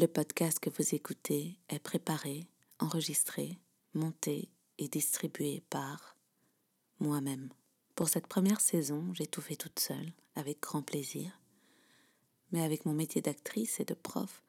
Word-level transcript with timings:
Le 0.00 0.06
podcast 0.06 0.60
que 0.60 0.70
vous 0.70 0.94
écoutez 0.94 1.58
est 1.68 1.80
préparé, 1.80 2.46
enregistré, 2.78 3.58
monté 3.94 4.48
et 4.78 4.86
distribué 4.86 5.64
par 5.70 6.16
moi-même. 7.00 7.48
Pour 7.96 8.08
cette 8.08 8.28
première 8.28 8.60
saison, 8.60 9.12
j'ai 9.12 9.26
tout 9.26 9.40
fait 9.40 9.56
toute 9.56 9.80
seule, 9.80 10.12
avec 10.36 10.60
grand 10.60 10.82
plaisir. 10.82 11.40
Mais 12.52 12.62
avec 12.62 12.86
mon 12.86 12.92
métier 12.92 13.22
d'actrice 13.22 13.80
et 13.80 13.84
de 13.84 13.94
prof, 13.94 14.44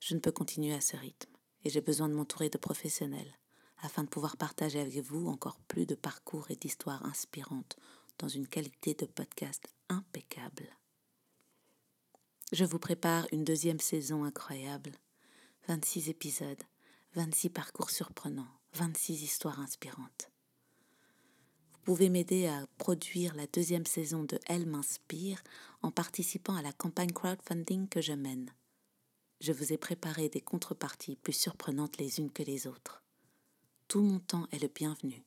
je 0.00 0.16
ne 0.16 0.18
peux 0.18 0.32
continuer 0.32 0.74
à 0.74 0.80
ce 0.80 0.96
rythme 0.96 1.30
et 1.62 1.70
j'ai 1.70 1.80
besoin 1.80 2.08
de 2.08 2.14
m'entourer 2.14 2.50
de 2.50 2.58
professionnels 2.58 3.38
afin 3.82 4.02
de 4.02 4.08
pouvoir 4.08 4.36
partager 4.36 4.80
avec 4.80 4.98
vous 4.98 5.28
encore 5.28 5.60
plus 5.68 5.86
de 5.86 5.94
parcours 5.94 6.50
et 6.50 6.56
d'histoires 6.56 7.06
inspirantes 7.06 7.76
dans 8.18 8.26
une 8.26 8.48
qualité 8.48 8.94
de 8.94 9.06
podcast 9.06 9.62
impeccable. 9.88 10.77
Je 12.50 12.64
vous 12.64 12.78
prépare 12.78 13.26
une 13.30 13.44
deuxième 13.44 13.78
saison 13.78 14.24
incroyable. 14.24 14.92
26 15.68 16.08
épisodes, 16.08 16.62
26 17.14 17.50
parcours 17.50 17.90
surprenants, 17.90 18.48
26 18.72 19.22
histoires 19.22 19.60
inspirantes. 19.60 20.30
Vous 21.72 21.80
pouvez 21.82 22.08
m'aider 22.08 22.46
à 22.46 22.66
produire 22.78 23.34
la 23.34 23.46
deuxième 23.48 23.84
saison 23.84 24.24
de 24.24 24.40
Elle 24.46 24.64
m'inspire 24.64 25.42
en 25.82 25.90
participant 25.90 26.56
à 26.56 26.62
la 26.62 26.72
campagne 26.72 27.12
crowdfunding 27.12 27.86
que 27.86 28.00
je 28.00 28.14
mène. 28.14 28.50
Je 29.42 29.52
vous 29.52 29.74
ai 29.74 29.76
préparé 29.76 30.30
des 30.30 30.40
contreparties 30.40 31.16
plus 31.16 31.34
surprenantes 31.34 31.98
les 31.98 32.18
unes 32.18 32.32
que 32.32 32.42
les 32.42 32.66
autres. 32.66 33.02
Tout 33.88 34.00
mon 34.00 34.20
temps 34.20 34.48
est 34.52 34.62
le 34.62 34.68
bienvenu, 34.68 35.22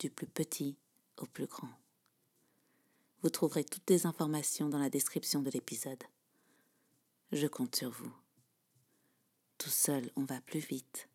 du 0.00 0.10
plus 0.10 0.26
petit 0.26 0.76
au 1.18 1.26
plus 1.26 1.46
grand. 1.46 1.70
Vous 3.22 3.30
trouverez 3.30 3.62
toutes 3.62 3.88
les 3.90 4.06
informations 4.06 4.68
dans 4.68 4.78
la 4.78 4.90
description 4.90 5.40
de 5.40 5.50
l'épisode. 5.50 6.02
Je 7.32 7.46
compte 7.46 7.74
sur 7.74 7.90
vous. 7.90 8.12
Tout 9.58 9.70
seul, 9.70 10.10
on 10.16 10.24
va 10.24 10.40
plus 10.40 10.60
vite. 10.60 11.08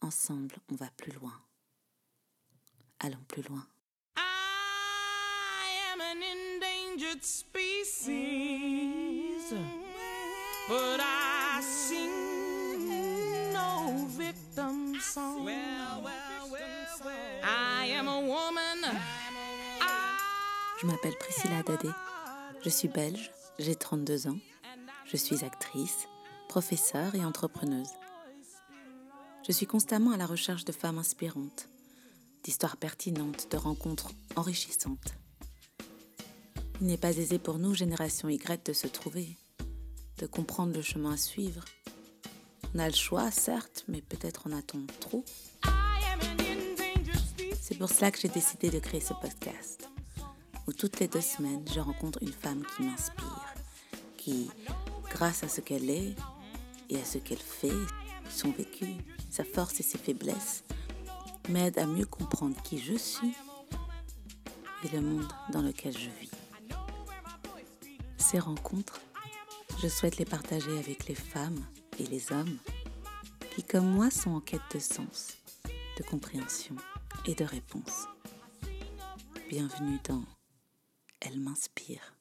Ensemble, 0.00 0.56
on 0.70 0.74
va 0.74 0.90
plus 0.96 1.12
loin. 1.12 1.32
Allons 3.00 3.24
plus 3.28 3.42
loin. 3.42 3.66
I 4.16 5.92
am 5.92 6.00
an 6.00 6.22
endangered 6.22 7.22
species, 7.24 8.04
but 10.68 11.00
I 11.00 11.60
sing 11.62 12.10
no 13.52 14.06
victim 14.08 15.00
song. 15.00 15.48
I 17.42 17.86
am 17.96 18.08
a 18.08 18.20
woman. 18.20 18.84
Je 20.80 20.86
m'appelle 20.86 21.16
Priscilla 21.18 21.62
Dadé. 21.62 21.88
Je 22.62 22.68
suis 22.68 22.88
belge, 22.88 23.30
j'ai 23.58 23.76
32 23.76 24.26
ans. 24.28 24.38
Je 25.06 25.16
suis 25.16 25.44
actrice, 25.44 26.08
professeure 26.48 27.14
et 27.14 27.24
entrepreneuse. 27.24 27.90
Je 29.46 29.52
suis 29.52 29.66
constamment 29.66 30.12
à 30.12 30.16
la 30.16 30.26
recherche 30.26 30.64
de 30.64 30.72
femmes 30.72 30.98
inspirantes, 30.98 31.68
d'histoires 32.42 32.78
pertinentes, 32.78 33.50
de 33.50 33.56
rencontres 33.58 34.10
enrichissantes. 34.36 35.14
Il 36.80 36.86
n'est 36.86 36.96
pas 36.96 37.16
aisé 37.16 37.38
pour 37.38 37.58
nous, 37.58 37.74
génération 37.74 38.28
Y, 38.28 38.66
de 38.66 38.72
se 38.72 38.86
trouver, 38.86 39.36
de 40.18 40.26
comprendre 40.26 40.74
le 40.74 40.82
chemin 40.82 41.12
à 41.12 41.16
suivre. 41.16 41.64
On 42.74 42.78
a 42.78 42.88
le 42.88 42.94
choix, 42.94 43.30
certes, 43.30 43.84
mais 43.86 44.00
peut-être 44.00 44.46
en 44.46 44.52
a-t-on 44.52 44.86
trop. 45.00 45.24
C'est 47.60 47.78
pour 47.78 47.90
cela 47.90 48.10
que 48.10 48.18
j'ai 48.18 48.28
décidé 48.28 48.70
de 48.70 48.78
créer 48.78 49.00
ce 49.00 49.14
podcast, 49.14 49.88
où 50.66 50.72
toutes 50.72 50.98
les 51.00 51.08
deux 51.08 51.20
semaines, 51.20 51.64
je 51.72 51.80
rencontre 51.80 52.22
une 52.22 52.32
femme 52.32 52.64
qui 52.76 52.82
m'inspire, 52.82 53.54
qui, 54.16 54.50
grâce 55.14 55.44
à 55.44 55.48
ce 55.48 55.60
qu'elle 55.60 55.88
est 55.88 56.14
et 56.90 56.98
à 56.98 57.04
ce 57.04 57.18
qu'elle 57.18 57.38
fait, 57.38 57.70
son 58.28 58.50
vécu, 58.50 58.96
sa 59.30 59.44
force 59.44 59.78
et 59.78 59.84
ses 59.84 59.96
faiblesses, 59.96 60.64
m'aide 61.48 61.78
à 61.78 61.86
mieux 61.86 62.04
comprendre 62.04 62.60
qui 62.62 62.78
je 62.78 62.94
suis 62.94 63.32
et 64.84 64.88
le 64.88 65.00
monde 65.00 65.32
dans 65.52 65.62
lequel 65.62 65.96
je 65.96 66.10
vis. 66.20 66.30
Ces 68.18 68.40
rencontres, 68.40 69.00
je 69.80 69.88
souhaite 69.88 70.18
les 70.18 70.24
partager 70.24 70.76
avec 70.78 71.06
les 71.06 71.14
femmes 71.14 71.64
et 71.98 72.04
les 72.04 72.32
hommes 72.32 72.58
qui, 73.54 73.62
comme 73.62 73.88
moi, 73.88 74.10
sont 74.10 74.30
en 74.30 74.40
quête 74.40 74.60
de 74.74 74.80
sens, 74.80 75.36
de 75.96 76.02
compréhension 76.02 76.74
et 77.26 77.34
de 77.34 77.44
réponse. 77.44 78.08
Bienvenue 79.48 79.98
dans 80.08 80.24
Elle 81.20 81.38
m'inspire. 81.38 82.14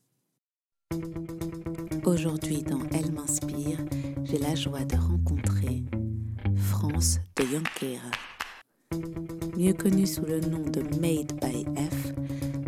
Aujourd'hui, 2.13 2.61
dans 2.61 2.81
Elle 2.91 3.11
m'inspire, 3.11 3.79
j'ai 4.23 4.37
la 4.37 4.53
joie 4.53 4.85
de 4.85 4.95
rencontrer 4.95 5.83
France 6.55 7.19
de 7.35 7.43
Jonquera. 7.43 8.11
Mieux 9.57 9.73
connue 9.73 10.05
sous 10.05 10.23
le 10.23 10.39
nom 10.39 10.59
de 10.59 10.81
Made 11.01 11.33
by 11.41 11.65
F, 11.75 12.13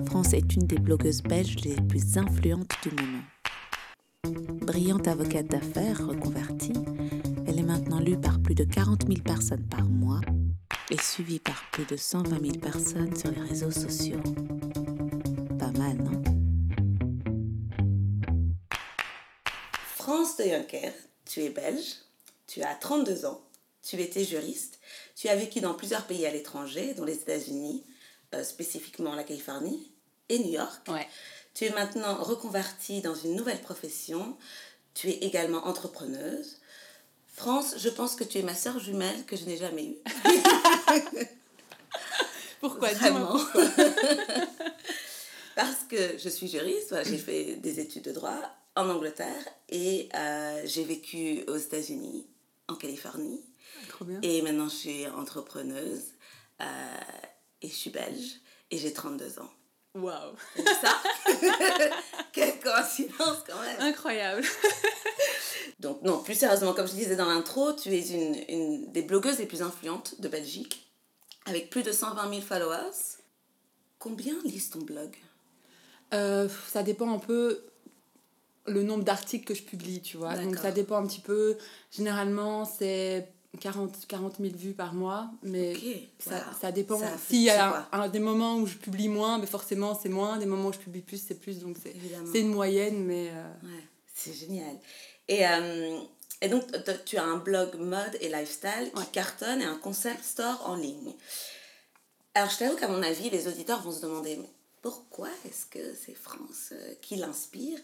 France 0.07 0.33
est 0.33 0.55
une 0.55 0.65
des 0.65 0.79
blogueuses 0.79 1.21
belges 1.21 1.57
les 1.63 1.75
plus 1.75 2.17
influentes 2.17 2.73
du 2.81 2.89
moment. 2.89 3.23
Brillante 4.65 5.07
avocate 5.07 5.47
d'affaires 5.47 6.07
reconvertie, 6.07 6.73
elle 7.45 7.59
est 7.59 7.63
maintenant 7.63 7.99
lue 7.99 8.17
par 8.17 8.39
plus 8.39 8.55
de 8.55 8.63
40 8.63 9.05
000 9.07 9.21
personnes 9.21 9.67
par 9.67 9.87
mois 9.87 10.21
et 10.89 10.97
suivie 10.97 11.39
par 11.39 11.61
plus 11.71 11.85
de 11.85 11.97
120 11.97 12.41
000 12.41 12.53
personnes 12.59 13.15
sur 13.15 13.29
les 13.29 13.41
réseaux 13.41 13.69
sociaux. 13.69 14.23
Pas 15.59 15.71
mal, 15.77 15.97
non? 15.97 16.34
France 20.05 20.37
de 20.37 20.43
Jonker, 20.43 20.93
tu 21.25 21.41
es 21.41 21.49
belge, 21.49 21.95
tu 22.45 22.61
as 22.61 22.75
32 22.75 23.25
ans, 23.25 23.41
tu 23.81 23.99
étais 23.99 24.23
juriste, 24.23 24.77
tu 25.15 25.29
as 25.29 25.35
vécu 25.35 25.61
dans 25.61 25.73
plusieurs 25.73 26.05
pays 26.05 26.27
à 26.27 26.31
l'étranger, 26.31 26.93
dont 26.93 27.05
les 27.05 27.15
États-Unis, 27.15 27.83
euh, 28.35 28.43
spécifiquement 28.43 29.15
la 29.15 29.23
Californie 29.23 29.91
et 30.29 30.37
New 30.37 30.51
York. 30.51 30.87
Ouais. 30.89 31.07
Tu 31.55 31.65
es 31.65 31.71
maintenant 31.71 32.21
reconvertie 32.21 33.01
dans 33.01 33.15
une 33.15 33.33
nouvelle 33.33 33.59
profession. 33.61 34.37
Tu 34.93 35.09
es 35.09 35.17
également 35.23 35.65
entrepreneuse. 35.65 36.57
France, 37.33 37.73
je 37.79 37.89
pense 37.89 38.15
que 38.15 38.23
tu 38.23 38.37
es 38.37 38.43
ma 38.43 38.53
sœur 38.53 38.77
jumelle 38.77 39.25
que 39.25 39.35
je 39.35 39.45
n'ai 39.45 39.57
jamais 39.57 39.85
eue. 39.85 39.97
Pourquoi? 42.61 42.89
Vraiment. 42.89 43.39
Parce 45.55 45.83
que 45.89 46.19
je 46.19 46.29
suis 46.29 46.47
juriste, 46.47 46.93
j'ai 47.05 47.17
fait 47.17 47.55
des 47.55 47.79
études 47.79 48.03
de 48.03 48.11
droit 48.11 48.55
en 48.75 48.89
Angleterre 48.89 49.43
et 49.69 50.09
euh, 50.15 50.61
j'ai 50.65 50.83
vécu 50.83 51.43
aux 51.47 51.57
États-Unis, 51.57 52.27
en 52.67 52.75
Californie. 52.75 53.43
Trop 53.89 54.05
bien. 54.05 54.19
Et 54.21 54.41
maintenant, 54.41 54.67
je 54.67 54.75
suis 54.75 55.07
entrepreneuse 55.07 56.13
euh, 56.61 56.65
et 57.61 57.69
je 57.69 57.73
suis 57.73 57.89
belge 57.89 58.41
et 58.71 58.77
j'ai 58.77 58.93
32 58.93 59.39
ans. 59.39 59.49
Waouh. 59.95 60.35
Ça, 60.57 61.01
quelle 62.33 62.59
coïncidence 62.59 63.37
quand 63.47 63.59
même. 63.61 63.79
Incroyable. 63.79 64.43
Donc 65.79 66.01
non, 66.01 66.21
plus 66.21 66.35
sérieusement, 66.35 66.73
comme 66.73 66.87
je 66.87 66.93
disais 66.93 67.15
dans 67.15 67.29
l'intro, 67.29 67.71
tu 67.73 67.93
es 67.93 68.07
une, 68.09 68.35
une 68.49 68.91
des 68.91 69.03
blogueuses 69.03 69.39
les 69.39 69.45
plus 69.45 69.61
influentes 69.61 70.19
de 70.19 70.27
Belgique, 70.27 70.91
avec 71.45 71.69
plus 71.69 71.83
de 71.83 71.93
120 71.93 72.29
000 72.29 72.41
followers. 72.41 73.21
Combien 73.99 74.35
lise 74.43 74.69
ton 74.69 74.79
blog? 74.79 75.15
Euh, 76.13 76.49
ça 76.67 76.83
dépend 76.83 77.13
un 77.13 77.19
peu 77.19 77.63
le 78.67 78.83
nombre 78.83 79.03
d'articles 79.03 79.45
que 79.45 79.53
je 79.53 79.63
publie, 79.63 80.01
tu 80.01 80.17
vois. 80.17 80.35
Donc 80.35 80.55
ça 80.57 80.71
dépend 80.71 80.97
un 80.97 81.05
petit 81.07 81.21
peu. 81.21 81.57
Généralement, 81.91 82.65
c'est 82.65 83.27
40, 83.59 84.05
40 84.07 84.35
000 84.41 84.55
vues 84.57 84.73
par 84.73 84.93
mois, 84.93 85.29
mais 85.43 85.73
ça, 86.19 86.35
wow. 86.35 86.41
ça 86.59 86.71
dépend. 86.71 86.99
S'il 87.27 87.43
y 87.43 87.49
a 87.49 87.87
un- 87.93 88.01
un- 88.01 88.09
des 88.09 88.19
moments 88.19 88.57
où 88.57 88.65
je 88.67 88.75
publie 88.77 89.07
moins, 89.07 89.37
mais 89.37 89.47
forcément 89.47 89.97
c'est 89.97 90.09
moins. 90.09 90.37
Des 90.37 90.45
moments 90.45 90.69
où 90.69 90.73
je 90.73 90.79
publie 90.79 91.01
plus, 91.01 91.23
c'est 91.25 91.35
plus. 91.39 91.59
Donc 91.59 91.77
c'est 91.81 92.39
une 92.41 92.53
moyenne, 92.53 93.03
mais... 93.05 93.29
euh, 93.29 93.53
Ouais, 93.63 93.83
c'est 94.13 94.33
génial. 94.33 94.75
Et, 95.27 95.47
euh, 95.47 95.99
et 96.41 96.49
donc, 96.49 96.63
tu 97.05 97.17
as 97.17 97.23
un 97.23 97.37
blog 97.37 97.75
mode 97.79 98.17
et 98.19 98.29
lifestyle 98.29 98.91
qui 98.93 98.99
Ouais. 98.99 99.05
cartonne 99.11 99.61
et 99.61 99.65
un 99.65 99.77
concept 99.77 100.23
store 100.23 100.61
en 100.69 100.75
ligne. 100.75 101.13
Alors, 102.33 102.49
je 102.49 102.57
t'avoue 102.57 102.75
qu'à 102.75 102.87
mon 102.89 103.01
avis, 103.01 103.29
les 103.29 103.47
auditeurs 103.47 103.81
vont 103.81 103.91
se 103.93 104.01
demander 104.01 104.37
pourquoi 104.81 105.29
est-ce 105.47 105.65
que 105.67 105.93
c'est 105.95 106.13
France 106.13 106.73
euh, 106.73 106.93
qui 107.01 107.15
l'inspire? 107.15 107.79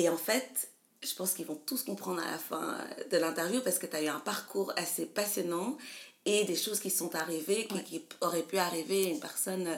Et 0.00 0.08
en 0.08 0.16
fait, 0.16 0.70
je 1.02 1.14
pense 1.14 1.30
qu'ils 1.34 1.46
vont 1.46 1.60
tous 1.70 1.82
comprendre 1.82 2.20
à 2.26 2.30
la 2.30 2.38
fin 2.38 2.64
euh, 2.74 3.04
de 3.12 3.16
l'interview 3.18 3.60
parce 3.60 3.78
que 3.80 3.86
tu 3.86 3.96
as 3.96 4.02
eu 4.02 4.08
un 4.08 4.20
parcours 4.20 4.72
assez 4.76 5.06
passionnant 5.06 5.76
et 6.24 6.44
des 6.44 6.56
choses 6.56 6.80
qui 6.80 6.90
sont 6.90 7.14
arrivées 7.14 7.66
qui, 7.66 7.82
qui 7.84 8.04
auraient 8.20 8.42
pu 8.50 8.58
arriver 8.58 9.06
à 9.06 9.08
une 9.10 9.20
personne. 9.20 9.68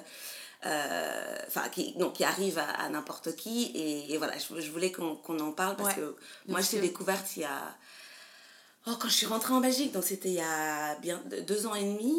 euh, 0.66 1.36
Enfin, 1.48 1.68
qui, 1.70 1.94
qui 2.14 2.24
arrive 2.24 2.58
à, 2.58 2.68
à 2.84 2.88
n'importe 2.90 3.34
qui. 3.34 3.72
Et, 3.74 4.12
et 4.12 4.18
voilà, 4.18 4.34
je, 4.38 4.60
je 4.60 4.70
voulais 4.70 4.92
qu'on 4.92 5.38
en 5.40 5.52
parle 5.52 5.76
parce 5.76 5.96
Ouais, 5.96 6.02
que 6.02 6.16
moi, 6.48 6.60
je 6.60 6.68
t'ai 6.70 6.80
découverte 6.80 7.26
il 7.36 7.40
y 7.40 7.44
a. 7.44 7.76
Oh, 8.86 8.92
quand 9.00 9.08
je 9.08 9.14
suis 9.14 9.26
rentrée 9.26 9.52
en 9.54 9.60
Belgique, 9.60 9.92
donc 9.92 10.04
c'était 10.04 10.28
il 10.30 10.34
y 10.34 10.40
a 10.40 10.94
bien 10.96 11.22
deux 11.48 11.66
ans 11.66 11.74
et 11.74 11.82
demi. 11.84 12.14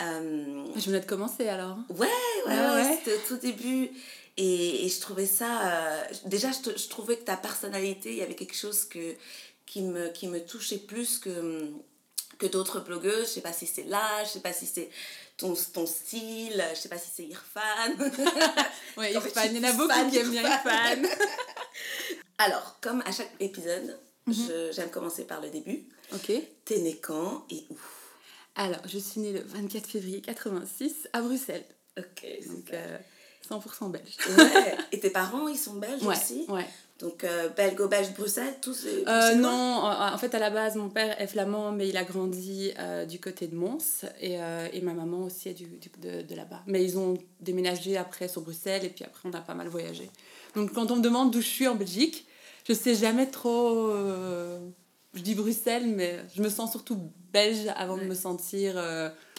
Euh, 0.00 0.64
Je 0.76 0.86
venais 0.90 1.00
de 1.00 1.06
commencer 1.06 1.48
alors. 1.48 1.78
Ouais, 1.88 2.06
ouais, 2.06 2.08
Ouais, 2.46 2.58
ouais, 2.58 2.74
ouais. 2.82 2.98
c'était 2.98 3.16
au 3.16 3.20
tout 3.28 3.36
début. 3.38 3.90
Et, 4.36 4.84
et 4.84 4.88
je 4.88 5.00
trouvais 5.00 5.26
ça. 5.26 5.72
euh, 5.72 6.02
déjà, 6.26 6.50
je, 6.52 6.76
je 6.76 6.88
trouvais 6.88 7.16
que 7.16 7.24
ta 7.24 7.36
personnalité, 7.36 8.10
il 8.12 8.18
y 8.18 8.22
avait 8.22 8.34
quelque 8.34 8.54
chose 8.56 8.84
que, 8.84 9.14
qui 9.64 9.82
me, 9.82 10.08
qui 10.08 10.28
me 10.28 10.40
touchait 10.44 10.78
plus 10.78 11.18
que, 11.18 11.70
que 12.38 12.46
d'autres 12.46 12.80
blogueuses. 12.80 13.28
Je 13.28 13.32
sais 13.34 13.40
pas 13.40 13.52
si 13.54 13.66
c'est 13.66 13.84
l'âge, 13.84 14.28
je 14.28 14.32
sais 14.34 14.40
pas 14.40 14.52
si 14.52 14.66
c'est 14.66 14.90
ton, 15.38 15.54
ton 15.72 15.86
style, 15.86 16.62
je 16.74 16.78
sais 16.78 16.88
pas 16.90 16.98
si 16.98 17.08
c'est 17.14 17.24
Irfan. 17.24 17.96
Ouais, 18.98 19.14
En 19.16 19.20
fait, 19.20 19.28
Irfan, 19.28 19.44
il 19.50 19.56
y 19.56 19.60
en 19.60 19.68
a 19.68 19.72
beaucoup 19.72 19.88
fan 19.92 20.10
qui 20.10 20.18
aiment 20.18 20.30
bien. 20.30 20.42
Irfan. 20.42 21.02
Alors, 22.38 22.78
comme 22.80 23.02
à 23.06 23.12
chaque 23.12 23.32
épisode, 23.40 23.98
je- 24.28 24.70
j'aime 24.72 24.90
commencer 24.90 25.24
par 25.24 25.40
le 25.40 25.48
début. 25.50 25.86
ok. 26.12 26.32
T'es 26.64 26.78
né 26.78 26.96
quand 26.98 27.46
et 27.50 27.64
où? 27.70 27.78
Alors, 28.56 28.80
je 28.86 28.98
suis 28.98 29.20
née 29.20 29.32
le 29.32 29.40
24 29.40 29.86
février 29.86 30.20
86 30.20 31.08
à 31.12 31.20
Bruxelles. 31.22 31.64
Ok, 31.98 32.26
Donc, 32.48 32.70
euh, 32.72 32.98
100% 33.48 33.90
belge. 33.90 34.16
Ouais. 34.36 34.76
Et 34.92 35.00
tes 35.00 35.10
parents, 35.10 35.48
ils 35.48 35.56
sont 35.58 35.74
belges 35.74 36.02
Ouais, 36.02 36.14
aussi 36.16 36.44
ouais. 36.48 36.66
Donc, 36.98 37.24
euh, 37.24 37.50
belgo-belge 37.50 38.14
Bruxelles, 38.14 38.54
tous. 38.62 38.86
Euh, 38.86 39.34
non, 39.34 39.50
en, 39.84 40.16
fait, 40.16 40.34
à 40.34 40.38
la 40.38 40.48
base, 40.48 40.76
mon 40.76 40.88
père 40.88 41.20
est 41.20 41.26
flamand, 41.26 41.70
mais 41.70 41.88
il 41.90 41.96
a 41.98 42.04
grandi 42.04 42.72
euh, 42.78 43.04
du 43.04 43.20
côté 43.20 43.48
de 43.48 43.54
Mons. 43.54 44.06
Et, 44.18 44.40
euh, 44.40 44.66
et 44.72 44.80
ma 44.80 44.94
maman 44.94 45.24
aussi 45.24 45.50
est 45.50 45.54
du, 45.54 45.66
du- 45.66 45.90
de, 45.98 46.22
de 46.22 46.34
là-bas. 46.34 46.62
Mais 46.66 46.82
ils 46.82 46.96
ont 46.96 47.18
déménagé 47.40 47.98
après 47.98 48.28
sur 48.28 48.40
Bruxelles, 48.40 48.82
et 48.84 48.88
puis 48.88 49.04
après, 49.04 49.28
on 49.28 49.32
a 49.34 49.40
pas 49.42 49.52
mal 49.52 49.68
voyagé. 49.68 50.10
Donc, 50.54 50.72
quand 50.72 50.90
on 50.90 50.96
me 50.96 51.02
demande 51.02 51.30
d'où 51.32 51.42
je 51.42 51.46
suis 51.48 51.68
en 51.68 51.74
Belgique, 51.74 52.26
je 52.66 52.72
sais 52.72 52.94
jamais 52.94 53.26
trop. 53.26 53.90
euh, 53.90 54.58
je 55.12 55.20
dis 55.20 55.34
Bruxelles, 55.34 55.86
mais 55.86 56.20
je 56.34 56.40
me 56.42 56.48
sens 56.48 56.70
surtout 56.70 56.98
belge 57.30 57.66
avant 57.76 57.98
de 57.98 58.04
me 58.04 58.14
sentir 58.14 58.72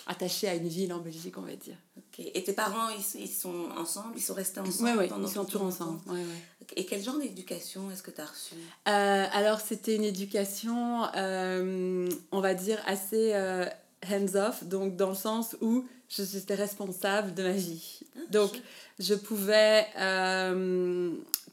attachée 0.08 0.48
à 0.48 0.56
une 0.56 0.68
ville 0.68 0.92
en 0.94 1.00
Belgique, 1.00 1.38
on 1.38 1.42
va 1.42 1.56
dire. 1.56 1.76
Ok. 1.98 2.26
Et 2.34 2.44
tes 2.44 2.54
parents, 2.54 2.90
ils, 2.90 3.22
ils 3.22 3.28
sont 3.28 3.66
ensemble 3.78 4.14
Ils 4.16 4.22
sont 4.22 4.34
restés 4.34 4.60
ensemble 4.60 4.90
Ouais, 4.90 4.96
ouais, 5.08 5.10
ils 5.22 5.28
sont 5.30 5.46
toujours 5.46 5.64
ensemble. 5.68 6.00
Ouais, 6.08 6.14
ouais. 6.20 6.68
Et 6.76 6.86
quel 6.86 7.02
genre 7.04 7.18
d'éducation 7.20 7.90
est-ce 7.92 8.02
que 8.04 8.12
tu 8.12 8.22
as 8.22 8.26
reçu 8.26 8.56
Euh, 8.88 9.26
alors, 9.32 9.60
c'était 9.62 9.96
une 9.96 10.04
éducation, 10.04 11.06
euh, 11.16 12.10
on 12.32 12.40
va 12.42 12.54
dire, 12.54 12.82
assez 12.86 13.32
euh, 13.34 13.66
hands-off, 14.10 14.64
donc 14.64 14.96
dans 14.96 15.10
le 15.10 15.16
sens 15.16 15.56
où 15.62 15.86
je- 16.10 16.24
j'étais 16.24 16.56
responsable 16.56 17.34
de 17.34 17.44
ma 17.44 17.52
vie. 17.52 18.00
Donc, 18.32 18.62
je 19.00 19.14
pouvais 19.14 19.86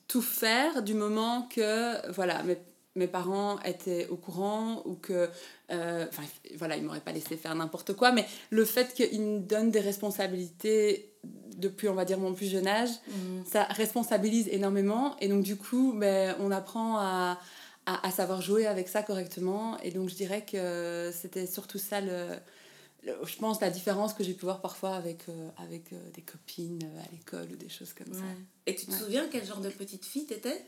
tout 0.09 0.23
faire 0.23 0.83
du 0.83 0.95
moment 0.95 1.49
que, 1.55 2.11
voilà, 2.13 2.43
mes, 2.43 2.59
mes 2.97 3.09
parents 3.09 3.59
étaient 3.63 4.07
au 4.09 4.17
courant 4.17 4.83
ou 4.87 4.95
que, 4.95 5.29
euh, 5.71 6.07
enfin, 6.09 6.23
voilà, 6.57 6.77
ils 6.77 6.83
m'auraient 6.85 7.01
pas 7.01 7.13
laissé 7.13 7.37
faire 7.37 7.55
n'importe 7.55 7.93
quoi, 7.95 8.13
mais 8.13 8.25
le 8.51 8.65
fait 8.65 8.95
qu'ils 8.95 9.21
me 9.21 9.41
donnent 9.41 9.71
des 9.71 9.81
responsabilités 9.81 11.13
depuis, 11.57 11.89
on 11.89 11.95
va 11.95 12.05
dire, 12.05 12.19
mon 12.19 12.35
plus 12.35 12.51
jeune 12.51 12.67
âge, 12.67 12.91
ça 13.51 13.65
responsabilise 13.65 14.49
énormément. 14.49 15.17
Et 15.21 15.29
donc 15.29 15.43
du 15.43 15.57
coup 15.57 15.93
ben, 15.97 16.37
on 16.41 16.51
apprend 16.51 16.99
à, 16.99 17.39
à, 17.87 18.07
à 18.07 18.11
savoir 18.11 18.43
jouer 18.43 18.67
avec 18.67 18.89
ça 18.89 19.03
correctement. 19.03 19.79
Et 19.81 19.91
donc 19.91 20.09
je 20.09 20.15
dirais 20.15 20.45
que 20.45 21.11
c'était 21.13 21.47
surtout 21.47 21.79
ça 21.79 22.01
le, 22.01 22.29
je 23.05 23.37
pense 23.37 23.61
la 23.61 23.71
différence 23.71 24.15
que 24.15 24.25
j'ai 24.25 24.35
pu 24.35 24.45
voir 24.45 24.61
parfois 24.61 24.95
avec, 24.97 25.29
euh, 25.29 25.49
avec 25.59 25.93
euh, 25.93 25.97
des 26.15 26.23
copines 26.23 26.83
euh, 26.85 27.01
à 27.03 27.11
l'école 27.13 27.49
ou 27.53 27.57
des 27.57 27.69
choses 27.69 27.93
comme 27.93 28.13
ça. 28.15 28.21
Et 28.67 28.75
tu 28.75 28.87
te 28.87 28.93
Ouais. 28.93 28.99
souviens 28.99 29.27
quel 29.31 29.45
genre 29.47 29.61
de 29.61 29.69
petite 29.71 30.05
fille 30.07 30.27
t'étais? 30.27 30.65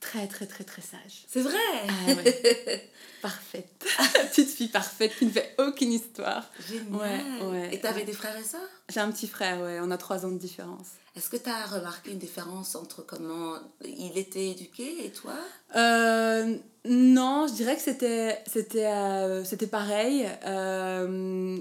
Très 0.00 0.26
très 0.26 0.46
très 0.46 0.64
très 0.64 0.82
sage. 0.82 1.24
C'est 1.28 1.42
vrai 1.42 1.58
ah, 1.88 2.12
ouais. 2.14 2.90
parfaite. 3.22 3.84
Petite 4.30 4.50
fille 4.50 4.68
parfaite 4.68 5.12
qui 5.18 5.26
ne 5.26 5.30
fait 5.30 5.54
aucune 5.58 5.92
histoire. 5.92 6.50
Génial. 6.68 6.94
Ouais, 6.94 7.46
ouais. 7.46 7.74
Et 7.74 7.80
t'avais 7.80 8.04
des 8.04 8.12
frères 8.12 8.36
et 8.36 8.44
sœurs? 8.44 8.60
J'ai 8.88 9.00
un 9.00 9.10
petit 9.10 9.28
frère 9.28 9.60
ouais. 9.60 9.78
On 9.82 9.90
a 9.90 9.98
trois 9.98 10.24
ans 10.24 10.30
de 10.30 10.38
différence. 10.38 10.88
Est-ce 11.16 11.28
que 11.28 11.36
tu 11.36 11.50
as 11.50 11.66
remarqué 11.66 12.12
une 12.12 12.18
différence 12.18 12.74
entre 12.76 13.02
comment 13.02 13.56
il 13.84 14.16
était 14.16 14.48
éduqué 14.50 15.04
et 15.04 15.10
toi? 15.10 15.34
Euh, 15.76 16.56
non, 16.84 17.46
je 17.48 17.54
dirais 17.54 17.76
que 17.76 17.82
c'était 17.82 18.38
c'était 18.46 18.86
euh, 18.86 19.44
c'était 19.44 19.66
pareil. 19.66 20.28
Euh, 20.46 21.58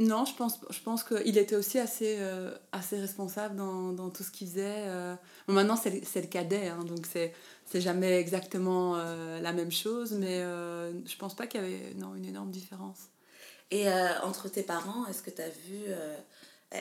non, 0.00 0.24
je 0.24 0.34
pense 0.34 0.58
je 0.70 0.80
pense 0.80 1.04
qu'il 1.04 1.38
était 1.38 1.54
aussi 1.54 1.78
assez 1.78 2.16
euh, 2.18 2.52
assez 2.72 2.98
responsable 2.98 3.54
dans, 3.54 3.92
dans 3.92 4.10
tout 4.10 4.24
ce 4.24 4.32
qu'il 4.32 4.48
faisait. 4.48 4.64
euh. 4.88 5.14
Bon, 5.46 5.54
maintenant 5.54 5.76
c'est 5.76 5.90
le- 6.20 6.26
cadet, 6.26 6.66
hein, 6.68 6.82
donc 6.84 7.06
c'est 7.06 7.32
jamais 7.80 8.18
exactement 8.18 8.96
euh, 8.96 9.40
la 9.40 9.52
même 9.52 9.70
chose, 9.70 10.12
mais 10.12 10.40
je 10.40 11.16
pense 11.18 11.34
pas 11.36 11.46
qu'il 11.46 11.60
y 11.60 11.64
avait 11.64 11.94
non 11.94 12.14
une 12.16 12.24
énorme 12.24 12.50
différence. 12.50 12.98
Et 13.70 13.86
entre 14.24 14.48
tes 14.48 14.64
parents, 14.64 15.06
est-ce 15.06 15.22
que 15.22 15.30
tu 15.30 15.42
as 15.42 15.48
vu. 15.48 15.84
euh, 15.86 16.16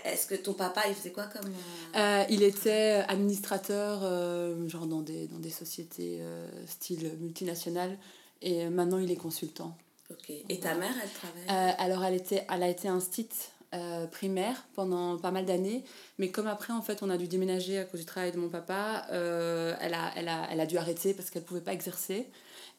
est-ce 0.05 0.27
que 0.27 0.35
ton 0.35 0.53
papa, 0.53 0.81
il 0.87 0.93
faisait 0.95 1.11
quoi 1.11 1.25
comme. 1.25 1.51
Euh, 1.95 2.23
il 2.29 2.43
était 2.43 3.03
administrateur, 3.07 4.01
euh, 4.03 4.67
genre 4.67 4.85
dans 4.85 5.01
des, 5.01 5.27
dans 5.27 5.39
des 5.39 5.49
sociétés 5.49 6.17
euh, 6.21 6.47
style 6.67 7.11
multinationales, 7.19 7.97
et 8.41 8.69
maintenant 8.69 8.99
il 8.99 9.11
est 9.11 9.15
consultant. 9.15 9.75
Ok. 10.11 10.29
Et 10.49 10.59
ta 10.59 10.75
mère, 10.75 10.93
elle 11.01 11.09
travaille? 11.11 11.43
Euh, 11.49 11.73
alors, 11.77 12.03
elle, 12.03 12.15
était, 12.15 12.45
elle 12.51 12.63
a 12.63 12.67
été 12.69 12.87
instite 12.87 13.51
euh, 13.75 14.07
primaire 14.07 14.65
pendant 14.73 15.17
pas 15.19 15.29
mal 15.31 15.45
d'années, 15.45 15.83
mais 16.17 16.29
comme 16.31 16.47
après, 16.47 16.73
en 16.73 16.81
fait, 16.81 17.03
on 17.03 17.09
a 17.09 17.17
dû 17.17 17.27
déménager 17.27 17.77
à 17.77 17.85
cause 17.85 17.99
du 17.99 18.05
travail 18.05 18.31
de 18.31 18.37
mon 18.37 18.49
papa, 18.49 19.05
euh, 19.11 19.75
elle, 19.79 19.93
a, 19.93 20.11
elle, 20.15 20.27
a, 20.27 20.47
elle 20.51 20.59
a 20.59 20.65
dû 20.65 20.77
arrêter 20.77 21.13
parce 21.13 21.29
qu'elle 21.29 21.43
pouvait 21.43 21.61
pas 21.61 21.73
exercer. 21.73 22.27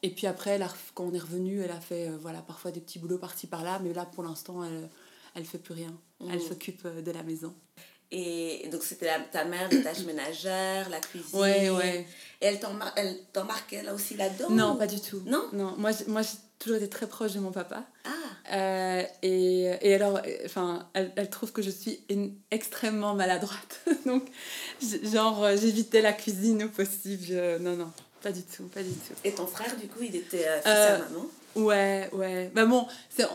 Et 0.03 0.09
puis 0.09 0.27
après, 0.27 0.51
elle 0.51 0.63
a, 0.63 0.67
ref- 0.67 0.91
quand 0.93 1.05
on 1.05 1.13
est 1.13 1.19
revenu, 1.19 1.61
elle 1.61 1.71
a 1.71 1.79
fait 1.79 2.09
euh, 2.09 2.17
voilà, 2.19 2.41
parfois 2.41 2.71
des 2.71 2.81
petits 2.81 2.99
boulots 2.99 3.19
par-ci 3.19 3.47
par-là, 3.47 3.79
mais 3.83 3.93
là, 3.93 4.05
pour 4.05 4.23
l'instant, 4.23 4.63
elle 4.63 4.89
elle 5.33 5.45
fait 5.45 5.59
plus 5.59 5.73
rien. 5.73 5.97
Elle 6.19 6.39
Mhm. 6.39 6.41
s'occupe 6.41 6.85
de 6.85 7.09
la 7.11 7.23
maison. 7.23 7.55
Et 8.13 8.67
donc, 8.71 8.83
c'était 8.83 9.09
ta 9.31 9.45
mère, 9.45 9.69
les 9.69 9.81
tâches 9.83 9.99
ménagères, 10.05 10.89
la 10.89 10.99
cuisine. 10.99 11.39
Ouais, 11.39 11.69
ouais. 11.69 12.05
Et 12.41 12.45
elle 12.47 12.59
t'embarquait 13.31 13.83
là 13.83 13.93
aussi 13.93 14.15
là-dedans 14.15 14.49
Non, 14.49 14.71
ou- 14.73 14.75
pas 14.75 14.87
du 14.87 14.99
tout. 14.99 15.21
Non 15.25 15.45
Non, 15.53 15.75
moi, 15.77 15.91
j'ai- 15.91 16.05
moi 16.05 16.21
j'ai 16.21 16.37
toujours 16.59 16.77
été 16.77 16.89
très 16.89 17.07
proche 17.07 17.33
de 17.33 17.39
mon 17.39 17.51
papa. 17.51 17.83
Ah, 18.05 18.09
Euh, 18.53 19.03
et, 19.21 19.71
et 19.81 19.93
alors, 19.95 20.19
enfin, 20.45 20.89
elle, 20.93 21.13
elle 21.15 21.29
trouve 21.29 21.51
que 21.53 21.61
je 21.61 21.69
suis 21.69 22.01
une- 22.09 22.35
extrêmement 22.49 23.13
maladroite. 23.15 23.81
Donc, 24.05 24.25
genre, 25.03 25.43
euh, 25.43 25.55
j'évitais 25.55 26.01
la 26.01 26.11
cuisine 26.11 26.63
au 26.63 26.69
possible. 26.69 27.23
Je- 27.23 27.57
non, 27.59 27.75
non, 27.77 27.91
pas 28.21 28.31
du 28.31 28.41
tout, 28.43 28.63
pas 28.67 28.81
du 28.83 28.89
tout. 28.91 29.13
et 29.23 29.31
ton 29.31 29.47
frère, 29.47 29.75
du 29.77 29.87
coup, 29.87 29.99
il 30.01 30.15
était 30.15 30.47
euh, 30.47 30.57
fils 30.57 30.67
Euh, 30.67 30.95
à 30.95 30.99
maman 30.99 31.25
Ouais, 31.55 32.09
ouais. 32.13 32.51
Bah 32.53 32.65
bon, 32.65 32.87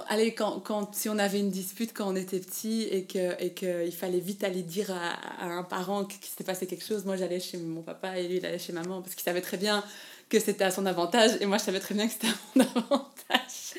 allez, 0.08 0.34
quand, 0.34 0.60
quand, 0.60 0.94
si 0.94 1.08
on 1.08 1.18
avait 1.18 1.40
une 1.40 1.50
dispute 1.50 1.92
quand 1.92 2.08
on 2.08 2.16
était 2.16 2.38
petit 2.40 2.84
et 2.84 3.04
que 3.04 3.40
et 3.42 3.52
que 3.52 3.84
il 3.86 3.92
fallait 3.92 4.20
vite 4.20 4.42
aller 4.44 4.62
dire 4.62 4.90
à, 4.90 5.44
à 5.44 5.46
un 5.48 5.62
parent 5.62 6.04
qu'il 6.04 6.24
s'était 6.24 6.44
passé 6.44 6.66
quelque 6.66 6.84
chose, 6.84 7.04
moi 7.04 7.16
j'allais 7.16 7.40
chez 7.40 7.58
mon 7.58 7.82
papa 7.82 8.18
et 8.18 8.26
lui 8.28 8.36
il 8.38 8.46
allait 8.46 8.58
chez 8.58 8.72
maman 8.72 9.02
parce 9.02 9.14
qu'il 9.14 9.24
savait 9.24 9.42
très 9.42 9.56
bien 9.58 9.84
que 10.28 10.40
c'était 10.40 10.64
à 10.64 10.70
son 10.70 10.86
avantage 10.86 11.32
et 11.40 11.46
moi 11.46 11.58
je 11.58 11.64
savais 11.64 11.80
très 11.80 11.94
bien 11.94 12.06
que 12.06 12.12
c'était 12.12 12.28
à 12.28 12.34
mon 12.54 12.64
avantage. 12.74 13.74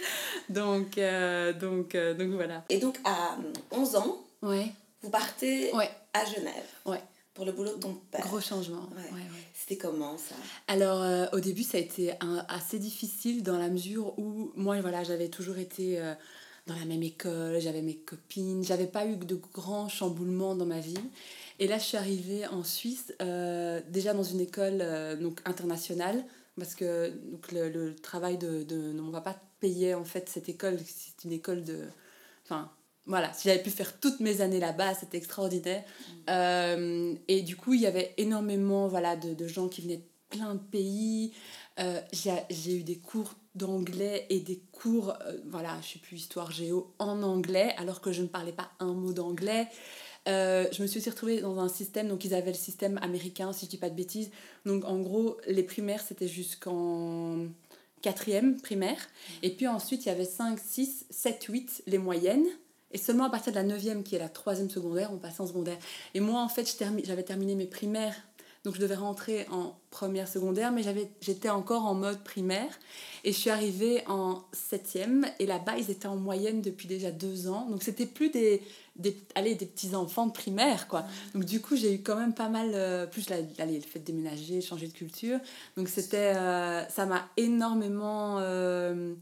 Donc, 0.50 0.98
euh, 0.98 1.51
donc, 1.54 1.95
euh, 1.95 2.13
donc 2.13 2.30
voilà. 2.31 2.64
Et 2.69 2.78
donc, 2.78 2.97
à 3.04 3.35
11 3.71 3.95
ans, 3.97 4.18
Ouais, 4.44 4.68
vous 5.02 5.09
partez 5.09 5.73
ouais, 5.73 5.90
à 6.14 6.23
Genève 6.26 6.54
ouais. 6.85 7.02
Pour 7.38 7.46
le 7.46 7.52
boulot 7.52 7.76
de 7.76 7.80
ton 7.80 7.94
père. 8.10 8.22
Gros 8.22 8.42
changement. 8.42 8.90
Ouais. 8.96 9.04
Ouais, 9.14 9.20
ouais. 9.20 9.44
C'était 9.54 9.78
comment 9.78 10.18
ça? 10.18 10.34
Alors 10.68 11.04
euh, 11.04 11.28
au 11.34 11.40
début 11.40 11.62
ça 11.62 11.78
a 11.78 11.82
été 11.82 12.14
un- 12.20 12.44
assez 12.50 12.80
difficile 12.80 13.44
dans 13.44 13.60
la 13.60 13.70
mesure 13.70 14.18
où 14.18 14.52
moi 14.56 14.82
voilà 14.82 15.04
j'avais 15.04 15.30
toujours 15.30 15.60
été 15.60 16.00
euh, 16.02 16.16
dans 16.66 16.74
la 16.74 16.86
même 16.86 17.04
école, 17.04 17.60
j'avais 17.60 17.84
mes 17.84 17.96
copines, 17.96 18.64
j'avais 18.64 18.88
pas 18.88 19.06
eu 19.06 19.18
de 19.18 19.40
grands 19.54 19.88
chamboulements 19.88 20.56
dans 20.56 20.66
ma 20.66 20.80
vie. 20.80 20.98
Et 21.60 21.68
là 21.68 21.78
je 21.78 21.84
suis 21.84 21.98
arrivée 21.98 22.48
en 22.48 22.64
Suisse 22.64 23.14
euh, 23.22 23.82
déjà 23.88 24.16
dans 24.16 24.24
une 24.24 24.42
école 24.42 24.84
donc 25.22 25.40
internationale 25.46 26.26
parce 26.60 26.74
que 26.74 27.10
donc, 27.12 27.52
le, 27.52 27.70
le 27.70 27.96
travail 27.96 28.40
de, 28.40 28.64
de, 28.64 28.94
de 28.94 29.00
mon 29.00 29.12
papa 29.12 29.40
payait 29.60 29.94
en 29.94 30.06
fait 30.06 30.28
cette 30.28 30.50
école, 30.50 30.80
c'est 30.84 31.24
une 31.24 31.34
école 31.34 31.64
de... 31.64 31.84
Enfin 32.46 32.72
voilà, 33.07 33.33
si 33.33 33.47
j'avais 33.47 33.61
pu 33.61 33.69
faire 33.69 33.99
toutes 33.99 34.19
mes 34.19 34.42
années 34.42 34.59
là-bas, 34.59 34.94
c'était 34.94 35.18
extraordinaire. 35.18 35.83
Euh, 36.30 37.16
et 37.28 37.42
du 37.42 37.56
coup, 37.56 37.73
il 37.73 37.81
y 37.81 37.87
avait 37.87 38.14
énormément 38.18 38.87
voilà, 38.87 39.16
de, 39.16 39.33
de 39.33 39.47
gens 39.47 39.68
qui 39.69 39.81
venaient 39.81 39.97
de 39.97 40.07
plein 40.30 40.56
de 40.56 40.59
pays. 40.59 41.33
Euh, 41.80 42.02
j'ai 42.49 42.76
eu 42.76 42.83
des 42.83 42.97
cours 42.97 43.35
d'anglais 43.56 44.26
et 44.30 44.40
des 44.40 44.61
cours, 44.71 45.14
euh, 45.26 45.37
voilà, 45.47 45.78
je 45.81 45.94
sais 45.94 45.99
plus, 45.99 46.18
histoire 46.18 46.52
géo 46.52 46.94
en 46.99 47.23
anglais, 47.23 47.73
alors 47.78 48.02
que 48.02 48.11
je 48.11 48.21
ne 48.21 48.28
parlais 48.28 48.52
pas 48.52 48.71
un 48.80 48.94
mot 48.94 49.14
d'anglais. 49.14 49.68
Euh, 50.28 50.66
je 50.71 50.81
me 50.81 50.87
suis 50.87 50.99
aussi 50.99 51.09
retrouvée 51.09 51.40
dans 51.40 51.57
un 51.59 51.69
système, 51.69 52.09
donc 52.09 52.26
ils 52.26 52.33
avaient 52.33 52.52
le 52.52 52.57
système 52.57 52.99
américain, 53.02 53.54
si 53.54 53.66
je 53.66 53.71
dis 53.71 53.78
pas 53.78 53.90
de 53.90 53.95
bêtises. 53.95 54.31
Donc 54.66 54.83
en 54.85 54.99
gros, 54.99 55.37
les 55.47 55.64
primaires, 55.64 56.02
c'était 56.02 56.28
jusqu'en 56.28 57.45
quatrième 58.02 58.59
primaire. 58.59 59.07
Et 59.42 59.52
puis 59.52 59.68
ensuite, 59.68 60.06
il 60.06 60.09
y 60.09 60.11
avait 60.11 60.26
5, 60.26 60.59
6, 60.59 61.06
7, 61.09 61.44
8, 61.44 61.83
les 61.87 61.97
moyennes. 61.97 62.45
Et 62.92 62.98
seulement 62.98 63.26
à 63.26 63.30
partir 63.30 63.52
de 63.52 63.58
la 63.58 63.64
neuvième, 63.64 64.04
qui 64.04 64.16
est 64.16 64.20
la 64.20 64.30
troisième 64.30 64.70
secondaire, 64.70 65.12
on 65.14 65.18
passait 65.18 65.42
en 65.42 65.48
secondaire. 65.48 65.78
Et 66.14 66.20
moi, 66.20 66.42
en 66.42 66.50
fait, 66.50 66.78
j'avais 67.04 67.24
terminé 67.24 67.56
mes 67.56 67.68
primaires 67.68 68.16
Donc 68.64 68.76
je 68.76 68.82
devais 68.82 68.96
rentrer 68.96 69.46
en 69.50 69.78
première 69.92 70.28
secondaire, 70.28 70.72
mais 70.72 70.84
j'étais 71.22 71.50
encore 71.50 71.86
en 71.86 71.94
mode 71.94 72.24
primaire. 72.24 72.80
Et 73.24 73.32
je 73.32 73.38
suis 73.38 73.50
arrivée 73.50 74.04
en 74.08 74.44
septième. 74.52 75.26
Et 75.40 75.46
là-bas, 75.46 75.78
ils 75.78 75.90
étaient 75.92 76.08
en 76.08 76.18
moyenne 76.18 76.62
depuis 76.62 76.88
déjà 76.88 77.12
deux 77.12 77.48
ans. 77.48 77.70
Donc 77.70 77.84
c'était 77.84 78.06
plus 78.06 78.30
des, 78.30 78.62
des, 78.98 79.16
allez, 79.36 79.56
des 79.56 79.66
petits 79.66 79.96
enfants 79.96 80.28
de 80.28 80.32
primaire, 80.32 80.88
quoi. 80.88 81.06
Donc 81.34 81.46
du 81.46 81.62
coup, 81.62 81.76
j'ai 81.76 81.94
eu 81.94 82.02
quand 82.02 82.16
même 82.16 82.34
pas 82.34 82.50
mal, 82.50 82.72
euh, 82.74 83.06
plus 83.06 83.30
la, 83.30 83.38
allez, 83.60 83.76
le 83.76 83.82
fait 83.82 84.00
de 84.00 84.06
déménager, 84.06 84.62
changer 84.62 84.88
de 84.88 84.94
culture. 84.94 85.40
Donc 85.76 85.88
c'était, 85.88 86.36
euh, 86.36 86.86
ça 86.90 87.06
m'a 87.06 87.28
énormément 87.38 88.38
euh, 88.40 89.14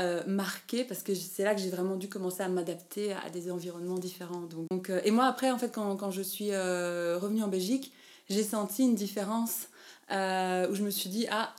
euh, 0.00 0.22
marqué 0.26 0.84
parce 0.84 1.02
que 1.02 1.14
c'est 1.14 1.44
là 1.44 1.54
que 1.54 1.60
j'ai 1.60 1.70
vraiment 1.70 1.96
dû 1.96 2.08
commencer 2.08 2.42
à 2.42 2.48
m'adapter 2.48 3.12
à 3.12 3.30
des 3.30 3.50
environnements 3.50 3.98
différents. 3.98 4.46
Donc, 4.52 4.68
donc, 4.70 4.90
euh, 4.90 5.00
et 5.04 5.10
moi 5.10 5.26
après, 5.26 5.50
en 5.50 5.58
fait, 5.58 5.70
quand, 5.72 5.94
quand 5.96 6.10
je 6.10 6.22
suis 6.22 6.50
euh, 6.50 7.18
revenue 7.18 7.42
en 7.42 7.48
Belgique, 7.48 7.92
j'ai 8.28 8.42
senti 8.42 8.82
une 8.82 8.94
différence 8.94 9.68
euh, 10.10 10.68
où 10.70 10.74
je 10.74 10.82
me 10.82 10.90
suis 10.90 11.10
dit, 11.10 11.26
ah, 11.30 11.54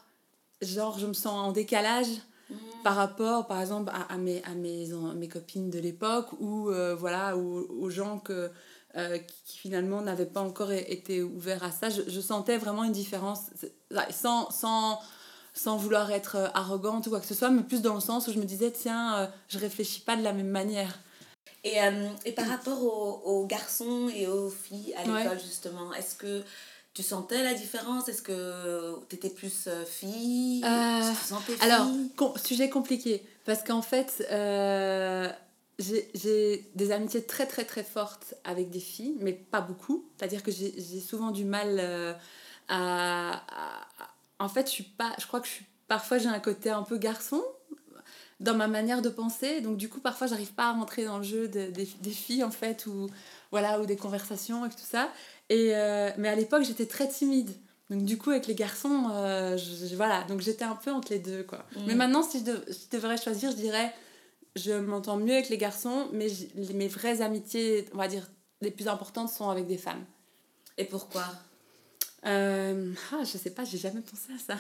genre, 0.62 0.98
je 1.00 1.08
me 1.08 1.14
sens 1.14 1.34
en 1.48 1.52
décalage 1.52 2.08
par 2.84 2.96
rapport, 2.96 3.48
par 3.48 3.62
exemple, 3.62 3.92
à, 3.94 4.14
à 4.14 4.18
mes, 4.18 4.44
à 4.44 4.56
mes, 4.56 4.90
mes 5.16 5.28
copines 5.28 5.70
de 5.70 5.80
l'époque 5.80 6.28
ou 6.40 6.70
euh, 6.70 6.96
voilà, 6.96 7.38
aux, 7.38 7.68
aux 7.70 7.90
gens 7.90 8.20
que, 8.20 8.50
euh, 8.98 9.18
qui, 9.46 9.58
finalement 9.58 10.02
n'avaient 10.02 10.26
pas 10.26 10.42
encore 10.42 10.72
été 10.72 11.24
ouverts 11.24 11.64
à 11.64 11.72
ça. 11.72 11.90
Je, 11.90 12.02
je 12.08 12.20
sentais 12.20 12.58
vraiment 12.58 12.84
une 12.84 12.92
différence, 12.92 13.52
sans, 14.10 14.50
sans, 14.50 15.00
sans 15.54 15.78
vouloir 15.78 16.12
être 16.12 16.36
euh, 16.38 16.48
arrogante 16.54 17.08
ou 17.08 17.10
quoi 17.10 17.20
que 17.20 17.26
ce 17.26 17.34
soit, 17.34 17.50
mais 17.50 17.64
plus 17.64 17.82
dans 17.82 17.96
le 17.96 18.00
sens 18.02 18.28
où 18.28 18.32
je 18.32 18.40
me 18.40 18.46
disais, 18.46 18.72
tiens, 18.72 19.18
euh, 19.18 19.28
je 19.50 19.58
réfléchis 19.60 20.02
pas 20.02 20.16
de 20.16 20.24
la 20.24 20.34
même 20.34 20.50
manière. 20.50 21.00
Et, 21.64 21.82
euh, 21.82 22.08
et 22.26 22.32
par 22.32 22.48
rapport 22.48 22.82
aux, 22.84 23.22
aux 23.26 23.46
garçons 23.46 24.10
et 24.16 24.28
aux 24.28 24.50
filles 24.50 24.94
à 24.96 25.08
Ouais. 25.08 25.24
l'école, 25.24 25.40
justement, 25.40 25.94
est-ce 25.94 26.16
que 26.16 26.42
tu 26.94 27.04
sentais 27.04 27.44
la 27.44 27.54
différence? 27.54 28.10
Est-ce 28.10 28.22
que 28.22 28.96
tu 29.10 29.16
étais 29.16 29.30
plus 29.30 29.66
euh, 29.68 29.86
fille? 29.86 30.64
Euh, 30.66 31.12
Tu 31.12 31.18
te 31.22 31.28
sentais 31.28 31.54
fille? 31.54 31.72
Alors, 31.72 31.88
com- 32.16 32.34
sujet 32.44 32.70
compliqué, 32.70 33.24
parce 33.46 33.64
qu'en 33.64 33.82
fait, 33.82 34.26
euh, 34.32 35.30
j'ai 35.80 36.70
des 36.76 36.92
amitiés 36.92 37.24
très 37.26 37.46
très 37.46 37.66
très 37.66 37.84
fortes 37.84 38.36
avec 38.44 38.70
des 38.70 38.80
filles, 38.80 39.18
mais 39.20 39.34
pas 39.34 39.62
beaucoup. 39.62 40.06
C'est-à-dire 40.18 40.44
que 40.44 40.52
j'ai 40.52 41.00
souvent 41.00 41.32
du 41.32 41.44
mal 41.46 41.78
euh, 41.80 42.14
à, 42.68 43.34
à- 43.34 43.82
à- 44.00 44.10
En 44.42 44.50
fait, 44.50 44.68
je 44.68 44.72
suis 44.72 44.84
pas... 44.84 45.14
Je 45.20 45.28
crois 45.28 45.40
que 45.40 45.48
je 45.48 45.52
suis... 45.54 45.66
Parfois, 45.88 46.18
j'ai 46.18 46.28
un 46.30 46.40
côté 46.40 46.70
un 46.70 46.84
peu 46.84 46.98
garçon 46.98 47.42
dans 48.40 48.56
ma 48.56 48.68
manière 48.68 49.02
de 49.02 49.10
penser. 49.10 49.62
Donc, 49.62 49.78
du 49.78 49.90
coup, 49.90 50.00
parfois, 50.00 50.28
j'arrive 50.28 50.54
pas 50.54 50.70
à 50.70 50.72
rentrer 50.72 51.06
dans 51.06 51.18
le 51.18 51.24
jeu 51.24 51.48
de- 51.48 51.70
des, 51.70 51.86
des 52.02 52.12
filles, 52.12 52.44
en 52.44 52.52
fait, 52.52 52.86
ou, 52.88 53.08
voilà, 53.52 53.80
ou 53.80 53.86
des 53.86 53.98
conversations 53.98 54.66
et 54.66 54.70
tout 54.70 54.78
ça. 54.80 55.12
Et, 55.50 55.76
euh, 55.76 56.10
mais 56.18 56.30
à 56.30 56.36
l'époque, 56.36 56.64
j'étais 56.64 56.88
très 56.88 57.08
timide. 57.08 57.52
Donc, 57.90 58.04
du 58.06 58.18
coup, 58.18 58.30
avec 58.32 58.48
les 58.48 58.56
garçons, 58.56 59.10
euh, 59.12 59.58
je- 59.58 59.96
voilà. 59.96 60.24
Donc, 60.24 60.40
j'étais 60.42 60.64
un 60.64 60.76
peu 60.76 60.92
entre 60.92 61.12
les 61.12 61.20
deux, 61.20 61.44
quoi. 61.44 61.66
Mm. 61.76 61.80
Mais 61.88 61.96
maintenant, 61.96 62.24
si 62.24 62.40
je, 62.40 62.46
dev- 62.46 62.66
je 62.68 62.98
devrais 62.98 63.18
choisir, 63.18 63.52
je 63.52 63.58
dirais, 63.58 63.94
je 64.56 64.72
m'entends 64.72 65.18
mieux 65.18 65.34
avec 65.34 65.50
les 65.50 65.58
garçons, 65.58 66.08
mais 66.14 66.28
mes 66.74 66.88
vraies 66.88 67.22
amitiés, 67.22 67.86
on 67.94 67.98
va 67.98 68.08
dire, 68.08 68.30
les 68.62 68.72
plus 68.72 68.88
importantes 68.88 69.30
sont 69.30 69.50
avec 69.50 69.68
des 69.68 69.78
femmes. 69.78 70.06
Et 70.78 70.86
pourquoi? 70.86 71.26
Euh, 72.26 72.94
ah, 73.14 73.24
je 73.24 73.38
sais 73.38 73.50
pas, 73.52 73.64
j'ai 73.64 73.78
jamais 73.78 74.02
pensé 74.02 74.34
à 74.34 74.38
ça. 74.38 74.60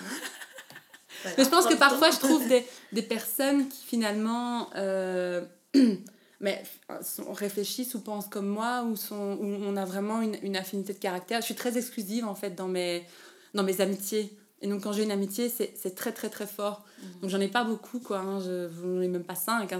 Voilà, 1.21 1.35
Mais 1.37 1.43
je 1.43 1.49
pense 1.49 1.67
que 1.67 1.75
parfois, 1.75 2.11
je 2.11 2.17
trouve 2.17 2.47
des, 2.49 2.65
des 2.91 3.01
personnes 3.01 3.67
qui 3.69 3.85
finalement 3.85 4.69
euh, 4.75 5.45
mais, 6.39 6.63
sont, 7.01 7.31
réfléchissent 7.31 7.93
ou 7.95 8.01
pensent 8.01 8.27
comme 8.27 8.47
moi, 8.47 8.83
ou, 8.83 8.95
sont, 8.95 9.37
où 9.39 9.45
on 9.45 9.77
a 9.77 9.85
vraiment 9.85 10.21
une, 10.21 10.37
une 10.41 10.57
affinité 10.57 10.93
de 10.93 10.99
caractère. 10.99 11.41
Je 11.41 11.45
suis 11.45 11.55
très 11.55 11.77
exclusive 11.77 12.25
en 12.25 12.35
fait 12.35 12.55
dans 12.55 12.67
mes, 12.67 13.05
dans 13.53 13.63
mes 13.63 13.81
amitiés. 13.81 14.35
Et 14.61 14.67
donc, 14.67 14.83
quand 14.83 14.93
j'ai 14.93 15.03
une 15.03 15.11
amitié, 15.11 15.49
c'est 15.49 15.95
très, 15.95 16.11
très, 16.11 16.29
très 16.29 16.45
fort. 16.45 16.85
Donc, 17.21 17.31
j'en 17.31 17.39
ai 17.39 17.47
pas 17.47 17.63
beaucoup, 17.63 17.99
quoi. 17.99 18.19
Hein. 18.19 18.39
Je 18.39 18.67
n'en 18.85 19.01
ai 19.01 19.07
même 19.07 19.23
pas 19.23 19.35
cinq. 19.35 19.73
Hein. 19.73 19.79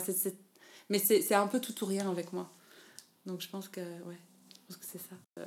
Mais 0.89 0.97
c'est 0.97 1.35
un 1.35 1.47
peu 1.47 1.59
tout 1.59 1.83
ou 1.83 1.85
rien 1.85 2.09
avec 2.09 2.33
moi. 2.33 2.51
Donc, 3.27 3.41
je 3.41 3.49
pense 3.49 3.69
que, 3.69 3.79
ouais, 3.79 4.17
je 4.51 4.57
pense 4.67 4.77
que 4.77 4.85
c'est 4.91 4.97
ça. 4.97 5.15
Euh, 5.39 5.45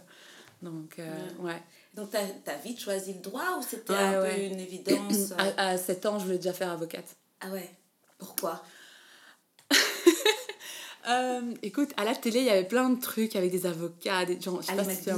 Donc, 0.63 1.01
euh, 1.01 1.29
ouais. 1.41 1.61
Donc, 1.95 2.11
t'as 2.11 2.53
as 2.53 2.57
vite 2.59 2.81
choisi 2.81 3.13
le 3.15 3.21
droit 3.21 3.57
ou 3.59 3.63
c'était 3.63 3.95
un 3.95 4.21
peu 4.23 4.37
une 4.37 4.59
évidence 4.61 5.31
euh, 5.39 5.53
À, 5.57 5.69
à 5.69 5.79
7 5.79 6.07
ans, 6.07 6.19
je 6.19 6.25
voulais 6.25 6.39
déjà 6.39 6.53
faire 6.53 6.71
avocate. 6.71 7.07
Ah 7.41 7.51
ouais 7.51 7.71
Pourquoi? 8.19 8.63
Euh, 11.07 11.53
écoute, 11.63 11.91
à 11.99 12.05
la 12.07 12.15
télé, 12.15 12.39
il 12.39 12.47
y 12.47 12.51
avait 12.51 12.65
plein 12.67 12.89
de 12.89 12.99
trucs 12.99 13.37
avec 13.37 13.51
des 13.51 13.67
avocats, 13.67 14.25
des 14.25 14.41
gens. 14.41 14.59
Je 14.63 14.69
sais 14.69 14.75
pas 14.75 14.85
si. 14.85 15.11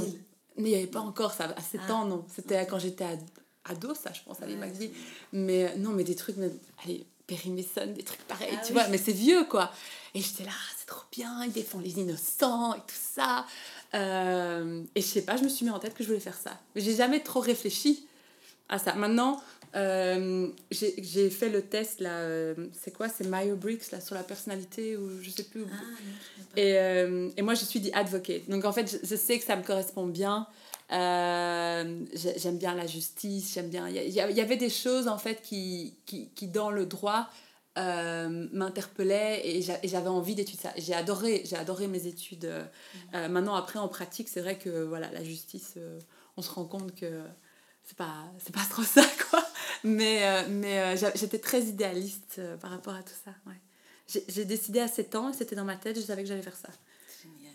Mais 0.57 0.69
il 0.69 0.71
n'y 0.71 0.75
avait 0.75 0.85
pas 0.87 0.99
encore 0.99 1.31
ça. 1.31 1.45
À 1.55 1.61
7 1.61 1.79
Ah, 1.87 1.93
ans, 1.93 2.03
non. 2.05 2.25
C'était 2.35 2.67
quand 2.67 2.77
j'étais 2.77 3.05
ad- 3.05 3.23
ado, 3.63 3.95
ça, 3.95 4.11
je 4.11 4.19
pense, 4.21 4.41
Ali 4.41 4.55
Ouais, 4.55 4.67
McBeal. 4.67 4.89
Mais 5.31 5.63
euh, 5.63 5.75
non, 5.77 5.91
mais 5.91 6.03
des 6.03 6.15
trucs, 6.15 6.35
même. 6.35 6.51
Allez, 6.83 7.05
Perry 7.25 7.51
Mason, 7.51 7.93
des 7.93 8.03
trucs 8.03 8.19
pareils, 8.27 8.49
Ah 8.51 8.57
tu 8.57 8.73
oui. 8.73 8.79
vois. 8.79 8.87
Mais 8.89 8.97
c'est 8.97 9.13
vieux, 9.13 9.45
quoi. 9.45 9.71
Et 10.13 10.19
j'étais 10.19 10.43
là, 10.43 10.51
ah, 10.53 10.73
c'est 10.77 10.87
trop 10.87 11.05
bien, 11.09 11.45
il 11.45 11.53
défend 11.53 11.79
les 11.79 11.97
innocents 11.99 12.73
et 12.73 12.79
tout 12.79 12.95
ça. 13.15 13.45
Euh, 13.93 14.83
et 14.95 15.01
je 15.01 15.05
sais 15.05 15.21
pas, 15.21 15.37
je 15.37 15.43
me 15.43 15.49
suis 15.49 15.65
mis 15.65 15.71
en 15.71 15.79
tête 15.79 15.93
que 15.93 16.03
je 16.03 16.09
voulais 16.09 16.19
faire 16.19 16.37
ça. 16.37 16.59
Mais 16.75 16.81
j'ai 16.81 16.95
jamais 16.95 17.21
trop 17.21 17.39
réfléchi 17.39 18.05
à 18.69 18.79
ça. 18.79 18.93
Maintenant, 18.93 19.41
euh, 19.75 20.49
j'ai 20.71 21.29
fait 21.29 21.49
le 21.49 21.61
test, 21.61 22.01
là. 22.01 22.09
euh, 22.09 22.53
c'est 22.73 22.91
quoi? 22.91 23.07
C'est 23.09 23.25
Myers-Briggs, 23.27 23.91
là, 23.91 24.01
sur 24.01 24.15
la 24.15 24.23
personnalité, 24.23 24.97
ou 24.97 25.21
je 25.21 25.29
sais 25.29 25.43
plus. 25.43 25.65
Ah, 25.71 25.75
je 26.37 26.41
sais. 26.61 26.67
Et, 26.67 26.77
euh, 26.77 27.29
et 27.37 27.41
moi, 27.41 27.53
je 27.53 27.63
suis 27.63 27.79
dit 27.79 27.91
advocate. 27.93 28.49
Donc, 28.49 28.65
en 28.65 28.73
fait, 28.73 28.91
je, 28.91 29.07
je 29.07 29.15
sais 29.15 29.39
que 29.39 29.45
ça 29.45 29.55
me 29.55 29.63
correspond 29.63 30.05
bien. 30.07 30.47
J'ai- 30.89 32.37
j'aime 32.39 32.57
bien 32.57 32.73
la 32.73 32.87
justice, 32.87 33.53
j'aime 33.53 33.69
bien... 33.69 33.87
Il 33.89 33.95
y, 34.09 34.13
y 34.13 34.41
avait 34.41 34.57
des 34.57 34.69
choses, 34.69 35.07
en 35.07 35.17
fait, 35.17 35.41
qui, 35.41 35.93
qui, 36.05 36.29
qui 36.35 36.47
dans 36.47 36.71
le 36.71 36.85
droit, 36.85 37.29
euh, 37.77 38.47
m'interpellaient 38.51 39.41
et 39.47 39.61
j'a- 39.61 39.79
et 39.83 39.87
j'avais 39.87 40.07
envie 40.09 40.35
d'étudier 40.35 40.61
ça. 40.61 40.73
J'ai 40.77 40.93
adoré, 40.93 41.43
j'ai 41.45 41.55
adoré 41.55 41.87
mes 41.87 42.07
études. 42.07 42.45
euh, 42.45 42.65
euh, 43.13 43.27
maintenant, 43.29 43.55
après, 43.55 43.79
en 43.79 43.87
pratique, 43.87 44.27
c'est 44.29 44.41
vrai 44.41 44.57
que, 44.57 44.83
voilà, 44.83 45.09
la 45.11 45.23
justice, 45.23 45.73
euh, 45.77 45.99
on 46.37 46.41
se 46.41 46.49
rend 46.51 46.65
compte 46.65 46.93
que 46.95 47.21
c'est 47.83 47.97
pas, 47.97 48.25
c'est 48.43 48.53
pas 48.53 48.65
trop 48.69 48.83
ça, 48.83 49.03
quoi. 49.29 49.45
Mais, 49.83 50.45
mais 50.49 50.97
j'étais 51.15 51.39
très 51.39 51.61
idéaliste 51.63 52.41
par 52.59 52.71
rapport 52.71 52.93
à 52.95 53.03
tout 53.03 53.13
ça, 53.23 53.31
ouais. 53.45 53.55
J'ai 54.29 54.45
décidé 54.45 54.79
à 54.79 54.87
7 54.87 55.15
ans, 55.15 55.33
c'était 55.33 55.55
dans 55.55 55.65
ma 55.65 55.75
tête, 55.75 55.97
je 55.97 56.01
savais 56.01 56.23
que 56.23 56.29
j'allais 56.29 56.41
faire 56.41 56.55
ça. 56.55 56.69
Génial. 57.21 57.53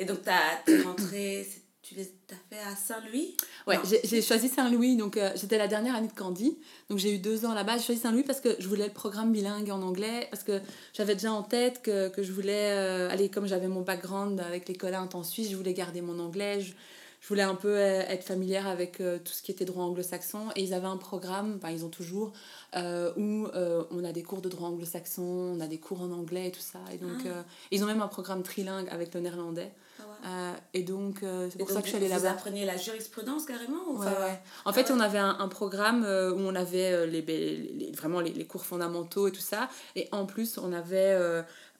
Et 0.00 0.04
donc, 0.04 0.22
t'es 0.22 0.82
rentrée, 0.82 1.46
c'est- 1.48 1.62
tu 1.88 1.94
les 1.94 2.02
as 2.04 2.34
fait 2.54 2.60
à 2.62 2.76
Saint-Louis? 2.76 3.34
Ouais, 3.66 3.78
j'ai- 4.04 4.20
choisi 4.20 4.48
Saint-Louis, 4.48 4.96
donc 4.96 5.16
euh, 5.16 5.30
j'étais 5.36 5.56
la 5.56 5.68
dernière 5.68 5.94
année 5.94 6.08
de 6.08 6.12
Candy, 6.12 6.58
donc 6.90 6.98
j'ai 6.98 7.14
eu 7.14 7.18
deux 7.18 7.46
ans 7.46 7.54
là-bas. 7.54 7.78
J'ai 7.78 7.84
choisi 7.84 8.00
Saint-Louis 8.02 8.24
parce 8.24 8.40
que 8.40 8.56
je 8.58 8.68
voulais 8.68 8.86
le 8.88 8.92
programme 8.92 9.32
bilingue 9.32 9.70
en 9.70 9.80
anglais, 9.80 10.26
parce 10.30 10.42
que 10.42 10.60
j'avais 10.92 11.14
déjà 11.14 11.32
en 11.32 11.42
tête 11.42 11.80
que, 11.82 12.08
que 12.08 12.22
je 12.22 12.32
voulais, 12.32 12.72
euh, 12.72 13.08
aller 13.10 13.30
comme 13.30 13.46
j'avais 13.46 13.68
mon 13.68 13.80
background 13.80 14.40
avec 14.40 14.68
l'école 14.68 14.94
intense 14.94 15.30
suisse, 15.30 15.50
je 15.50 15.56
voulais 15.56 15.72
garder 15.74 16.02
mon 16.02 16.18
anglais, 16.18 16.60
je, 16.60 16.72
je 17.20 17.28
voulais 17.28 17.42
un 17.42 17.54
peu 17.54 17.76
euh, 17.76 18.00
être 18.02 18.22
familière 18.24 18.66
avec 18.66 18.98
tout 18.98 19.32
ce 19.32 19.42
qui 19.42 19.50
était 19.50 19.64
droit 19.64 19.84
anglo-saxon, 19.84 20.48
et 20.56 20.62
ils 20.62 20.74
avaient 20.74 20.86
un 20.86 20.98
programme, 20.98 21.54
enfin 21.56 21.70
ils 21.72 21.84
ont 21.86 21.88
toujours, 21.90 22.32
euh, 22.76 23.12
où 23.16 23.46
euh, 23.54 23.84
on 23.90 24.04
a 24.04 24.12
des 24.12 24.22
cours 24.22 24.42
de 24.42 24.48
droit 24.50 24.68
anglo-saxon, 24.68 25.22
on 25.56 25.60
a 25.60 25.66
des 25.66 25.78
cours 25.78 26.02
en 26.02 26.10
anglais 26.12 26.48
et 26.48 26.52
tout 26.52 26.60
ça, 26.60 26.80
et 26.92 26.98
donc 26.98 27.18
Ah. 27.24 27.28
euh, 27.28 27.42
ils 27.70 27.82
ont 27.82 27.86
même 27.86 28.02
un 28.02 28.08
programme 28.08 28.42
trilingue 28.42 28.88
avec 28.90 29.14
le 29.14 29.20
néerlandais, 29.20 29.70
Ah 29.98 30.02
ouais. 30.02 30.28
Euh, 30.28 30.52
et 30.74 30.82
donc 30.82 31.22
euh, 31.22 31.48
c'est 31.50 31.58
pour 31.58 31.66
donc, 31.68 31.76
ça 31.76 31.80
que 31.82 31.86
je 31.88 31.92
suis 31.94 31.96
allée 32.04 32.08
vous 32.08 32.14
là-bas. 32.24 32.30
appreniez 32.32 32.64
la 32.64 32.76
jurisprudence 32.76 33.44
carrément 33.44 33.82
ou 33.88 33.98
Ouais, 33.98 34.06
enfin, 34.06 34.20
ouais. 34.24 34.40
En 34.64 34.70
Ah 34.70 34.72
fait, 34.72 34.90
on 34.90 35.00
avait 35.00 35.18
un, 35.18 35.36
un 35.38 35.48
programme 35.48 36.04
euh, 36.04 36.32
où 36.32 36.38
on 36.40 36.54
avait 36.54 37.06
les, 37.06 37.22
les- 37.22 37.56
les- 37.56 37.92
vraiment 37.92 38.20
les, 38.20 38.32
les 38.32 38.46
cours 38.46 38.64
fondamentaux 38.64 39.28
et 39.28 39.32
tout 39.32 39.40
ça. 39.40 39.68
Et 39.96 40.08
en 40.12 40.26
plus, 40.26 40.58
on 40.58 40.72
avait, 40.72 41.16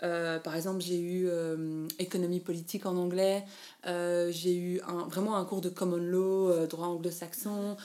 euh, 0.02 0.38
par 0.38 0.54
exemple, 0.56 0.80
j'ai 0.80 1.00
eu 1.00 1.28
économie 1.98 2.40
politique 2.40 2.86
en 2.86 2.96
anglais. 2.96 3.44
J'ai 3.84 4.54
eu 4.56 4.80
un, 4.86 5.06
vraiment 5.08 5.36
un 5.36 5.44
cours 5.44 5.60
de 5.60 5.68
common 5.68 5.96
law, 5.96 6.66
droit 6.66 6.86
anglo-saxon. 6.86 7.76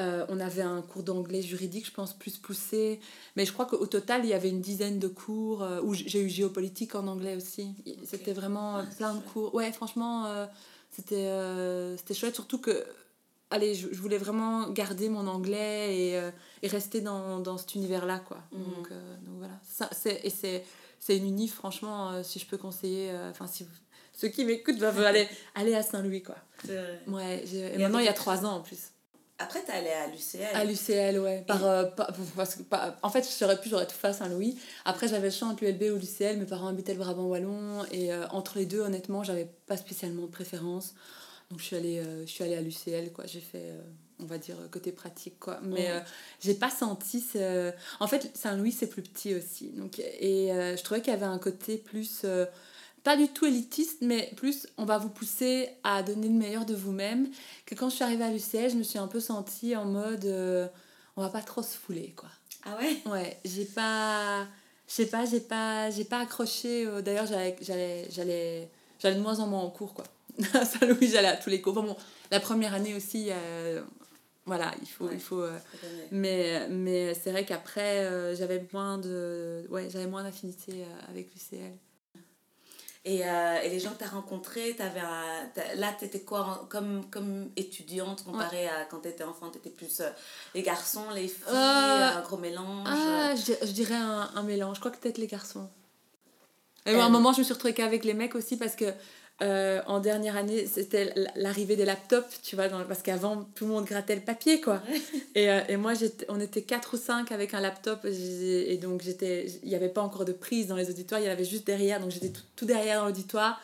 Euh, 0.00 0.24
on 0.28 0.40
avait 0.40 0.62
un 0.62 0.82
cours 0.82 1.02
d'anglais 1.02 1.42
juridique, 1.42 1.86
je 1.86 1.92
pense, 1.92 2.12
plus 2.14 2.36
poussé. 2.38 3.00
Mais 3.36 3.44
je 3.44 3.52
crois 3.52 3.66
qu'au 3.66 3.86
total, 3.86 4.24
il 4.24 4.30
y 4.30 4.34
avait 4.34 4.48
une 4.48 4.60
dizaine 4.60 4.98
de 4.98 5.08
cours. 5.08 5.62
euh, 5.62 5.80
où 5.82 5.94
j'ai 5.94 6.20
eu 6.22 6.28
géopolitique 6.28 6.94
en 6.94 7.06
anglais 7.06 7.36
aussi. 7.36 7.74
C'était 8.04 8.32
vraiment 8.32 8.78
euh, 8.78 8.82
Ah, 8.84 8.94
plein 8.96 9.14
de 9.14 9.20
cours. 9.20 9.54
Ouais, 9.54 9.70
franchement, 9.72 10.26
euh, 10.26 10.46
c'était 10.90 11.28
c'était 11.98 12.14
chouette. 12.14 12.34
Surtout 12.34 12.58
que 12.58 12.84
allez, 13.50 13.74
je, 13.74 13.88
je 13.92 14.00
voulais 14.00 14.18
vraiment 14.18 14.68
garder 14.70 15.08
mon 15.08 15.26
anglais 15.26 15.96
et, 15.96 16.30
et 16.62 16.68
rester 16.68 17.00
dans, 17.00 17.40
dans 17.40 17.58
cet 17.58 17.74
univers-là, 17.74 18.20
quoi. 18.20 18.38
Mhm. 18.52 18.64
Donc, 18.64 18.88
donc 18.90 19.36
voilà. 19.38 19.54
Ça, 19.68 19.88
c'est, 19.92 20.20
et 20.24 20.30
c'est, 20.30 20.64
c'est 20.98 21.16
une 21.16 21.26
unif, 21.26 21.54
franchement, 21.54 22.22
si 22.22 22.38
je 22.38 22.46
peux 22.46 22.58
conseiller, 22.58 23.10
enfin, 23.30 23.46
si 23.46 23.64
vous- 23.64 23.70
ceux 24.12 24.28
qui 24.28 24.44
m'écoutent 24.44 24.78
doivent 24.78 25.00
aller, 25.00 25.26
aller 25.54 25.74
à 25.74 25.82
Saint-Louis, 25.82 26.22
quoi. 26.22 26.36
Ouais, 27.08 27.44
et 27.52 27.78
maintenant, 27.78 27.98
il 28.00 28.04
y 28.04 28.08
a 28.08 28.12
trois 28.12 28.44
ans 28.44 28.56
en 28.56 28.60
plus. 28.60 28.90
Après, 29.42 29.62
t'es 29.62 29.72
allée 29.72 29.88
à 29.90 30.06
l'UCL. 30.06 30.54
À 30.54 30.64
l'UCL, 30.64 31.18
ouais. 31.18 31.42
Par, 31.46 31.64
euh, 31.64 31.84
par- 31.86 32.12
parce 32.36 32.56
que, 32.56 32.62
par- 32.62 32.96
en 33.02 33.08
fait, 33.08 33.26
j'aurais 33.38 33.58
pu, 33.58 33.68
j'aurais 33.70 33.86
tout 33.86 33.94
fait 33.94 34.08
à 34.08 34.12
Saint-Louis. 34.12 34.58
Après, 34.84 35.08
j'avais 35.08 35.28
le 35.28 35.34
choix 35.34 35.48
entre 35.48 35.64
l'ULB 35.64 35.82
ou 35.94 35.96
l'UCL. 35.96 36.36
Mes 36.38 36.44
parents 36.44 36.66
habitaient 36.68 36.92
le 36.92 36.98
Brabant 36.98 37.24
Wallon. 37.24 37.84
Et 37.90 38.12
euh, 38.12 38.26
entre 38.28 38.58
les 38.58 38.66
deux, 38.66 38.80
honnêtement, 38.80 39.24
j'avais 39.24 39.48
pas 39.66 39.76
spécialement 39.78 40.22
de 40.22 40.30
préférence. 40.30 40.94
Donc 41.50 41.58
je 41.58 41.64
suis 41.64 41.76
allée, 41.76 41.98
euh, 41.98 42.26
je 42.26 42.30
suis 42.30 42.44
allée 42.44 42.54
à 42.56 42.60
l'UCL, 42.60 43.12
quoi. 43.12 43.24
J'ai 43.26 43.40
fait, 43.40 43.70
euh, 43.70 43.80
on 44.20 44.26
va 44.26 44.36
dire, 44.38 44.56
côté 44.70 44.92
pratique, 44.92 45.40
quoi. 45.40 45.58
Mais 45.62 45.90
euh, 45.90 46.00
j'ai 46.40 46.54
pas 46.54 46.70
senti 46.70 47.20
ce... 47.20 47.72
En 47.98 48.06
fait, 48.06 48.30
Saint-Louis, 48.36 48.72
c'est 48.72 48.86
plus 48.88 49.02
petit 49.02 49.34
aussi. 49.34 49.70
Donc, 49.70 49.98
et 49.98 50.48
je 50.52 50.82
trouvais 50.84 51.00
qu'il 51.00 51.12
y 51.12 51.16
avait 51.16 51.24
un 51.24 51.38
côté 51.38 51.78
plus... 51.78 52.24
pas 53.02 53.16
du 53.16 53.28
tout 53.28 53.46
élitiste, 53.46 53.98
mais 54.02 54.30
plus 54.36 54.66
on 54.76 54.84
va 54.84 54.98
vous 54.98 55.08
pousser 55.10 55.68
à 55.84 56.02
donner 56.02 56.28
le 56.28 56.34
meilleur 56.34 56.64
de 56.66 56.74
vous-même. 56.74 57.28
Que 57.66 57.74
quand 57.74 57.88
je 57.90 57.94
suis 57.96 58.04
arrivée 58.04 58.24
à 58.24 58.30
l'UCL, 58.30 58.70
je 58.70 58.76
me 58.76 58.82
suis 58.82 58.98
un 58.98 59.08
peu 59.08 59.20
sentie 59.20 59.74
en 59.76 59.84
mode... 59.84 60.24
euh, 60.26 60.66
on 61.16 61.22
va 61.22 61.28
pas 61.28 61.42
trop 61.42 61.62
se 61.62 61.76
fouler, 61.76 62.14
quoi. 62.16 62.28
Ah 62.64 62.76
ouais? 62.78 62.96
Ouais, 63.10 63.38
j'ai 63.44 63.64
pas. 63.64 64.46
Je 64.86 64.92
sais 64.94 65.06
pas, 65.06 65.24
j'ai 65.24 65.40
pas, 65.40 65.90
j'ai 65.90 66.04
pas 66.04 66.20
accroché. 66.20 66.86
euh, 66.86 67.02
D'ailleurs, 67.02 67.26
j'allais, 67.26 67.56
j'allais, 67.60 68.06
j'allais, 68.10 68.68
j'allais 68.98 69.16
de 69.16 69.20
moins 69.20 69.38
en 69.40 69.46
moins 69.46 69.60
en 69.62 69.70
cours, 69.70 69.92
quoi. 69.94 70.04
À 70.54 70.64
Saint-Louis, 70.64 71.08
j'allais 71.08 71.28
à 71.28 71.36
tous 71.36 71.50
les 71.50 71.60
cours. 71.60 71.76
Enfin 71.76 71.86
bon, 71.86 71.96
la 72.30 72.40
première 72.40 72.72
année 72.74 72.94
aussi, 72.94 73.28
euh, 73.30 73.82
voilà, 74.46 74.72
il 74.80 74.88
faut. 74.88 75.06
Ouais. 75.06 75.14
Il 75.14 75.20
faut 75.20 75.42
euh, 75.42 75.58
mais 76.12 76.68
mais 76.70 77.12
c'est 77.14 77.32
vrai 77.32 77.44
qu'après, 77.44 78.34
j'avais 78.36 78.66
moins 78.72 78.98
de. 78.98 79.66
Ouais, 79.68 79.88
j'avais 79.90 80.06
moins 80.06 80.22
d'affinité 80.22 80.84
avec 81.08 81.28
l'UCL. 81.34 81.72
Et, 83.06 83.24
euh, 83.26 83.60
et 83.62 83.70
les 83.70 83.80
gens 83.80 83.92
que 83.92 83.98
tu 83.98 84.04
as 84.04 84.08
rencontrés, 84.08 84.76
t'avais 84.76 85.00
un- 85.00 85.48
là, 85.76 85.94
tu 85.98 86.04
étais 86.04 86.20
quoi 86.20 86.66
comme, 86.68 87.08
comme 87.10 87.50
étudiante 87.56 88.22
comparé 88.24 88.68
à 88.68 88.84
quand 88.90 89.00
tu 89.00 89.08
étais 89.08 89.24
enfant 89.24 89.48
Tu 89.50 89.56
étais 89.56 89.70
plus 89.70 90.00
euh, 90.00 90.10
les 90.54 90.60
garçons, 90.62 91.08
les 91.14 91.28
filles, 91.28 91.44
Euh, 91.48 92.18
un 92.18 92.20
gros 92.20 92.36
mélange 92.36 92.86
Ah, 92.86 93.34
je, 93.36 93.54
je 93.66 93.72
dirais 93.72 93.94
un, 93.94 94.30
un 94.34 94.42
mélange. 94.42 94.74
Je 94.76 94.80
crois 94.80 94.90
que 94.90 94.98
peut-être 94.98 95.16
les 95.16 95.26
garçons. 95.28 95.66
Et 96.84 96.94
Euh. 96.94 97.00
à 97.00 97.04
un 97.04 97.08
moment, 97.08 97.32
je 97.32 97.38
me 97.38 97.44
suis 97.44 97.54
retrouvée 97.54 97.72
qu'avec 97.74 98.04
les 98.04 98.12
mecs 98.14 98.34
aussi 98.34 98.58
parce 98.58 98.76
que 98.76 98.92
euh, 99.42 99.80
en 99.86 100.00
dernière 100.00 100.36
année, 100.36 100.66
c'était 100.66 101.12
l'arrivée 101.36 101.76
des 101.76 101.84
laptops, 101.84 102.40
tu 102.42 102.56
vois, 102.56 102.68
dans- 102.68 102.84
parce 102.84 103.02
qu'avant, 103.02 103.48
tout 103.54 103.64
le 103.66 103.72
monde 103.72 103.84
grattait 103.84 104.14
le 104.14 104.20
papier, 104.20 104.60
quoi. 104.60 104.82
Et, 105.34 105.50
euh, 105.50 105.60
et 105.68 105.76
moi, 105.76 105.92
on 106.28 106.40
était 106.40 106.62
quatre 106.62 106.94
ou 106.94 106.96
cinq 106.98 107.32
avec 107.32 107.54
un 107.54 107.60
laptop 107.60 108.04
et 108.04 108.76
donc 108.82 109.00
j'étais, 109.02 109.46
il 109.62 109.68
n'y 109.68 109.74
avait 109.76 109.88
pas 109.88 110.02
encore 110.02 110.24
de 110.24 110.32
prise 110.32 110.66
dans 110.66 110.76
les 110.76 110.90
auditoires, 110.90 111.20
il 111.20 111.26
y 111.26 111.28
avait 111.28 111.44
juste 111.44 111.66
derrière, 111.66 112.00
donc 112.00 112.10
j'étais 112.10 112.30
tout, 112.30 112.42
tout 112.56 112.64
derrière 112.66 113.00
dans 113.00 113.06
l'auditoire. 113.06 113.60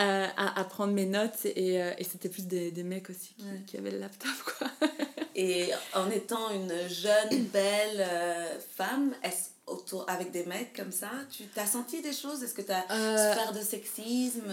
euh, 0.00 0.26
à, 0.36 0.60
à 0.60 0.64
prendre 0.64 0.92
mes 0.92 1.06
notes 1.06 1.44
et, 1.44 1.74
et 1.98 2.04
c'était 2.04 2.28
plus 2.28 2.46
des, 2.46 2.70
des 2.70 2.84
mecs 2.84 3.10
aussi 3.10 3.34
qui, 3.36 3.44
Ouais. 3.44 3.60
qui 3.66 3.76
avaient 3.78 3.90
le 3.90 3.98
laptop 3.98 4.30
quoi. 4.58 4.68
Et 5.34 5.70
en 5.94 6.08
étant 6.10 6.50
une 6.50 6.72
jeune, 6.88 7.44
belle 7.52 8.06
femme, 8.76 9.12
est-ce 9.24 9.50
autour 9.66 10.04
avec 10.08 10.30
des 10.30 10.44
mecs 10.44 10.72
comme 10.74 10.92
ça, 10.92 11.10
tu 11.30 11.44
t'as 11.54 11.66
senti 11.66 12.00
des 12.02 12.12
choses? 12.12 12.42
Est-ce 12.44 12.54
que 12.54 12.62
tu 12.62 12.70
as 12.72 12.82
souffert 12.82 13.52
de 13.52 13.60
sexisme? 13.60 14.52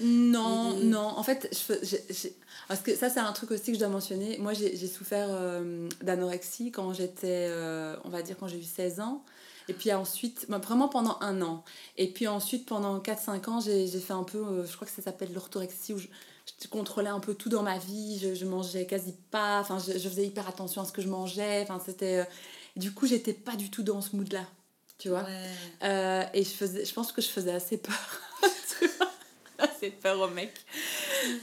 Non, 0.00 0.76
non. 0.78 1.06
En 1.06 1.22
fait, 1.22 1.48
je, 1.52 1.74
j'ai- 2.12 2.36
parce 2.68 2.80
que 2.80 2.94
ça, 2.94 3.08
c'est 3.10 3.20
un 3.20 3.32
truc 3.32 3.50
aussi 3.52 3.66
que 3.66 3.74
je 3.74 3.78
dois 3.78 3.88
mentionner. 3.88 4.38
Moi, 4.38 4.52
j'ai 4.52 4.76
souffert 4.88 5.28
euh, 5.30 5.88
d'anorexie 6.02 6.70
quand 6.72 6.92
j'étais, 6.92 7.46
euh, 7.50 7.96
on 8.04 8.08
va 8.10 8.22
dire, 8.22 8.36
quand 8.38 8.48
j'ai 8.48 8.58
eu 8.58 8.62
16 8.64 9.00
ans. 9.00 9.24
Et 9.68 9.72
puis 9.74 9.92
ensuite, 9.92 10.46
bah, 10.48 10.58
vraiment 10.58 10.88
pendant 10.88 11.18
un 11.20 11.42
an. 11.42 11.64
Et 11.96 12.08
puis 12.12 12.28
ensuite, 12.28 12.66
pendant 12.66 13.00
4-5 13.00 13.48
ans, 13.48 13.60
j'ai 13.60 13.86
j'ai 13.88 14.00
fait 14.00 14.12
un 14.12 14.22
peu, 14.22 14.38
euh, 14.38 14.66
je 14.66 14.74
crois 14.76 14.86
que 14.86 14.92
ça 14.94 15.02
s'appelle 15.02 15.32
l'orthorexie, 15.32 15.92
où 15.92 15.98
je, 15.98 16.06
je 16.62 16.68
contrôlais 16.68 17.08
un 17.08 17.18
peu 17.20 17.34
tout 17.34 17.48
dans 17.48 17.62
ma 17.62 17.78
vie. 17.78 18.18
Je, 18.20 18.34
je 18.34 18.44
mangeais 18.46 18.86
quasi 18.86 19.14
pas. 19.30 19.60
Enfin, 19.60 19.78
je, 19.78 19.98
je 19.98 20.08
faisais 20.08 20.26
hyper 20.26 20.46
attention 20.48 20.82
à 20.82 20.84
ce 20.84 20.92
que 20.92 21.02
je 21.02 21.08
mangeais. 21.08 21.62
Enfin, 21.62 21.80
c'était... 21.84 22.26
Du 22.76 22.92
coup, 22.92 23.06
j'étais 23.06 23.32
pas 23.32 23.56
du 23.56 23.70
tout 23.70 23.82
dans 23.82 24.00
ce 24.02 24.14
mood-là. 24.16 24.44
Tu 24.98 25.08
vois? 25.10 25.24
Ouais. 25.24 26.30
et 26.34 26.42
je, 26.44 26.48
faisais, 26.50 26.84
je 26.84 26.92
pense 26.94 27.12
que 27.12 27.20
je 27.22 27.28
faisais 27.28 27.52
assez 27.52 27.76
peur. 27.78 27.94
Assez 29.76 29.90
peur 29.90 30.20
aux 30.20 30.28
mecs. 30.28 30.52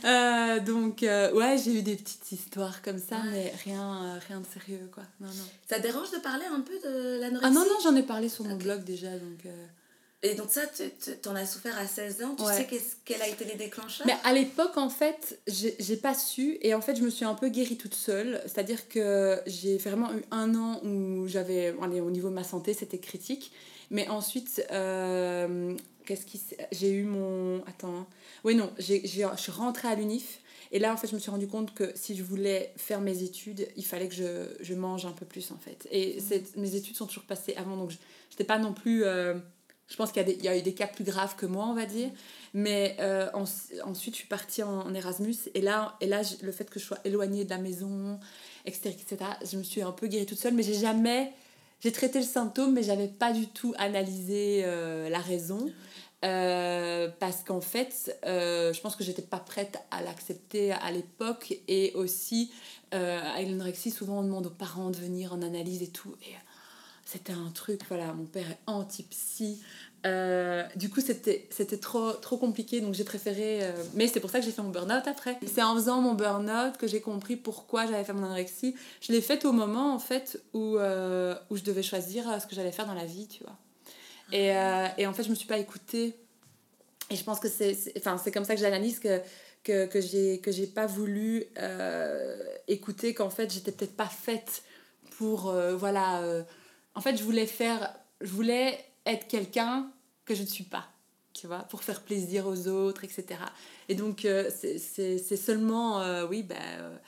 Euh, 0.06 0.60
donc, 0.60 1.04
euh, 1.04 1.32
ouais, 1.34 1.58
j'ai 1.64 1.74
eu 1.80 1.82
des 1.82 1.96
petites 1.96 2.32
histoires 2.32 2.82
comme 2.82 3.00
ça, 3.00 3.18
Ouais. 3.18 3.32
mais 3.32 3.54
rien, 3.64 4.04
euh, 4.16 4.20
rien 4.28 4.40
de 4.40 4.46
sérieux, 4.54 4.90
quoi. 4.94 5.04
Non, 5.20 5.28
non. 5.28 5.44
Ça 5.70 5.78
te 5.78 5.82
dérange 5.84 6.12
de 6.12 6.18
parler 6.18 6.46
un 6.46 6.62
peu 6.62 6.74
de 6.84 7.20
l'anorexie 7.20 7.46
Ah 7.48 7.50
non, 7.54 7.66
non, 7.66 7.78
j'en 7.84 7.96
ai 7.96 8.04
parlé 8.04 8.30
sur 8.30 8.46
mon 8.46 8.56
blog 8.56 8.84
déjà, 8.84 9.12
donc... 9.12 9.46
Et 10.26 10.36
donc 10.36 10.48
ça, 10.50 10.62
t'en 11.22 11.36
as 11.36 11.46
souffert 11.46 11.78
à 11.78 11.86
16 11.86 12.24
ans. 12.24 12.34
Tu 12.38 12.44
Ouais. 12.46 12.56
sais 12.56 12.66
qu'est-ce- 12.66 12.96
quels 13.04 13.22
a 13.22 13.28
été 13.28 13.44
les 13.44 13.56
déclencheurs 13.56 14.08
Mais 14.08 14.16
à 14.24 14.32
l'époque, 14.32 14.78
en 14.78 14.90
fait, 14.90 15.38
j'ai 15.48 15.98
pas 15.98 16.14
su, 16.14 16.58
et 16.62 16.74
en 16.74 16.80
fait, 16.80 16.96
je 16.96 17.02
me 17.02 17.10
suis 17.10 17.26
un 17.26 17.34
peu 17.34 17.50
guérie 17.50 17.76
toute 17.76 17.94
seule. 17.94 18.40
C'est-à-dire 18.46 18.88
que 18.88 19.42
j'ai 19.48 19.78
vraiment 19.78 20.14
eu 20.14 20.24
un 20.32 20.56
an 20.56 20.80
où 20.86 21.28
j'avais... 21.28 21.72
Au 21.74 22.10
niveau 22.10 22.30
de 22.30 22.34
ma 22.34 22.46
santé, 22.46 22.74
c'était 22.74 23.00
critique. 23.00 23.52
Mais 23.92 24.08
ensuite, 24.08 24.66
euh, 24.72 25.76
qu'est-ce 26.06 26.26
qui... 26.26 26.42
J'ai 26.72 26.92
eu 26.92 27.04
mon... 27.04 27.64
Attends. 27.66 28.08
Oui, 28.44 28.56
non, 28.56 28.72
j'ai, 28.78 29.06
je 29.08 29.28
suis 29.38 29.52
rentrée 29.52 29.88
à 29.88 29.96
l'UNIF. 29.96 30.40
Et 30.72 30.80
là, 30.80 30.92
en 30.94 30.98
fait, 30.98 31.08
je 31.08 31.14
me 31.14 31.20
suis 31.20 31.30
rendu 31.30 31.48
compte 31.48 31.74
que 31.76 31.92
si 31.96 32.16
je 32.16 32.24
voulais 32.24 32.74
faire 32.78 33.00
mes 33.00 33.22
études, 33.22 33.68
il 33.78 33.86
fallait 33.86 34.08
que 34.08 34.16
je, 34.16 34.48
je 34.60 34.74
mange 34.74 35.06
un 35.06 35.12
peu 35.12 35.26
plus, 35.26 35.52
en 35.52 35.58
fait. 35.58 35.88
Et 35.92 36.20
c'est- 36.20 36.56
mes 36.58 36.76
études 36.76 36.96
sont 36.96 37.06
toujours 37.06 37.26
passées 37.26 37.54
avant, 37.58 37.78
donc 37.78 37.92
je 37.92 37.98
n'étais 38.32 38.44
pas 38.44 38.58
non 38.58 38.74
plus... 38.74 39.04
euh, 39.04 39.36
je 39.88 39.96
pense 39.98 40.12
qu'il 40.12 40.22
y, 40.22 40.26
a 40.26 40.28
des- 40.28 40.34
il 40.40 40.44
y 40.44 40.48
a 40.48 40.58
eu 40.58 40.62
des 40.64 40.74
cas 40.74 40.88
plus 40.88 41.04
graves 41.04 41.36
que 41.36 41.46
moi, 41.46 41.66
on 41.68 41.76
va 41.76 41.86
dire. 41.86 42.10
Mais 42.56 42.96
euh, 43.00 43.30
en- 43.34 43.44
ensuite, 43.88 44.16
je 44.16 44.20
suis 44.20 44.28
partie 44.28 44.64
en, 44.64 44.80
en 44.88 44.94
Erasmus. 44.96 45.36
Et 45.54 45.62
là, 45.62 45.96
et 46.02 46.08
là, 46.08 46.22
le 46.42 46.52
fait 46.52 46.70
que 46.70 46.80
je 46.80 46.86
sois 46.86 46.98
éloignée 47.06 47.44
de 47.46 47.50
la 47.52 47.60
maison, 47.60 48.20
etc., 48.66 48.90
etc., 49.00 49.32
je 49.50 49.58
me 49.58 49.64
suis 49.64 49.82
un 49.84 49.92
peu 49.92 50.08
guérie 50.08 50.26
toute 50.26 50.40
seule. 50.40 50.54
Mais 50.56 50.64
j'ai 50.64 50.74
jamais... 50.74 51.32
J'ai 51.82 51.92
traité 51.92 52.18
le 52.20 52.26
symptôme, 52.26 52.72
mais 52.74 52.82
j'avais 52.82 53.10
pas 53.10 53.34
du 53.34 53.46
tout 53.48 53.74
analysé 53.78 54.62
euh, 54.64 55.10
la 55.10 55.20
raison. 55.20 55.70
Euh, 56.24 57.10
parce 57.20 57.44
qu'en 57.44 57.62
fait, 57.62 58.18
euh, 58.26 58.72
je 58.72 58.80
pense 58.82 58.96
que 58.96 59.04
j'étais 59.04 59.22
pas 59.22 59.40
prête 59.40 59.78
à 59.92 60.02
l'accepter 60.02 60.72
à 60.72 60.92
l'époque. 60.92 61.58
Et 61.68 61.92
aussi, 61.96 62.52
euh, 62.94 63.20
à 63.22 63.42
l'anorexie, 63.42 63.92
souvent 63.92 64.20
on 64.20 64.24
demande 64.24 64.48
aux 64.48 64.52
parents 64.52 64.90
de 64.90 64.98
venir 64.98 65.34
en 65.34 65.42
analyse 65.42 65.82
et 65.82 65.90
tout. 65.90 66.16
Et 66.22 66.34
c'était 67.06 67.34
un 67.34 67.52
truc, 67.54 67.82
voilà, 67.90 68.14
mon 68.14 68.26
père 68.26 68.50
est 68.50 68.60
anti-psy. 68.68 69.62
Euh, 70.06 70.64
du 70.76 70.90
coup, 70.90 71.00
c'était 71.02 71.78
trop, 71.80 72.12
trop 72.14 72.38
compliqué, 72.38 72.82
donc 72.82 72.94
j'ai 72.94 73.04
préféré. 73.04 73.60
euh, 73.64 73.72
Mais 73.94 74.08
c'est 74.08 74.20
pour 74.20 74.30
ça 74.30 74.40
que 74.40 74.46
j'ai 74.46 74.52
fait 74.52 74.62
mon 74.62 74.70
burn-out 74.70 75.08
après. 75.08 75.38
C'est 75.46 75.64
en 75.64 75.76
faisant 75.76 76.02
mon 76.02 76.14
burn-out 76.14 76.78
que 76.78 76.88
j'ai 76.88 77.02
compris 77.02 77.36
pourquoi 77.36 77.86
j'avais 77.86 78.04
fait 78.04 78.14
mon 78.14 78.24
anorexie. 78.24 78.76
Je 79.02 79.12
l'ai 79.12 79.22
faite 79.22 79.46
au 79.46 79.52
moment, 79.52 79.94
en 79.94 80.00
fait, 80.00 80.42
où, 80.54 80.78
euh, 80.78 81.36
où 81.50 81.58
je 81.58 81.64
devais 81.64 81.84
choisir 81.84 82.30
euh, 82.30 82.40
ce 82.40 82.48
que 82.48 82.56
j'allais 82.56 82.72
faire 82.72 82.86
dans 82.86 82.94
la 82.94 83.06
vie, 83.06 83.28
tu 83.28 83.44
vois. 83.44 83.58
Et, 84.34 84.52
euh, 84.56 84.88
et 84.98 85.08
en 85.08 85.14
fait, 85.14 85.24
je 85.24 85.30
me 85.30 85.36
suis 85.36 85.48
pas 85.48 85.60
écoutée. 85.60 86.16
Et 87.10 87.16
je 87.16 87.24
pense 87.24 87.40
que 87.40 87.50
c'est 87.50 87.76
enfin, 87.98 88.18
comme 88.34 88.46
ça 88.46 88.56
que 88.56 88.62
j'analyse 88.62 89.00
que, 89.00 89.22
que, 89.64 89.86
que 89.86 90.52
j'ai 90.52 90.68
pas 90.68 90.88
voulu 90.88 91.46
euh, 91.60 92.38
écouter, 92.68 93.14
qu'en 93.14 93.30
fait, 93.30 93.54
j'étais 93.54 93.72
peut-être 93.72 93.96
pas 93.96 94.08
faite 94.10 94.64
pour. 95.18 95.50
euh, 95.50 95.76
voilà. 95.76 96.22
en 96.96 97.02
fait, 97.02 97.18
je 97.18 97.24
voulais 97.24 97.48
faire. 97.48 97.96
Je 98.22 98.32
voulais 98.32 98.80
être 99.06 99.28
quelqu'un 99.28 99.92
que 100.26 100.36
je 100.36 100.42
ne 100.44 100.48
suis 100.48 100.66
pas, 100.66 100.88
tu 101.34 101.48
vois, 101.48 101.60
pour 101.64 101.84
faire 101.84 102.02
plaisir 102.02 102.48
aux 102.48 102.68
autres, 102.68 103.04
etc. 103.06 103.40
Et 103.90 103.96
donc, 103.96 104.28
c'est- 104.50 105.38
seulement, 105.38 106.02
oui, 106.30 106.44
ben. 106.44 107.00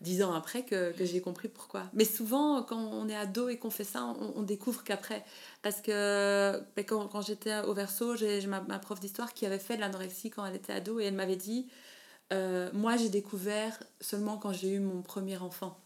Dix 0.00 0.22
ans 0.22 0.32
après 0.32 0.64
que, 0.64 0.92
que 0.92 1.04
j'ai 1.04 1.20
compris 1.20 1.48
pourquoi. 1.48 1.84
Mais 1.92 2.04
souvent, 2.04 2.62
quand 2.62 2.78
on 2.78 3.08
est 3.08 3.16
ado 3.16 3.48
et 3.48 3.58
qu'on 3.58 3.70
fait 3.70 3.84
ça, 3.84 4.04
on, 4.04 4.32
on 4.36 4.42
découvre 4.42 4.84
qu'après. 4.84 5.24
Parce 5.62 5.80
que 5.80 6.60
ben, 6.76 6.84
quand, 6.84 7.08
quand 7.08 7.20
j'étais 7.22 7.58
au 7.60 7.74
verso, 7.74 8.14
j'ai 8.16 8.40
j'ai 8.40 8.46
ma, 8.46 8.60
ma 8.60 8.78
prof 8.78 9.00
d'histoire 9.00 9.34
qui 9.34 9.44
avait 9.46 9.58
fait 9.58 9.76
de 9.76 9.80
l'anorexie 9.80 10.30
quand 10.30 10.44
elle 10.46 10.54
était 10.56 10.72
ado 10.72 11.00
et 11.00 11.04
elle 11.06 11.14
m'avait 11.14 11.36
dit 11.36 11.68
euh, 12.32 12.70
Moi, 12.72 12.96
j'ai 12.96 13.08
découvert 13.08 13.78
seulement 14.00 14.36
quand 14.38 14.52
j'ai 14.52 14.70
eu 14.70 14.80
mon 14.80 15.02
premier 15.02 15.36
enfant. 15.38 15.78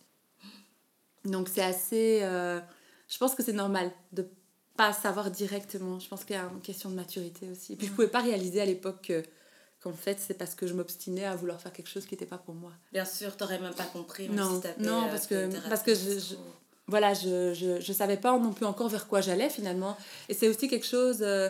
Donc, 1.25 1.49
c'est 1.49 1.63
assez. 1.63 2.21
euh, 2.23 2.61
je 3.09 3.19
pense 3.19 3.35
que 3.35 3.43
c'est 3.43 3.53
normal 3.53 3.91
de 4.13 4.27
pas 4.77 4.93
savoir 4.93 5.31
directement. 5.31 5.99
Je 5.99 6.09
pense 6.09 6.25
qu'il 6.25 6.37
y 6.37 6.39
a 6.39 6.45
une 6.53 6.61
question 6.61 6.91
de 6.91 6.95
maturité 6.95 7.49
aussi. 7.51 7.75
Et 7.75 7.77
puis, 7.77 7.87
je 7.87 7.93
pouvais 7.93 8.09
pas 8.09 8.21
réaliser 8.21 8.61
à 8.61 8.65
l'époque 8.67 9.03
que 9.09 9.23
qu'en 9.83 9.93
fait, 9.93 10.19
c'est 10.21 10.35
parce 10.35 10.55
que 10.55 10.67
je 10.67 10.75
m'obstinais 10.75 11.25
à 11.25 11.35
vouloir 11.37 11.61
faire 11.61 11.73
quelque 11.73 11.89
chose 11.89 12.07
qui 12.07 12.15
n'était 12.15 12.27
pas 12.27 12.39
pour 12.39 12.55
moi. 12.55 12.73
Bien 12.93 13.05
sûr, 13.05 13.37
t'aurais 13.37 13.59
même 13.59 13.75
pas 13.75 13.85
compris. 13.85 14.29
même 14.29 14.39
Non, 14.39 14.61
si 14.61 14.83
non, 14.83 15.07
euh, 15.07 15.11
parce 15.11 15.27
que- 15.27 15.69
parce 15.69 15.83
que 15.83 15.95
je- 15.95 16.19
je- 16.21 16.35
voilà, 16.87 17.15
je, 17.15 17.53
je, 17.55 17.81
je 17.81 17.93
savais 17.93 18.17
pas 18.17 18.37
non 18.39 18.53
plus 18.53 18.67
encore 18.67 18.89
vers 18.89 19.09
quoi 19.09 19.21
j'allais 19.21 19.49
finalement. 19.51 19.97
Et 20.29 20.35
c'est 20.35 20.49
aussi 20.49 20.69
quelque 20.69 20.87
chose 20.87 21.19
euh, 21.23 21.49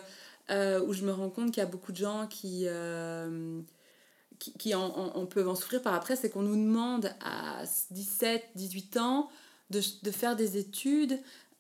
euh, 0.51 0.81
où 0.87 0.93
je 0.93 1.03
me 1.05 1.13
rends 1.13 1.31
compte 1.31 1.47
qu'il 1.53 1.59
y 1.63 1.67
a 1.67 1.67
beaucoup 1.67 1.93
de 1.93 1.97
gens 1.99 2.27
qui, 2.27 2.63
euh, 2.67 3.61
qui, 4.39 4.53
qui 4.55 4.75
en, 4.75 4.85
en- 4.87 5.17
en 5.17 5.27
peuvent 5.27 5.49
en 5.49 5.55
souffrir 5.55 5.83
par 5.83 5.95
après, 5.95 6.17
c'est 6.17 6.31
qu'on 6.31 6.43
nous 6.43 6.57
demande 6.57 7.11
à 7.25 7.63
17, 7.91 8.43
18 8.57 8.97
ans 8.97 9.29
de, 9.71 9.81
de 10.03 10.11
faire 10.11 10.37
des 10.37 10.57
études 10.59 11.19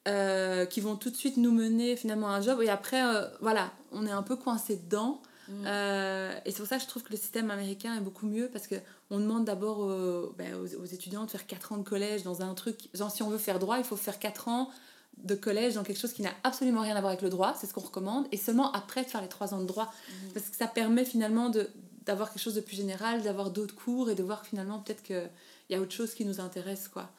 euh, 0.09 0.67
qui 0.67 0.81
vont 0.81 0.97
tout 0.97 1.11
de 1.11 1.17
suite 1.17 1.37
nous 1.37 1.53
mener 1.53 1.97
finalement 1.97 2.29
à 2.29 2.33
un 2.33 2.41
job 2.43 2.61
et 2.61 2.69
après, 2.69 3.03
euh, 3.05 3.27
voilà, 3.41 3.71
on 3.93 4.05
est 4.07 4.11
un 4.11 4.23
peu 4.23 4.37
coincé 4.37 4.77
dedans. 4.77 5.23
Mm. 5.49 5.65
Euh, 5.67 6.35
et 6.45 6.51
c'est 6.51 6.59
pour 6.59 6.67
ça 6.67 6.77
que 6.77 6.83
je 6.83 6.89
trouve 6.89 7.03
que 7.03 7.11
le 7.11 7.17
système 7.17 7.51
américain 7.51 7.97
est 7.97 8.01
beaucoup 8.01 8.27
mieux 8.27 8.49
parce 8.53 8.67
que 8.67 8.77
on 9.11 9.19
demande 9.19 9.45
d'abord 9.45 9.81
aux, 9.81 10.33
ben, 10.39 10.55
aux, 10.55 10.81
aux 10.81 10.85
étudiants 10.85 11.25
de 11.25 11.31
faire 11.31 11.47
4 11.47 11.73
ans 11.73 11.79
de 11.79 11.83
collège 11.83 12.23
dans 12.23 12.43
un 12.43 12.55
truc. 12.55 12.89
Genre, 12.95 13.11
si 13.11 13.23
on 13.23 13.31
veut 13.31 13.39
faire 13.39 13.59
droit, 13.59 13.79
il 13.79 13.85
faut 13.85 13.97
faire 13.97 14.19
4 14.19 14.49
ans 14.49 14.71
de 15.19 15.35
collège 15.35 15.75
dans 15.75 15.83
quelque 15.83 15.99
chose 15.99 16.13
qui 16.13 16.23
n'a 16.23 16.33
absolument 16.43 16.81
rien 16.81 16.97
à 16.97 17.01
voir 17.01 17.11
avec 17.11 17.23
le 17.23 17.31
droit, 17.31 17.55
c'est 17.59 17.67
ce 17.67 17.75
qu'on 17.75 17.81
recommande, 17.81 18.27
et 18.33 18.37
seulement 18.37 18.73
après 18.73 19.05
de 19.05 19.09
faire 19.09 19.21
les 19.21 19.29
3 19.29 19.55
ans 19.55 19.61
de 19.61 19.67
droit. 19.67 19.93
Parce 20.35 20.49
que 20.49 20.57
ça 20.57 20.67
permet 20.67 21.05
finalement 21.05 21.49
de, 21.49 21.69
d'avoir 22.07 22.33
quelque 22.33 22.43
chose 22.43 22.55
de 22.55 22.61
plus 22.61 22.77
général, 22.77 23.23
d'avoir 23.23 23.51
d'autres 23.51 23.75
cours 23.75 24.11
et 24.11 24.15
de 24.15 24.23
voir 24.23 24.47
finalement 24.47 24.81
peut-être 24.81 25.03
qu'il 25.03 25.31
y 25.71 25.75
a 25.75 25.81
autre 25.81 25.93
chose 25.93 26.15
qui 26.15 26.25
nous 26.25 26.41
intéresse, 26.41 26.89
quoi. 26.89 27.11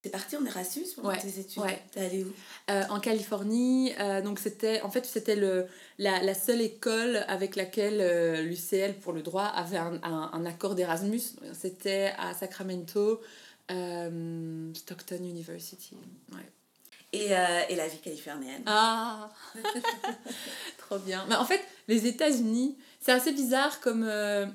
T'es 0.00 0.10
partie 0.10 0.36
en 0.36 0.44
Erasmus 0.46 0.84
pendant 0.94 1.08
Ouais, 1.08 1.18
tes 1.18 1.40
études 1.40 1.60
ouais. 1.62 1.82
T'es 1.90 2.00
allée 2.06 2.22
où? 2.22 2.32
Euh, 2.70 2.84
en 2.90 3.00
Californie, 3.00 3.92
euh, 3.98 4.22
donc 4.22 4.38
c'était 4.38 4.80
en 4.82 4.90
fait 4.90 5.04
c'était 5.04 5.34
le 5.34 5.66
la, 5.98 6.22
la 6.22 6.34
seule 6.34 6.60
école 6.60 7.24
avec 7.26 7.56
laquelle 7.56 7.98
euh, 8.00 8.42
l'UCL 8.42 8.94
pour 9.00 9.12
le 9.12 9.22
droit 9.22 9.42
avait 9.46 9.76
un, 9.76 9.98
un, 10.04 10.30
un 10.32 10.46
accord 10.46 10.76
d'Erasmus. 10.76 11.20
C'était 11.52 12.12
à 12.16 12.32
Sacramento, 12.32 13.20
Stockton 13.68 15.16
University. 15.24 15.96
Ouais. 16.32 16.38
et, 17.12 17.32
et 17.72 17.76
la 17.76 17.88
vie 17.88 17.98
californienne 17.98 18.62
Ah 18.66 19.30
Trop 20.78 20.98
bien. 20.98 21.24
Mais 21.28 21.34
en 21.34 21.44
fait, 21.44 21.60
les 21.88 22.06
États-Unis, 22.06 22.76
c'est 23.00 23.12
assez 23.12 23.32
bizarre 23.32 23.80
comme. 23.80 24.04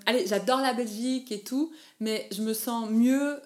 Allez, 0.06 0.26
j'adore 0.26 0.62
la 0.62 0.74
Belgique 0.74 1.32
et 1.32 1.42
tout, 1.44 1.74
mais 2.00 2.28
je 2.32 2.42
me 2.42 2.54
sens 2.54 2.90
mieux 2.90 3.42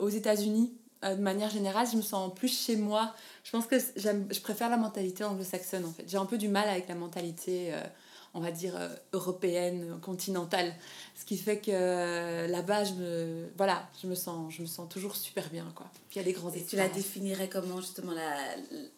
aux 0.00 0.08
États-Unis 0.08 0.72
de 1.02 1.20
manière 1.20 1.50
générale. 1.50 1.86
Je 1.90 1.96
me 1.96 2.02
sens 2.02 2.32
plus 2.34 2.48
chez 2.66 2.76
moi. 2.76 3.14
Je 3.44 3.50
pense 3.50 3.66
que 3.66 3.76
je 3.78 4.40
préfère 4.40 4.70
la 4.70 4.76
mentalité 4.76 5.24
anglo-saxonne 5.24 5.84
en 5.84 5.92
fait. 5.92 6.04
J'ai 6.06 6.16
un 6.18 6.26
peu 6.26 6.38
du 6.38 6.48
mal 6.48 6.68
avec 6.68 6.88
la 6.88 6.94
mentalité, 6.94 7.74
euh, 7.74 7.80
on 8.34 8.40
va 8.40 8.50
dire, 8.50 8.74
euh, 8.76 8.88
européenne, 9.12 9.98
continentale. 10.00 10.72
Ce 11.18 11.24
qui 11.24 11.36
fait 11.36 11.58
que 11.58 11.70
euh, 11.72 12.46
là-bas, 12.46 12.84
je 12.84 12.92
me, 12.94 13.48
voilà, 13.56 13.88
je, 14.00 14.06
me 14.06 14.14
sens, 14.14 14.52
je 14.54 14.62
me 14.62 14.66
sens 14.66 14.88
toujours 14.88 15.16
super 15.16 15.48
bien. 15.50 15.66
Quoi. 15.74 15.86
Puis 16.08 16.16
il 16.16 16.18
y 16.18 16.20
a 16.22 16.24
des 16.24 16.32
grands 16.32 16.50
Et 16.52 16.62
tu 16.64 16.76
la 16.76 16.88
définirais 16.88 17.48
comment 17.48 17.80
justement 17.80 18.12
la, 18.12 18.34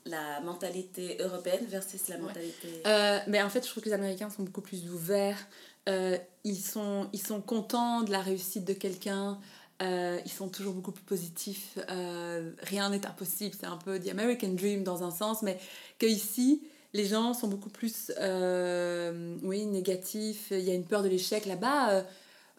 la 0.04 0.40
mentalité 0.42 1.16
européenne 1.20 1.64
versus 1.68 2.06
la 2.08 2.16
Ouais. 2.16 2.22
mentalité... 2.22 2.82
Euh, 2.86 3.18
mais 3.26 3.42
en 3.42 3.48
fait, 3.50 3.64
je 3.64 3.70
trouve 3.70 3.82
que 3.82 3.88
les 3.88 3.94
Américains 3.94 4.30
sont 4.30 4.42
beaucoup 4.44 4.60
plus 4.62 4.88
ouverts. 4.90 5.46
Euh, 5.88 6.16
ils, 6.44 6.56
sont, 6.60 7.08
ils 7.12 7.20
sont 7.20 7.40
contents 7.42 8.02
de 8.02 8.10
la 8.10 8.20
réussite 8.20 8.64
de 8.64 8.72
quelqu'un. 8.72 9.38
Euh, 9.82 10.20
ils 10.24 10.30
sont 10.30 10.48
toujours 10.48 10.72
beaucoup 10.72 10.92
plus 10.92 11.04
positifs. 11.04 11.78
Euh, 11.90 12.52
rien 12.62 12.90
n'est 12.90 13.06
impossible. 13.06 13.54
C'est 13.58 13.66
un 13.66 13.76
peu 13.76 13.98
the 13.98 14.08
American 14.08 14.50
Dream 14.50 14.84
dans 14.84 15.02
un 15.02 15.10
sens, 15.10 15.42
mais 15.42 15.58
que 15.98 16.06
ici, 16.06 16.62
les 16.92 17.04
gens 17.04 17.34
sont 17.34 17.48
beaucoup 17.48 17.70
plus 17.70 18.12
euh, 18.20 19.36
oui, 19.42 19.66
négatifs. 19.66 20.48
Il 20.52 20.60
y 20.60 20.70
a 20.70 20.74
une 20.74 20.84
peur 20.86 21.02
de 21.02 21.08
l'échec 21.08 21.46
là-bas. 21.46 22.04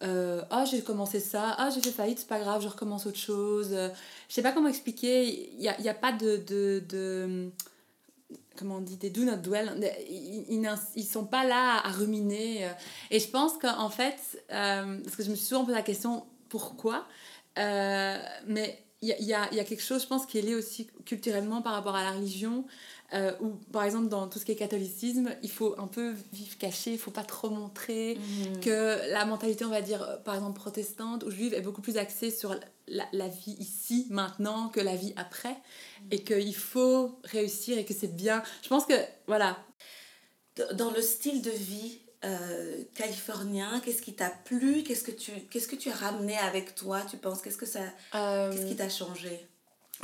ah 0.01 0.65
j'ai 0.69 0.82
commencé 0.82 1.19
ça, 1.19 1.56
ah 1.58 1.69
j'ai 1.73 1.82
fait 1.82 1.91
faillite, 1.91 2.19
c'est 2.19 2.28
pas 2.28 2.39
grave, 2.39 2.62
je 2.62 2.67
recommence 2.67 3.06
autre 3.06 3.17
chose. 3.17 3.69
Je 3.71 4.34
sais 4.34 4.41
pas 4.41 4.51
comment 4.51 4.67
expliquer, 4.67 5.54
il 5.54 5.60
n'y 5.60 5.69
a, 5.69 5.91
a 5.91 5.93
pas 5.93 6.12
de, 6.12 6.38
de, 6.45 6.84
de 6.89 7.49
comment 8.58 8.75
on 8.75 8.82
dit, 8.82 8.97
des 8.97 9.10
do 9.10 9.23
not 9.23 9.38
dwell, 9.38 9.71
ils, 10.10 10.78
ils, 10.95 11.06
sont 11.06 11.25
pas 11.25 11.45
là 11.45 11.82
à 11.82 11.91
ruminer. 11.91 12.69
Et 13.10 13.21
je 13.21 13.30
pense 13.30 13.54
qu'en 13.58 13.89
fait, 13.89 14.43
parce 14.49 15.15
que 15.15 15.23
je 15.23 15.32
me 15.32 15.36
suis 15.36 15.45
souvent 15.45 15.63
posé 15.63 15.78
la 15.78 15.82
question 15.82 16.25
pourquoi, 16.55 17.05
euh, 17.59 18.17
mais 18.47 18.81
il 19.01 19.09
y 19.09 19.13
a, 19.13 19.17
il 19.19 19.25
y, 19.25 19.33
a, 19.33 19.47
il 19.51 19.57
y 19.57 19.59
a 19.59 19.65
quelque 19.65 19.83
chose, 19.83 20.01
je 20.03 20.07
pense, 20.07 20.25
qui 20.25 20.37
est 20.39 20.41
lié 20.41 20.55
aussi 20.55 20.87
culturellement 21.05 21.61
par 21.61 21.73
rapport 21.73 21.95
à 21.95 22.03
la 22.03 22.11
religion, 22.11 22.65
euh, 23.13 23.33
où 23.41 23.49
par 23.71 23.83
exemple 23.83 24.07
dans 24.07 24.27
tout 24.29 24.39
ce 24.39 24.45
qui 24.45 24.53
est 24.53 24.55
catholicisme, 24.55 25.29
il 25.43 25.51
faut 25.51 25.75
un 25.77 25.87
peu 25.87 26.15
vivre 26.33 26.57
caché, 26.57 26.93
il 26.93 26.97
faut 26.97 27.11
pas 27.11 27.23
trop 27.23 27.49
montrer 27.49 28.17
Mhm. 28.17 28.59
que 28.61 29.11
la 29.11 29.25
mentalité, 29.25 29.65
on 29.65 29.69
va 29.69 29.81
dire, 29.81 30.01
euh, 30.01 30.15
par 30.17 30.33
exemple, 30.35 30.57
protestante 30.59 31.23
ou 31.25 31.29
juive 31.29 31.53
est 31.53 31.61
beaucoup 31.61 31.81
plus 31.81 31.97
axée 31.97 32.31
sur 32.31 32.55
la, 32.87 33.05
la 33.11 33.27
vie 33.27 33.55
ici, 33.59 34.07
maintenant, 34.09 34.69
que 34.69 34.79
la 34.79 34.95
vie 34.95 35.13
après. 35.17 35.57
Et 36.11 36.23
qu'il 36.23 36.55
faut 36.55 37.19
réussir 37.25 37.77
et 37.77 37.83
que 37.85 37.93
c'est 37.93 38.15
bien. 38.15 38.41
Je 38.63 38.69
pense 38.69 38.85
que, 38.85 38.93
voilà. 39.27 39.57
Dans 40.75 40.91
le 40.91 41.01
style 41.01 41.41
de 41.41 41.51
vie 41.51 41.99
euh, 42.25 42.83
californien, 42.95 43.79
qu'est-ce 43.83 44.01
qui 44.01 44.13
t'a 44.13 44.29
plu 44.29 44.83
Qu'est-ce 44.83 45.03
que 45.03 45.11
tu 45.11 45.31
qu'est-ce 45.49 45.67
que 45.67 45.75
tu 45.75 45.89
as 45.89 45.95
ramené 45.95 46.38
avec 46.38 46.75
toi 46.75 47.01
Tu 47.09 47.17
penses 47.17 47.41
Qu'est-ce 47.41 47.57
que 47.57 47.65
ça 47.65 47.81
euh, 48.15 48.51
Qu'est-ce 48.51 48.65
qui 48.65 48.75
t'a 48.75 48.89
changé? 48.89 49.47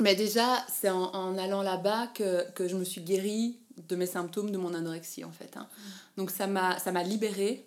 Mais 0.00 0.14
déjà, 0.14 0.64
c'est 0.72 0.88
en, 0.90 1.04
en 1.14 1.36
allant 1.36 1.62
là-bas 1.62 2.06
que, 2.14 2.50
que 2.52 2.66
je 2.68 2.76
me 2.76 2.84
suis 2.84 3.02
guérie 3.02 3.58
de 3.88 3.96
mes 3.96 4.06
symptômes 4.06 4.50
de 4.50 4.56
mon 4.58 4.72
anorexie, 4.74 5.24
en 5.24 5.32
fait. 5.32 5.56
hein. 5.56 5.68
Donc 6.16 6.30
ça 6.30 6.46
m'a 6.46 6.78
ça 6.78 6.92
m'a 6.92 7.02
libérée. 7.02 7.66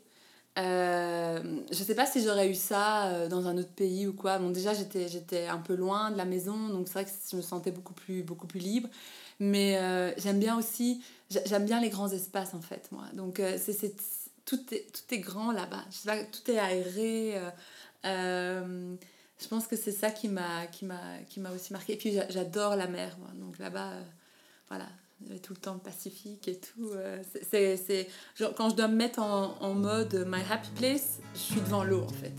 Euh, 0.58 1.62
je 1.70 1.84
sais 1.84 1.96
pas 1.96 2.06
si 2.06 2.24
j'aurais 2.24 2.50
eu 2.50 2.56
ça 2.56 3.28
dans 3.28 3.48
un 3.48 3.58
autre 3.58 3.70
pays 3.76 4.08
ou 4.08 4.14
quoi. 4.14 4.38
Bon, 4.40 4.50
déjà, 4.52 4.74
j'étais 4.74 5.08
j'étais 5.10 5.48
un 5.48 5.58
peu 5.58 5.76
loin 5.76 6.12
de 6.12 6.18
la 6.18 6.26
maison, 6.26 6.70
donc 6.70 6.88
c'est 6.88 6.94
vrai 6.94 7.06
que 7.06 7.12
je 7.30 7.36
me 7.36 7.42
sentais 7.42 7.72
beaucoup 7.72 7.94
plus, 7.94 8.24
beaucoup 8.24 8.48
plus 8.48 8.60
libre. 8.62 8.90
Mais 9.40 9.78
euh, 9.78 10.14
j'aime 10.18 10.40
bien 10.40 10.58
aussi, 10.58 11.04
j'a- 11.30 11.44
j'aime 11.46 11.66
bien 11.66 11.82
les 11.82 11.90
grands 11.90 12.10
espaces, 12.10 12.54
en 12.54 12.62
fait, 12.62 12.88
moi. 12.92 13.04
Donc, 13.14 13.36
c'est 13.58 13.74
c'est- 13.74 14.25
tout, 14.46 14.60
est, 14.74 14.86
tout 14.94 15.14
est 15.16 15.20
grand 15.20 15.52
là-bas. 15.52 15.84
Tout 16.32 16.52
est 16.52 16.60
aéré. 16.60 17.38
euh, 17.38 17.50
euh, 18.06 18.96
je 19.42 19.48
pense 19.48 19.68
que 19.68 19.76
c'est 19.76 19.92
ça 19.92 20.12
qui 20.12 20.28
m'a 20.30 20.68
qui 20.68 20.86
m'a 20.86 21.18
qui 21.28 21.40
m'a 21.40 21.52
aussi 21.52 21.74
marqué 21.74 21.94
et 21.94 21.98
puis 21.98 22.12
j'a- 22.14 22.30
j'adore 22.30 22.76
la 22.76 22.88
mer 22.88 23.18
moi. 23.20 23.30
donc 23.36 23.58
là-bas 23.60 23.92
euh, 23.92 24.02
voilà 24.70 24.86
tout 25.44 25.54
le 25.54 25.60
temps 25.60 25.74
le 25.74 25.80
Pacifique 25.80 26.48
et 26.48 26.58
tout 26.60 26.90
euh, 26.94 27.22
c'est- 27.52 27.76
quand 28.56 28.70
je 28.70 28.76
dois 28.76 28.88
me 28.88 28.96
mettre 28.96 29.20
en 29.60 29.74
mode 29.74 30.26
my 30.28 30.42
happy 30.50 30.70
place 30.76 31.20
je 31.34 31.40
suis 31.40 31.60
devant 31.62 31.84
l'eau 31.84 32.04
en 32.04 32.08
fait 32.14 32.34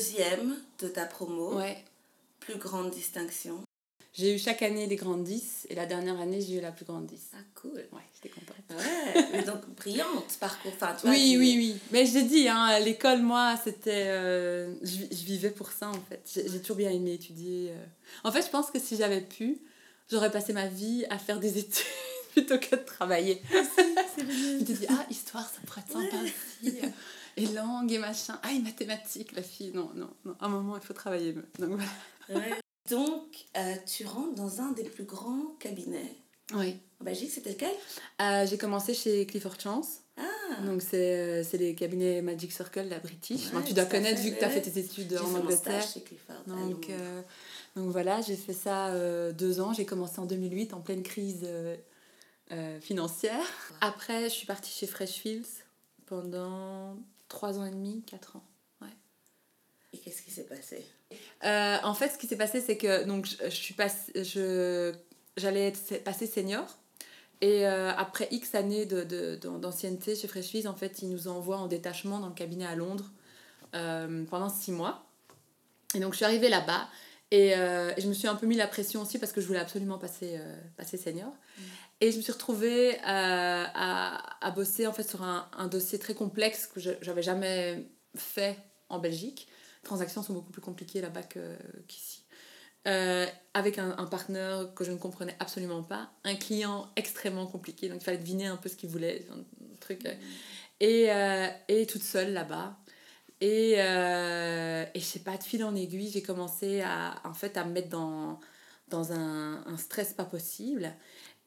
deuxième 0.00 0.56
de 0.80 0.88
ta 0.88 1.04
promo, 1.04 1.56
ouais 1.56 1.84
plus 2.40 2.56
grande 2.56 2.90
distinction. 2.90 3.60
j'ai 4.14 4.34
eu 4.34 4.38
chaque 4.38 4.62
année 4.62 4.86
les 4.86 4.96
grandes 4.96 5.24
10 5.24 5.66
et 5.68 5.74
la 5.74 5.84
dernière 5.84 6.18
année 6.18 6.40
j'ai 6.40 6.54
eu 6.54 6.60
la 6.62 6.72
plus 6.72 6.86
grande 6.86 7.04
10 7.06 7.20
Ah 7.34 7.36
cool. 7.54 7.72
ouais 7.74 8.00
j'étais 8.14 8.30
contente 8.34 8.56
Ouais, 8.70 9.26
mais 9.32 9.42
donc 9.42 9.66
brillante 9.76 10.38
parcours. 10.40 10.72
Enfin, 10.74 10.94
tu 10.94 11.02
vois, 11.02 11.10
oui, 11.10 11.32
tu- 11.32 11.38
oui, 11.38 11.54
oui. 11.58 11.76
Mais 11.92 12.06
j'ai 12.06 12.22
dit, 12.22 12.48
hein, 12.48 12.78
l'école, 12.80 13.20
moi, 13.20 13.56
c'était. 13.62 14.06
euh, 14.06 14.74
je, 14.82 15.02
je 15.10 15.24
vivais 15.24 15.50
pour 15.50 15.70
ça, 15.72 15.90
en 15.90 16.00
fait. 16.08 16.22
J'ai 16.32 16.48
j'ai 16.48 16.60
toujours 16.60 16.76
bien 16.76 16.90
aimé 16.90 17.14
étudier. 17.14 17.72
euh. 17.72 17.84
En 18.24 18.32
fait, 18.32 18.42
je 18.42 18.48
pense 18.48 18.70
que 18.70 18.78
si 18.78 18.96
j'avais 18.96 19.20
pu, 19.20 19.58
j'aurais 20.10 20.30
passé 20.30 20.52
ma 20.54 20.66
vie 20.68 21.04
à 21.10 21.18
faire 21.18 21.38
des 21.40 21.58
études 21.62 21.84
plutôt 22.32 22.58
que 22.58 22.76
de 22.76 22.82
travailler. 22.84 23.42
Je 24.18 24.22
me 24.24 24.64
suis 24.64 24.74
dit, 24.74 24.86
ah, 24.88 25.04
histoire, 25.10 25.44
ça 25.48 25.60
pourrait 25.66 25.80
être 25.82 25.92
sympa 25.92 26.16
aussi. 26.22 26.78
Et 27.42 27.46
langue 27.54 27.90
et 27.92 27.98
machin. 27.98 28.38
Ah, 28.42 28.52
et 28.52 28.58
mathématiques, 28.60 29.32
la 29.32 29.42
fille. 29.42 29.72
Non, 29.74 29.90
non, 29.94 30.10
non. 30.24 30.34
À 30.40 30.46
un 30.46 30.48
moment, 30.48 30.76
il 30.76 30.82
faut 30.82 30.92
travailler. 30.94 31.32
Donc 31.58 31.70
voilà. 32.28 32.46
Ouais. 32.48 32.54
Donc, 32.88 33.46
euh, 33.56 33.74
tu 33.86 34.04
rentres 34.06 34.34
dans 34.34 34.60
un 34.60 34.72
des 34.72 34.84
plus 34.84 35.04
grands 35.04 35.54
cabinets. 35.60 36.16
Oui. 36.54 36.76
En 37.00 37.04
Belgique, 37.04 37.30
c'était 37.30 37.50
lequel? 37.50 37.70
Euh, 38.20 38.46
j'ai 38.46 38.58
commencé 38.58 38.94
chez 38.94 39.24
Clifford 39.26 39.60
Chance. 39.60 40.00
Ah, 40.16 40.62
Donc, 40.66 40.82
c'est 40.82 41.42
euh, 41.44 41.44
les 41.58 41.74
cabinets 41.74 42.20
Magic 42.22 42.52
Circle, 42.52 42.88
la 42.88 42.98
British. 42.98 43.42
Ouais, 43.42 43.50
Enfin, 43.54 43.62
tu 43.62 43.72
dois 43.74 43.84
connaître 43.84 44.18
fait, 44.20 44.28
vu 44.28 44.34
que 44.34 44.38
tu 44.40 44.44
as 44.44 44.50
fait 44.50 44.60
tes 44.60 44.78
études 44.80 45.16
en 45.16 45.34
Angleterre. 45.36 45.82
chez 45.86 46.00
Clifford. 46.02 46.42
Donc, 46.46 46.90
euh, 46.90 47.22
donc 47.76 47.90
voilà, 47.90 48.20
j'ai 48.20 48.36
fait 48.36 48.52
ça 48.52 48.92
deux 49.32 49.60
ans. 49.60 49.72
J'ai 49.72 49.84
commencé 49.86 50.18
en 50.18 50.26
2008 50.26 50.74
en 50.74 50.80
pleine 50.80 51.02
crise 51.04 51.46
financière. 52.80 53.44
Après, 53.80 54.24
je 54.24 54.34
suis 54.34 54.46
partie 54.46 54.72
chez 54.72 54.88
Freshfields 54.88 55.62
pendant 56.06 56.96
trois 57.30 57.58
ans 57.58 57.64
et 57.64 57.70
demi, 57.70 58.02
quatre 58.02 58.36
ans. 58.36 58.44
Et 59.92 59.98
qu'est-ce 59.98 60.20
qui 60.22 60.30
s'est 60.30 60.44
passé? 60.44 60.84
Euh, 61.44 61.78
en 61.82 61.94
fait, 61.94 62.10
ce 62.10 62.18
qui 62.18 62.26
s'est 62.26 62.36
passé, 62.36 62.60
c'est 62.60 62.76
que 62.76 63.04
donc, 63.04 63.26
je, 63.26 63.36
je 63.44 63.48
suis 63.48 63.74
passe- 63.74 64.10
je, 64.14 64.94
j'allais 65.36 65.72
passer 66.04 66.26
senior. 66.26 66.78
Et 67.40 67.66
euh, 67.66 67.90
après 67.96 68.28
X 68.30 68.54
années 68.54 68.84
de, 68.84 69.02
de, 69.02 69.36
d'an- 69.36 69.58
d'ancienneté 69.58 70.14
chez 70.14 70.28
Freshfields, 70.28 70.68
en 70.68 70.76
fait, 70.76 71.02
ils 71.02 71.08
nous 71.08 71.26
envoient 71.26 71.56
en 71.56 71.66
détachement 71.66 72.20
dans 72.20 72.28
le 72.28 72.34
cabinet 72.34 72.66
à 72.66 72.76
Londres 72.76 73.10
euh, 73.74 74.24
pendant 74.26 74.50
six 74.50 74.72
mois. 74.72 75.06
Et 75.94 75.98
donc, 75.98 76.12
je 76.12 76.18
suis 76.18 76.26
arrivée 76.26 76.50
là-bas. 76.50 76.88
Et, 77.32 77.56
euh, 77.56 77.92
et 77.96 78.00
je 78.00 78.08
me 78.08 78.12
suis 78.12 78.28
un 78.28 78.34
peu 78.36 78.46
mis 78.46 78.56
la 78.56 78.66
pression 78.66 79.02
aussi 79.02 79.18
parce 79.18 79.32
que 79.32 79.40
je 79.40 79.46
voulais 79.46 79.58
absolument 79.58 79.98
passer, 79.98 80.36
euh, 80.36 80.60
passer 80.76 80.98
senior. 80.98 81.32
Et 82.00 82.12
je 82.12 82.16
me 82.16 82.22
suis 82.22 82.32
retrouvée 82.32 82.94
euh, 82.94 83.00
à, 83.04 84.46
à 84.46 84.50
bosser 84.52 84.86
en 84.86 84.92
fait 84.92 85.08
sur 85.08 85.22
un, 85.22 85.48
un 85.56 85.66
dossier 85.66 85.98
très 85.98 86.14
complexe 86.14 86.66
que 86.66 86.80
je 86.80 86.90
n'avais 87.06 87.22
jamais 87.22 87.86
fait 88.16 88.56
en 88.88 88.98
Belgique. 88.98 89.48
Les 89.82 89.86
transactions 89.86 90.22
sont 90.22 90.32
beaucoup 90.32 90.52
plus 90.52 90.62
compliquées 90.62 91.00
là-bas 91.00 91.22
qu'ici. 91.86 92.22
Euh, 92.88 93.26
avec 93.52 93.76
un, 93.78 93.94
un 93.98 94.06
partenaire 94.06 94.72
que 94.74 94.84
je 94.84 94.90
ne 94.92 94.96
comprenais 94.96 95.36
absolument 95.38 95.82
pas, 95.82 96.10
un 96.24 96.34
client 96.34 96.90
extrêmement 96.96 97.46
compliqué, 97.46 97.90
donc 97.90 98.00
il 98.00 98.04
fallait 98.04 98.16
deviner 98.16 98.46
un 98.46 98.56
peu 98.56 98.70
ce 98.70 98.76
qu'il 98.76 98.88
voulait, 98.88 99.26
un 99.30 99.44
truc. 99.80 100.06
euh, 100.06 100.14
et, 100.80 101.12
euh, 101.12 101.48
et 101.68 101.86
toute 101.86 102.02
seule 102.02 102.32
là-bas. 102.32 102.78
Et, 103.42 103.74
euh, 103.78 104.84
et 104.94 104.98
je 105.00 105.04
sais 105.04 105.18
pas, 105.18 105.36
de 105.36 105.42
fil 105.42 105.62
en 105.64 105.74
aiguille, 105.74 106.10
j'ai 106.10 106.22
commencé 106.22 106.80
à, 106.80 107.20
en 107.24 107.34
fait, 107.34 107.58
à 107.58 107.64
me 107.64 107.72
mettre 107.72 107.90
dans, 107.90 108.40
dans 108.88 109.12
un, 109.12 109.62
un 109.66 109.76
stress 109.76 110.14
pas 110.14 110.24
possible. 110.24 110.90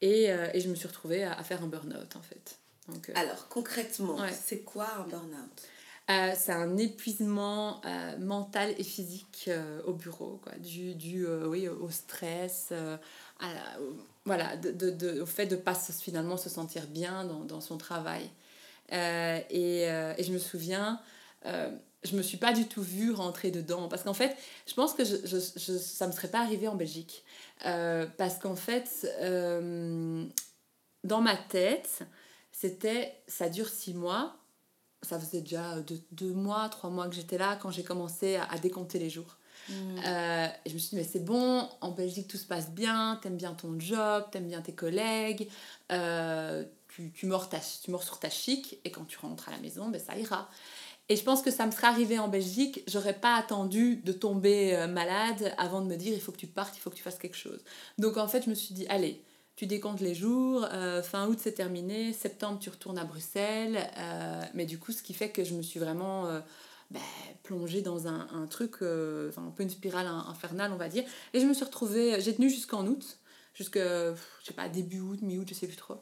Et, 0.00 0.30
euh, 0.30 0.48
et 0.52 0.60
je 0.60 0.68
me 0.68 0.74
suis 0.74 0.86
retrouvée 0.88 1.24
à, 1.24 1.32
à 1.32 1.42
faire 1.44 1.62
un 1.62 1.66
burn-out, 1.66 2.16
en 2.16 2.22
fait. 2.22 2.58
Donc, 2.88 3.08
euh, 3.08 3.12
Alors, 3.16 3.48
concrètement, 3.48 4.16
Ouais. 4.16 4.32
c'est 4.32 4.60
quoi 4.60 4.88
un 4.98 5.04
burn-out? 5.08 5.62
Euh, 6.10 6.34
c'est 6.38 6.52
un 6.52 6.76
épuisement 6.76 7.80
euh, 7.86 8.18
mental 8.18 8.74
et 8.76 8.84
physique 8.84 9.46
euh, 9.48 9.80
au 9.84 9.94
bureau, 9.94 10.38
quoi, 10.42 10.52
dû, 10.58 10.94
dû, 10.94 11.26
oui, 11.26 11.66
au 11.66 11.88
stress, 11.88 12.72
à 12.72 13.52
la- 13.54 13.78
voilà, 14.26 14.56
de, 14.58 14.70
de, 14.70 14.90
de- 14.90 15.20
au 15.22 15.26
fait 15.26 15.46
de 15.46 15.56
ne 15.56 15.60
pas 15.60 15.74
finalement 15.74 16.36
se 16.36 16.50
sentir 16.50 16.86
bien 16.88 17.24
dans, 17.24 17.40
dans 17.40 17.62
son 17.62 17.78
travail. 17.78 18.28
Et, 18.92 19.82
et 19.84 20.22
je 20.22 20.30
me 20.32 20.38
souviens, 20.38 21.00
je 21.46 22.16
me 22.16 22.22
suis 22.22 22.36
pas 22.36 22.52
du 22.52 22.66
tout 22.66 22.82
vue 22.82 23.12
rentrer 23.12 23.50
dedans, 23.50 23.88
parce 23.88 24.02
qu'en 24.02 24.12
fait, 24.14 24.36
je 24.66 24.74
pense 24.74 24.92
que 24.92 25.04
je, 25.06 25.16
je, 25.24 25.38
je- 25.56 25.78
ça 25.78 26.06
ne 26.06 26.12
me 26.12 26.16
serait 26.16 26.28
pas 26.28 26.40
arrivé 26.40 26.68
en 26.68 26.74
Belgique. 26.74 27.23
Euh, 27.66 28.06
parce 28.18 28.38
qu'en 28.38 28.56
fait, 28.56 29.06
euh, 29.20 30.24
dans 31.02 31.20
ma 31.20 31.36
tête, 31.36 32.04
c'était, 32.52 33.22
ça 33.26 33.48
dure 33.48 33.68
six 33.68 33.94
mois, 33.94 34.36
ça 35.02 35.18
faisait 35.18 35.40
déjà 35.40 35.80
deux, 35.80 36.00
deux 36.12 36.32
mois, 36.32 36.68
trois 36.68 36.90
mois 36.90 37.08
que 37.08 37.14
j'étais 37.14 37.38
là 37.38 37.56
quand 37.56 37.70
j'ai 37.70 37.84
commencé 37.84 38.36
à, 38.36 38.44
à 38.44 38.58
décompter 38.58 38.98
les 38.98 39.10
jours. 39.10 39.38
Euh, 39.70 40.46
et 40.64 40.68
je 40.68 40.74
me 40.74 40.78
suis 40.78 40.90
dit, 40.90 40.96
mais 40.96 41.04
c'est 41.04 41.24
bon, 41.24 41.68
en 41.80 41.90
Belgique 41.90 42.28
tout 42.28 42.36
se 42.36 42.46
passe 42.46 42.70
bien, 42.70 43.18
t'aimes 43.22 43.36
bien 43.36 43.54
ton 43.54 43.78
job, 43.78 44.24
t'aimes 44.30 44.48
bien 44.48 44.60
tes 44.60 44.74
collègues, 44.74 45.48
euh, 45.90 46.64
tu, 46.88 47.12
tu, 47.12 47.26
mords 47.26 47.48
ta, 47.48 47.58
tu 47.60 47.90
mords 47.90 48.02
sur 48.02 48.18
ta 48.18 48.28
chic, 48.28 48.78
et 48.84 48.90
quand 48.90 49.04
tu 49.06 49.18
rentres 49.18 49.48
à 49.48 49.52
la 49.52 49.58
maison, 49.58 49.88
ben, 49.88 50.00
ça 50.00 50.16
ira. 50.16 50.50
Et 51.10 51.16
je 51.16 51.22
pense 51.22 51.42
que 51.42 51.50
ça 51.50 51.66
me 51.66 51.70
serait 51.70 51.86
arrivé 51.86 52.18
en 52.18 52.28
Belgique, 52.28 52.82
j'aurais 52.88 53.12
pas 53.18 53.34
attendu 53.36 53.96
de 53.96 54.12
tomber 54.12 54.74
euh, 54.74 54.86
malade 54.86 55.54
avant 55.58 55.82
de 55.82 55.86
me 55.86 55.96
dire, 55.96 56.14
il 56.14 56.20
faut 56.20 56.32
que 56.32 56.38
tu 56.38 56.46
partes, 56.46 56.76
il 56.76 56.80
faut 56.80 56.88
que 56.88 56.96
tu 56.96 57.02
fasses 57.02 57.18
quelque 57.18 57.36
chose. 57.36 57.62
Donc 57.98 58.16
en 58.16 58.26
fait, 58.26 58.44
je 58.44 58.50
me 58.50 58.54
suis 58.54 58.74
dit, 58.74 58.86
allez, 58.88 59.22
tu 59.54 59.66
décomptes 59.66 60.00
les 60.00 60.14
jours, 60.14 60.66
euh, 60.72 61.02
fin 61.02 61.28
août 61.28 61.38
c'est 61.40 61.52
terminé, 61.52 62.14
septembre 62.14 62.58
tu 62.58 62.70
retournes 62.70 62.98
à 62.98 63.04
Bruxelles, 63.04 63.86
euh, 63.98 64.42
mais 64.54 64.64
du 64.64 64.78
coup 64.78 64.92
ce 64.92 65.02
qui 65.02 65.12
fait 65.12 65.28
que 65.30 65.44
je 65.44 65.54
me 65.54 65.62
suis 65.62 65.78
vraiment 65.78 66.26
ben, 66.90 67.00
plongée 67.42 67.82
dans 67.82 68.08
un, 68.08 68.46
truc, 68.48 68.76
un 68.82 69.50
peu 69.54 69.62
une 69.62 69.70
spirale 69.70 70.06
in- 70.06 70.26
infernale 70.28 70.72
on 70.72 70.76
va 70.76 70.88
dire, 70.88 71.04
et 71.34 71.40
je 71.40 71.46
me 71.46 71.52
suis 71.54 71.64
retrouvée, 71.64 72.20
j'ai 72.20 72.34
tenu 72.34 72.48
jusqu'en 72.50 72.86
août, 72.86 73.18
jusque, 73.52 73.74
pff, 73.78 74.38
je 74.40 74.46
sais 74.46 74.54
pas, 74.54 74.68
début 74.68 75.00
août, 75.00 75.20
mi-août, 75.22 75.46
je 75.48 75.54
sais 75.54 75.68
plus 75.68 75.76
trop, 75.76 76.00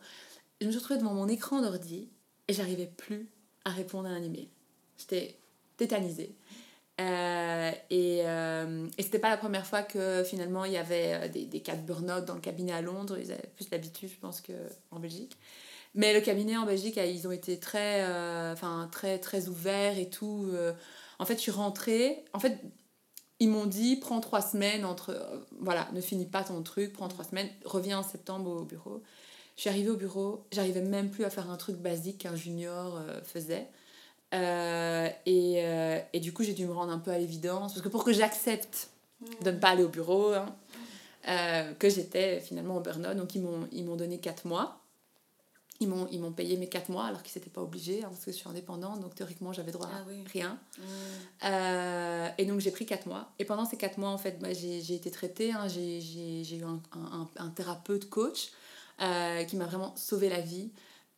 je 0.60 0.66
me 0.66 0.70
suis 0.70 0.78
retrouvée 0.78 1.00
devant 1.00 1.12
mon 1.12 1.28
écran 1.28 1.60
d'ordi, 1.60 2.08
et 2.48 2.54
j'arrivais 2.54 2.86
plus 2.86 3.28
à 3.66 3.70
répondre 3.70 4.08
à 4.08 4.12
un 4.12 4.22
email. 4.22 4.48
J'étais 5.02 5.36
tétanisée. 5.76 6.34
Euh, 7.00 7.72
et 7.90 8.20
euh, 8.24 8.86
et 8.98 9.02
c'était 9.02 9.18
pas 9.18 9.30
la 9.30 9.38
première 9.38 9.66
fois 9.66 9.82
que 9.82 10.22
finalement 10.24 10.66
il 10.66 10.72
y 10.72 10.76
avait 10.76 11.14
euh, 11.14 11.28
des, 11.28 11.46
des 11.46 11.60
cas 11.60 11.74
de 11.74 11.80
burn-out 11.80 12.24
dans 12.26 12.34
le 12.34 12.40
cabinet 12.40 12.72
à 12.72 12.82
Londres. 12.82 13.16
Ils 13.18 13.32
avaient 13.32 13.50
plus 13.56 13.70
l'habitude, 13.70 14.10
je 14.10 14.18
pense, 14.20 14.42
qu'en 14.42 14.98
Belgique. 15.00 15.36
Mais 15.94 16.14
le 16.14 16.20
cabinet 16.20 16.56
en 16.56 16.66
Belgique, 16.66 16.98
euh, 16.98 17.06
ils 17.06 17.26
ont 17.26 17.32
été 17.32 17.58
très, 17.58 18.04
euh, 18.04 18.54
très, 18.90 19.18
très 19.18 19.48
ouverts 19.48 19.98
et 19.98 20.10
tout. 20.10 20.50
En 21.18 21.24
fait, 21.24 21.34
je 21.36 21.40
suis 21.40 21.50
rentrée. 21.50 22.24
En 22.34 22.40
fait, 22.40 22.58
ils 23.40 23.48
m'ont 23.48 23.66
dit 23.66 23.96
prends 23.96 24.20
trois 24.20 24.42
semaines 24.42 24.84
entre. 24.84 25.44
voilà, 25.60 25.88
ne 25.92 26.00
finis 26.00 26.26
pas 26.26 26.44
ton 26.44 26.62
truc, 26.62 26.92
prends 26.92 27.08
trois 27.08 27.24
semaines, 27.24 27.48
reviens 27.64 27.98
en 28.00 28.02
septembre 28.02 28.50
au 28.50 28.64
bureau. 28.64 29.02
Je 29.56 29.62
suis 29.62 29.70
arrivée 29.70 29.90
au 29.90 29.96
bureau, 29.96 30.44
j'arrivais 30.52 30.80
même 30.80 31.10
plus 31.10 31.24
à 31.24 31.30
faire 31.30 31.50
un 31.50 31.56
truc 31.56 31.76
basique 31.76 32.18
qu'un 32.18 32.36
junior 32.36 33.00
faisait. 33.24 33.68
Euh, 34.32 35.08
et, 35.26 35.56
euh, 35.64 35.98
et 36.12 36.20
du 36.20 36.32
coup, 36.32 36.42
j'ai 36.42 36.54
dû 36.54 36.66
me 36.66 36.72
rendre 36.72 36.92
un 36.92 36.98
peu 36.98 37.10
à 37.10 37.18
l'évidence, 37.18 37.72
parce 37.72 37.82
que 37.84 37.88
pour 37.90 38.04
que 38.04 38.12
j'accepte 38.12 38.88
de 39.44 39.50
ne 39.50 39.56
pas 39.58 39.68
aller 39.70 39.84
au 39.84 39.88
bureau, 39.88 40.32
hein, 40.32 40.46
euh, 41.28 41.72
que 41.74 41.88
j'étais 41.88 42.40
finalement 42.40 42.76
en 42.76 42.80
burn-out, 42.80 43.16
donc 43.16 43.34
ils 43.34 43.42
m'ont, 43.42 43.68
ils 43.72 43.84
m'ont 43.84 43.96
donné 43.96 44.18
4 44.18 44.46
mois. 44.46 44.78
Ils 45.80 45.88
m'ont, 45.88 46.06
ils 46.12 46.20
m'ont 46.20 46.30
payé 46.32 46.56
mes 46.56 46.68
4 46.68 46.90
mois 46.90 47.06
alors 47.06 47.22
qu'ils 47.24 47.38
n'étaient 47.40 47.50
pas 47.50 47.60
obligés, 47.60 48.04
hein, 48.04 48.08
parce 48.08 48.24
que 48.24 48.30
je 48.30 48.36
suis 48.36 48.48
indépendante, 48.48 49.00
donc 49.00 49.14
théoriquement 49.16 49.52
j'avais 49.52 49.72
droit 49.72 49.86
à 49.86 49.90
Ah 49.98 50.04
oui. 50.08 50.24
rien. 50.32 50.58
Mm. 50.78 52.32
Et 52.38 52.44
donc 52.46 52.60
j'ai 52.60 52.70
pris 52.70 52.86
4 52.86 53.06
mois. 53.06 53.32
Et 53.38 53.44
pendant 53.44 53.64
ces 53.64 53.76
4 53.76 53.98
mois, 53.98 54.10
en 54.10 54.18
fait, 54.18 54.38
bah, 54.38 54.52
j'ai, 54.52 54.80
j'ai 54.80 54.94
été 54.94 55.10
traitée. 55.10 55.52
hein, 55.52 55.66
j'ai, 55.68 56.00
j'ai, 56.00 56.44
j'ai 56.44 56.56
eu 56.58 56.64
un, 56.64 56.80
un, 56.92 57.28
un, 57.36 57.48
thérapeute 57.50 58.08
coach 58.08 58.52
qui 58.98 59.56
m'a 59.56 59.64
vraiment 59.66 59.92
sauvé 59.96 60.28
la 60.28 60.40
vie. 60.40 60.70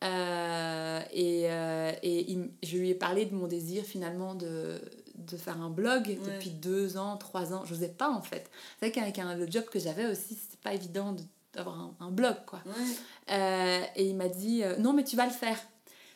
Euh, 0.05 0.99
et 1.13 1.43
euh, 1.49 1.91
et 2.03 2.31
il 2.31 2.49
je 2.63 2.77
lui 2.77 2.89
ai 2.91 2.95
parlé 2.95 3.25
de 3.25 3.33
mon 3.35 3.47
désir 3.47 3.83
finalement 3.83 4.35
de, 4.35 4.79
de 5.15 5.37
faire 5.37 5.59
un 5.61 5.69
blog 5.69 6.07
Ouais. 6.07 6.17
depuis 6.33 6.51
2 6.51 6.97
ans, 6.97 7.17
3 7.17 7.53
ans. 7.53 7.63
Je 7.65 7.73
n'osais 7.73 7.89
pas 7.89 8.09
en 8.09 8.21
fait. 8.21 8.49
C'est 8.79 8.87
vrai 8.87 8.91
qu'avec 8.91 9.17
un, 9.19 9.35
le 9.35 9.49
job 9.49 9.65
que 9.65 9.79
j'avais 9.79 10.05
aussi, 10.05 10.35
c'était 10.35 10.61
pas 10.63 10.73
évident 10.73 11.13
de- 11.13 11.21
d'avoir 11.53 11.79
un, 11.79 11.95
un 12.01 12.11
blog 12.11 12.35
quoi. 12.45 12.59
Ouais. 12.65 13.31
Euh, 13.31 13.81
et 13.95 14.05
il 14.07 14.15
m'a 14.15 14.27
dit 14.29 14.61
non 14.79 14.93
mais 14.93 15.03
tu 15.03 15.15
vas 15.15 15.25
le 15.25 15.31
faire 15.31 15.57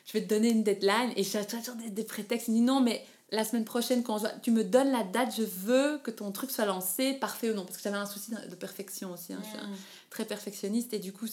je 0.05 0.13
vais 0.13 0.23
te 0.23 0.29
donner 0.29 0.49
une 0.49 0.63
deadline 0.63 1.11
et 1.15 1.23
je 1.23 1.29
cherche 1.29 1.47
toujours 1.47 1.75
des, 1.75 1.89
des 1.91 2.03
prétextes 2.03 2.47
il 2.47 2.51
me 2.51 2.57
dit 2.57 2.63
non 2.63 2.81
mais 2.81 3.03
la 3.31 3.43
semaine 3.43 3.65
prochaine 3.65 4.01
quand 4.03 4.17
je 4.17 4.25
tu 4.41 4.51
me 4.51 4.63
donnes 4.63 4.91
la 4.91 5.03
date 5.03 5.33
je 5.37 5.43
veux 5.43 5.99
que 6.03 6.11
ton 6.11 6.31
truc 6.31 6.49
soit 6.51 6.65
lancé 6.65 7.13
parfait 7.13 7.51
ou 7.51 7.53
non 7.53 7.63
parce 7.63 7.77
que 7.77 7.83
j'avais 7.83 7.97
un 7.97 8.05
souci 8.05 8.31
de 8.31 8.55
perfection 8.55 9.13
aussi 9.13 9.33
hein, 9.33 9.39
je 9.43 9.49
suis 9.49 9.57
un- 9.59 9.67
Mm. 9.67 9.75
très 10.09 10.25
perfectionniste 10.25 10.93
et 10.93 10.99
du 10.99 11.13
coup 11.13 11.27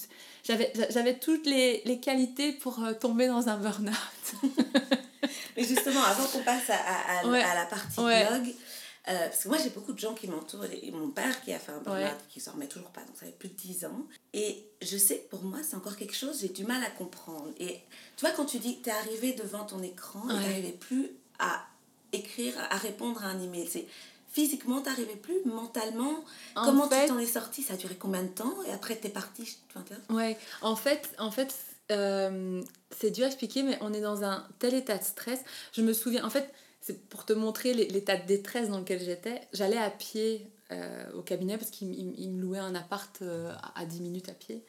j'avais 0.45 1.19
toutes 1.19 1.47
les, 1.47 1.83
les 1.87 1.99
qualités 2.01 2.53
pour 2.53 2.83
euh, 2.85 2.93
tomber 2.93 3.27
dans 3.29 3.49
un 3.49 3.57
burn-out 3.57 3.95
Mais 5.57 5.65
justement, 5.65 6.03
avant 6.03 6.25
qu'on 6.27 6.43
passe 6.43 6.69
à, 6.69 6.75
à, 6.77 7.21
à- 7.21 7.27
Ouais. 7.29 7.43
à 7.43 7.55
la 7.55 7.65
partie 7.65 7.99
Ouais. 7.99 8.27
blog, 8.27 8.55
euh, 9.09 9.29
parce 9.29 9.43
que 9.45 9.49
moi 9.49 9.57
j'ai 9.63 9.71
beaucoup 9.71 9.93
de 9.95 9.99
gens 9.99 10.13
qui 10.13 10.29
m'entourent, 10.29 10.67
et 10.67 10.91
mon 10.91 11.09
père 11.09 11.41
qui 11.43 11.53
a 11.55 11.59
fait 11.59 11.73
un 11.73 11.79
burn-out, 11.81 12.03
Ouais. 12.05 12.13
qui 12.29 12.41
s'en 12.41 12.53
remet 12.53 12.67
toujours 12.69 12.91
pas, 12.91 13.01
donc 13.01 13.17
ça 13.19 13.25
fait 13.25 13.33
plus 13.39 13.49
de 13.49 13.55
10 13.55 13.87
ans. 13.87 14.03
Et 14.35 14.67
je 14.83 14.99
sais 14.99 15.19
que 15.21 15.31
pour 15.31 15.43
moi 15.43 15.59
c'est 15.63 15.77
encore 15.77 15.97
quelque 15.97 16.15
chose, 16.15 16.41
j'ai 16.43 16.51
du 16.51 16.65
mal 16.65 16.83
à 16.85 16.91
comprendre. 16.91 17.49
Et 17.59 17.81
tu 18.17 18.21
vois, 18.27 18.33
quand 18.33 18.45
tu 18.45 18.59
dis 18.59 18.79
que 18.79 18.85
tu 18.85 18.91
es 18.91 18.93
arrivé 18.93 19.33
devant 19.33 19.65
ton 19.65 19.83
écran 19.83 20.21
tu 20.29 20.35
n'arrivais 20.35 20.73
plus 20.73 21.11
à 21.39 21.65
écrire, 22.17 22.55
à 22.71 22.77
répondre 22.77 23.23
à 23.25 23.29
un 23.29 23.41
email, 23.43 23.67
c'est 23.69 23.87
physiquement 24.33 24.83
t'arrivais 24.83 25.17
plus, 25.17 25.39
mentalement, 25.47 26.25
En 26.57 26.65
comment 26.67 26.89
fait- 26.89 27.07
tu 27.07 27.13
t'en 27.13 27.19
es 27.19 27.27
sorti? 27.27 27.63
Ça 27.63 27.75
a 27.75 27.77
duré 27.77 27.95
combien 27.97 28.23
de 28.23 28.29
temps? 28.29 28.55
Et 28.67 28.71
après 28.73 28.97
t'es 28.97 29.09
parti, 29.09 29.45
tu 29.45 29.79
m'intéresses 29.79 30.03
Ouais, 30.11 30.37
en 30.63 30.77
fait, 30.77 31.15
en 31.19 31.31
fait 31.31 31.55
euh, 31.93 32.61
c'est 32.91 33.11
dur 33.13 33.25
à 33.25 33.29
expliquer, 33.29 33.63
mais 33.63 33.79
on 33.81 33.93
est 33.95 34.01
dans 34.01 34.25
un 34.25 34.45
tel 34.59 34.75
état 34.75 34.99
de 34.99 35.05
stress. 35.05 35.41
Je 35.73 35.83
me 35.83 35.93
souviens, 35.93 36.25
en 36.27 36.31
fait, 36.31 36.53
c'est 36.81 37.01
pour 37.09 37.25
te 37.25 37.33
montrer 37.33 37.73
l'é- 37.75 37.89
l'état 37.89 38.17
de 38.17 38.27
détresse 38.27 38.69
dans 38.69 38.79
lequel 38.79 39.01
j'étais. 39.03 39.41
J'allais 39.53 39.79
à 39.79 39.89
pied 39.91 40.51
euh, 40.73 41.05
au 41.15 41.23
cabinet 41.23 41.57
parce 41.59 41.71
qu'il 41.71 42.31
me 42.33 42.43
louait 42.43 42.59
un 42.59 42.75
appart 42.75 43.17
euh, 43.23 43.53
à 43.63 43.81
à 43.81 43.85
10 43.87 44.01
minutes 44.01 44.29
à 44.29 44.33
pied. 44.35 44.65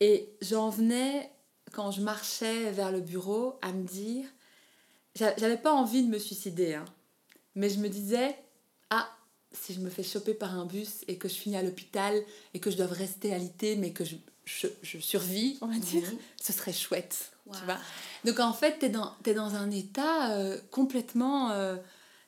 Et 0.00 0.28
j'en 0.42 0.70
venais, 0.70 1.30
quand 1.72 1.90
je 1.92 2.00
marchais 2.00 2.70
vers 2.72 2.90
le 2.90 3.00
bureau, 3.00 3.54
à 3.62 3.72
me 3.72 3.84
dire, 3.84 4.26
j'avais 5.14 5.56
pas 5.56 5.72
envie 5.72 6.02
de 6.02 6.08
me 6.08 6.18
suicider, 6.18 6.74
hein, 6.74 6.84
mais 7.54 7.68
je 7.68 7.78
me 7.78 7.88
disais, 7.88 8.36
ah, 8.90 9.08
si 9.52 9.74
je 9.74 9.80
me 9.80 9.90
fais 9.90 10.02
choper 10.02 10.34
par 10.34 10.54
un 10.54 10.66
bus 10.66 11.04
et 11.08 11.18
que 11.18 11.28
je 11.28 11.34
finis 11.34 11.56
à 11.56 11.62
l'hôpital 11.62 12.14
et 12.54 12.60
que 12.60 12.70
je 12.70 12.76
dois 12.76 12.86
rester 12.86 13.34
alité, 13.34 13.76
mais 13.76 13.92
que 13.92 14.04
je, 14.04 14.16
je, 14.44 14.68
je 14.82 14.98
survis, 14.98 15.58
on 15.60 15.66
va 15.66 15.78
dire, 15.78 16.10
ce 16.40 16.52
serait 16.52 16.72
chouette. 16.72 17.32
Wow. 17.46 17.54
Tu 17.56 17.64
vois 17.64 17.78
Donc 18.24 18.40
en 18.40 18.52
fait, 18.52 18.78
tu 18.78 18.86
es 18.86 18.88
dans, 18.88 19.12
t'es 19.22 19.34
dans 19.34 19.54
un 19.54 19.70
état 19.70 20.32
euh, 20.32 20.58
complètement... 20.70 21.50
Euh, 21.50 21.76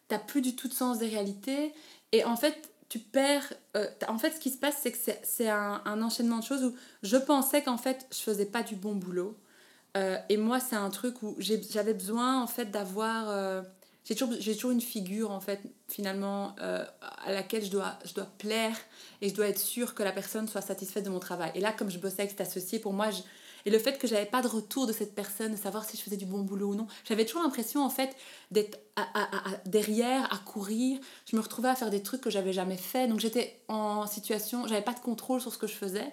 t'as 0.09 0.19
plus 0.19 0.43
du 0.43 0.55
tout 0.55 0.69
de 0.69 0.75
sens 0.75 0.99
des 0.99 1.09
réalités. 1.09 1.73
Et 2.13 2.25
en 2.25 2.37
fait, 2.37 2.71
tu 2.91 2.99
perds... 2.99 3.55
euh, 3.77 3.87
en 4.09 4.19
fait, 4.19 4.33
ce 4.33 4.41
qui 4.41 4.51
se 4.51 4.59
passe, 4.59 4.77
c'est 4.83 4.93
que 4.93 4.99
c'est, 5.03 5.21
c'est 5.25 5.49
un, 5.49 5.81
un 5.87 6.03
enchaînement 6.03 6.39
de 6.39 6.45
choses 6.45 6.65
où 6.65 6.75
je 7.03 7.17
pensais 7.17 7.63
qu'en 7.63 7.79
fait, 7.79 8.07
je 8.13 8.19
faisais 8.19 8.45
pas 8.45 8.63
du 8.63 8.77
bon 8.77 8.95
boulot. 8.95 9.39
Euh, 9.97 10.17
et 10.29 10.37
moi, 10.37 10.61
c'est 10.61 10.77
un 10.77 10.91
truc 10.91 11.23
où 11.23 11.37
j'avais 11.39 11.95
besoin, 11.95 12.43
en 12.43 12.47
fait, 12.47 12.71
d'avoir... 12.71 13.29
euh, 13.29 13.63
j'ai 14.05 14.15
toujours, 14.15 14.37
toujours 14.39 14.71
une 14.71 14.81
figure, 14.81 15.31
en 15.31 15.41
fait, 15.41 15.61
finalement, 15.89 16.57
euh, 16.61 16.85
à 17.25 17.33
laquelle 17.33 17.65
je 17.65 17.71
dois, 17.71 17.99
je 18.05 18.15
dois 18.15 18.27
plaire 18.39 18.77
et 19.21 19.29
je 19.29 19.35
dois 19.35 19.47
être 19.49 19.61
sûre 19.61 19.95
que 19.95 20.03
la 20.03 20.13
personne 20.13 20.49
soit 20.49 20.61
satisfaite 20.61 21.05
de 21.05 21.11
mon 21.11 21.21
travail. 21.21 21.53
Et 21.55 21.61
là, 21.61 21.73
comme 21.73 21.91
je 21.91 21.99
bossais 21.99 22.23
avec 22.23 22.31
cet 22.31 22.41
associé, 22.41 22.79
pour 22.79 22.93
moi, 22.93 23.11
je, 23.11 23.21
et 23.67 23.71
le 23.71 23.79
fait 23.79 23.99
que 23.99 24.07
j'avais 24.07 24.27
pas 24.27 24.43
de 24.43 24.49
retour 24.49 24.87
de 24.87 24.93
cette 24.93 25.15
personne, 25.15 25.53
de 25.53 25.57
savoir 25.57 25.85
si 25.85 25.97
je 25.97 26.03
faisais 26.03 26.17
du 26.17 26.27
bon 26.27 26.41
boulot 26.41 26.69
ou 26.71 26.75
non, 26.75 26.87
j'avais 27.05 27.25
toujours 27.25 27.43
l'impression, 27.43 27.85
en 27.85 27.91
fait, 27.91 28.15
d'être 28.51 28.79
à- 28.97 29.03
à- 29.15 29.51
à- 29.55 29.57
derrière, 29.67 30.33
à 30.33 30.39
courir. 30.39 30.99
Je 31.31 31.37
me 31.37 31.41
retrouvais 31.41 31.69
à 31.69 31.75
faire 31.75 31.91
des 31.91 32.03
trucs 32.03 32.21
que 32.21 32.31
j'avais 32.31 32.53
jamais 32.53 32.77
fait. 32.77 33.07
Donc 33.09 33.21
j'étais 33.21 33.61
en 33.69 34.07
situation, 34.07 34.67
j'avais 34.67 34.83
pas 34.83 34.93
de 34.93 35.01
contrôle 35.01 35.41
sur 35.41 35.53
ce 35.53 35.59
que 35.59 35.67
je 35.67 35.75
faisais. 35.75 36.13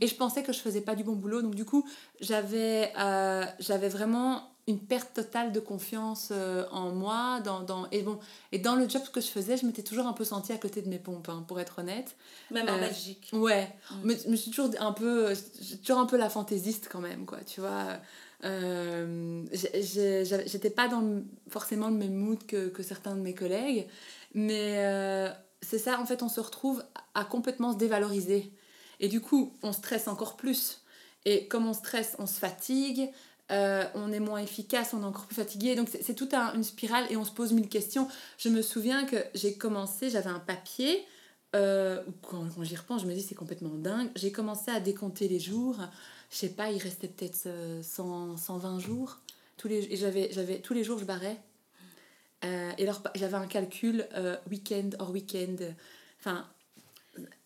Et 0.00 0.06
je 0.06 0.14
pensais 0.14 0.42
que 0.42 0.52
je 0.52 0.58
faisais 0.58 0.82
pas 0.82 0.94
du 0.94 1.04
bon 1.04 1.14
boulot. 1.16 1.40
Donc 1.40 1.54
du 1.54 1.64
coup, 1.64 1.86
j'avais 2.20 2.92
euh, 2.98 3.44
j'avais 3.58 3.88
vraiment 3.88 4.50
une 4.68 4.78
perte 4.78 5.14
totale 5.14 5.50
de 5.50 5.58
confiance 5.60 6.28
euh, 6.30 6.64
en 6.70 6.90
moi. 6.92 7.40
Dans, 7.40 7.60
dans, 7.62 7.88
et, 7.90 8.02
bon, 8.02 8.18
et 8.52 8.58
dans 8.60 8.76
le 8.76 8.88
job 8.88 9.02
que 9.12 9.20
je 9.20 9.26
faisais, 9.26 9.56
je 9.56 9.66
m'étais 9.66 9.82
toujours 9.82 10.06
un 10.06 10.12
peu 10.12 10.24
sentie 10.24 10.52
à 10.52 10.58
côté 10.58 10.82
de 10.82 10.88
mes 10.88 10.98
pompes, 11.00 11.28
hein, 11.28 11.44
pour 11.48 11.58
être 11.58 11.80
honnête. 11.80 12.14
Même 12.52 12.68
en 12.68 12.74
Euh, 12.74 12.80
Belgique. 12.80 13.30
Ouais, 13.32 13.74
Mm. 13.90 13.94
mais 14.04 14.16
je 14.24 14.28
me 14.28 14.36
suis 14.36 14.50
toujours 14.52 14.70
un 14.78 14.92
peu, 14.92 15.32
toujours 15.84 15.98
un 15.98 16.06
peu 16.06 16.16
la 16.16 16.30
fantaisiste 16.30 16.88
quand 16.92 17.00
même, 17.00 17.24
quoi, 17.26 17.38
tu 17.44 17.60
vois. 17.60 17.98
Euh, 18.44 19.42
J'étais 19.52 20.70
pas 20.70 20.88
dans 20.88 21.00
le- 21.00 21.24
forcément 21.48 21.88
le 21.88 21.96
même 21.96 22.14
mood 22.14 22.44
que, 22.46 22.68
que 22.68 22.82
certains 22.82 23.14
de 23.16 23.20
mes 23.20 23.34
collègues, 23.34 23.86
mais 24.34 24.74
euh, 24.78 25.28
c'est 25.62 25.78
ça, 25.78 25.98
en 26.00 26.06
fait, 26.06 26.22
on 26.22 26.28
se 26.28 26.40
retrouve 26.40 26.84
à 27.14 27.24
complètement 27.24 27.72
se 27.72 27.78
dévaloriser. 27.78 28.52
Et 29.00 29.08
du 29.08 29.20
coup, 29.20 29.52
on 29.62 29.72
stresse 29.72 30.08
encore 30.08 30.36
plus. 30.36 30.82
Et 31.24 31.46
comme 31.48 31.66
on 31.66 31.72
stresse, 31.74 32.14
on 32.18 32.26
se 32.26 32.38
fatigue. 32.38 33.10
Euh, 33.50 33.84
on 33.94 34.12
est 34.12 34.20
moins 34.20 34.38
efficace, 34.40 34.92
on 34.94 35.02
est 35.02 35.06
encore 35.06 35.26
plus 35.26 35.36
fatigué. 35.36 35.74
Donc 35.74 35.88
c'est 35.88 36.14
toute 36.14 36.34
un- 36.34 36.52
une 36.54 36.64
spirale 36.64 37.06
et 37.10 37.16
on 37.16 37.24
se 37.24 37.30
pose 37.32 37.52
mille 37.52 37.68
questions. 37.68 38.08
Je 38.38 38.48
me 38.48 38.62
souviens 38.62 39.04
que 39.06 39.16
j'ai 39.34 39.54
commencé, 39.54 40.10
j'avais 40.10 40.30
un 40.30 40.38
papier, 40.40 41.04
euh, 41.56 42.02
quand, 42.22 42.44
quand 42.54 42.62
j'y 42.62 42.76
repense, 42.76 43.02
je 43.02 43.06
me 43.06 43.14
dis 43.14 43.22
c'est 43.22 43.34
complètement 43.34 43.74
dingue. 43.74 44.10
J'ai 44.16 44.32
commencé 44.32 44.70
à 44.70 44.80
décompter 44.80 45.28
les 45.28 45.40
jours. 45.40 45.76
Je 46.30 46.36
sais 46.36 46.50
pas, 46.50 46.70
il 46.70 46.78
restait 46.78 47.08
peut-être 47.08 47.46
euh, 47.46 47.82
100, 47.82 48.36
120 48.36 48.78
jours. 48.80 49.18
Tous 49.56 49.66
les, 49.66 49.78
et 49.92 49.96
j'avais, 49.96 50.28
j'avais, 50.30 50.60
tous 50.60 50.74
les 50.74 50.84
jours, 50.84 50.98
je 50.98 51.04
barrais. 51.04 51.40
Euh, 52.44 52.70
et 52.78 52.82
alors, 52.84 53.02
j'avais 53.14 53.34
un 53.36 53.46
calcul 53.46 54.06
euh, 54.14 54.36
week-end 54.50 54.90
hors 54.98 55.10
week-end. 55.10 55.56
Enfin, 56.20 56.46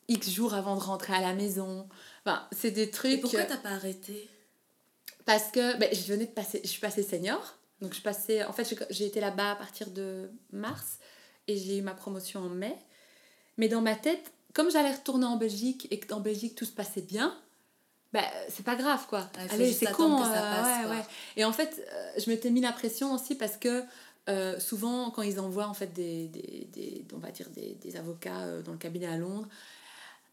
X 0.08 0.30
jours 0.30 0.52
avant 0.54 0.74
de 0.76 0.80
rentrer 0.82 1.14
à 1.14 1.20
la 1.20 1.32
maison. 1.32 1.88
Enfin, 2.26 2.42
c'est 2.52 2.72
des 2.72 2.90
trucs. 2.90 3.12
Et 3.12 3.16
pourquoi 3.18 3.44
t'as 3.44 3.56
pas 3.56 3.70
arrêté? 3.70 4.28
Parce 5.24 5.50
que 5.50 5.78
ben, 5.78 5.88
je 5.94 6.02
venais 6.12 6.26
de 6.26 6.30
passer, 6.32 6.60
je 6.64 6.68
suis 6.68 6.80
passée 6.80 7.02
senior. 7.02 7.58
Donc 7.80 7.94
je 7.94 8.00
passais, 8.00 8.44
en 8.44 8.52
fait, 8.52 8.76
j'ai- 8.90 9.06
été 9.06 9.20
là-bas 9.20 9.52
à 9.52 9.56
partir 9.56 9.90
de 9.90 10.30
mars 10.52 10.98
et 11.48 11.56
j'ai 11.56 11.78
eu 11.78 11.82
ma 11.82 11.94
promotion 11.94 12.40
en 12.40 12.48
mai. 12.48 12.76
Mais 13.58 13.68
dans 13.68 13.80
ma 13.80 13.94
tête, 13.96 14.32
comme 14.54 14.70
j'allais 14.70 14.92
retourner 14.92 15.26
en 15.26 15.36
Belgique 15.36 15.88
et 15.90 15.98
que 15.98 16.06
dans 16.06 16.20
Belgique 16.20 16.54
tout 16.54 16.64
se 16.64 16.70
passait 16.72 17.02
bien, 17.02 17.36
ben 18.12 18.22
c'est 18.50 18.64
pas 18.64 18.76
grave 18.76 19.06
quoi. 19.08 19.28
Allez, 19.54 19.72
c'est 19.72 19.86
con. 19.96 20.16
que 20.18 20.22
ça 20.24 20.30
euh, 20.84 20.90
ouais, 20.90 20.96
ouais. 20.98 21.04
Et 21.36 21.44
en 21.44 21.52
fait, 21.52 21.84
euh, 21.92 22.10
je 22.24 22.30
m'étais 22.30 22.50
mis 22.50 22.60
la 22.60 22.72
pression 22.72 23.12
aussi 23.14 23.34
parce 23.34 23.56
que 23.56 23.82
euh, 24.28 24.60
souvent, 24.60 25.10
quand 25.10 25.22
ils 25.22 25.40
envoient 25.40 25.66
en 25.66 25.74
fait 25.74 25.88
des, 25.92 26.28
des, 26.28 26.68
des- 26.72 27.04
on 27.14 27.18
va 27.18 27.30
dire 27.32 27.48
des, 27.50 27.74
des 27.82 27.96
avocats 27.96 28.42
euh, 28.42 28.62
dans 28.62 28.72
le 28.72 28.78
cabinet 28.78 29.06
à 29.06 29.16
Londres, 29.16 29.48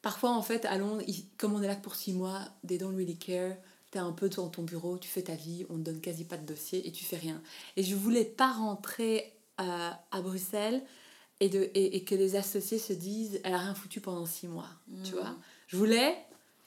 parfois 0.01 0.31
en 0.31 0.41
fait 0.41 0.65
à 0.65 0.77
Londres, 0.77 1.01
ils- 1.07 1.25
comme 1.37 1.55
on 1.55 1.61
est 1.63 1.67
là 1.67 1.75
pour 1.75 1.95
six 1.95 2.13
mois, 2.13 2.41
they 2.67 2.77
don't 2.77 2.95
really 2.95 3.17
care. 3.17 3.55
T'es 3.91 3.99
un 3.99 4.11
peu 4.11 4.29
dans 4.29 4.49
ton 4.49 4.63
bureau, 4.63 4.97
tu 4.97 5.07
fais 5.07 5.23
ta 5.23 5.33
vie, 5.35 5.65
on 5.69 5.75
te 5.75 5.79
donne 5.81 5.99
quasi 6.01 6.23
pas 6.23 6.37
de 6.37 6.45
dossier 6.45 6.87
et 6.87 6.91
tu 6.91 7.03
fais 7.05 7.17
rien. 7.17 7.41
Et 7.75 7.83
je 7.83 7.95
voulais 7.95 8.25
pas 8.25 8.51
rentrer 8.51 9.33
euh, 9.59 9.89
à 10.11 10.21
Bruxelles 10.21 10.83
et, 11.39 11.49
de, 11.49 11.69
et, 11.73 11.95
et 11.95 12.03
que 12.03 12.13
les 12.15 12.35
associés 12.35 12.77
se 12.79 12.93
disent 12.93 13.39
elle 13.43 13.53
a 13.53 13.57
rien 13.59 13.73
foutu 13.73 13.99
pendant 13.99 14.25
six 14.25 14.47
mois. 14.47 14.69
Tu 15.03 15.13
Mm. 15.13 15.17
vois 15.17 15.35
Je 15.67 15.75
voulais 15.77 16.15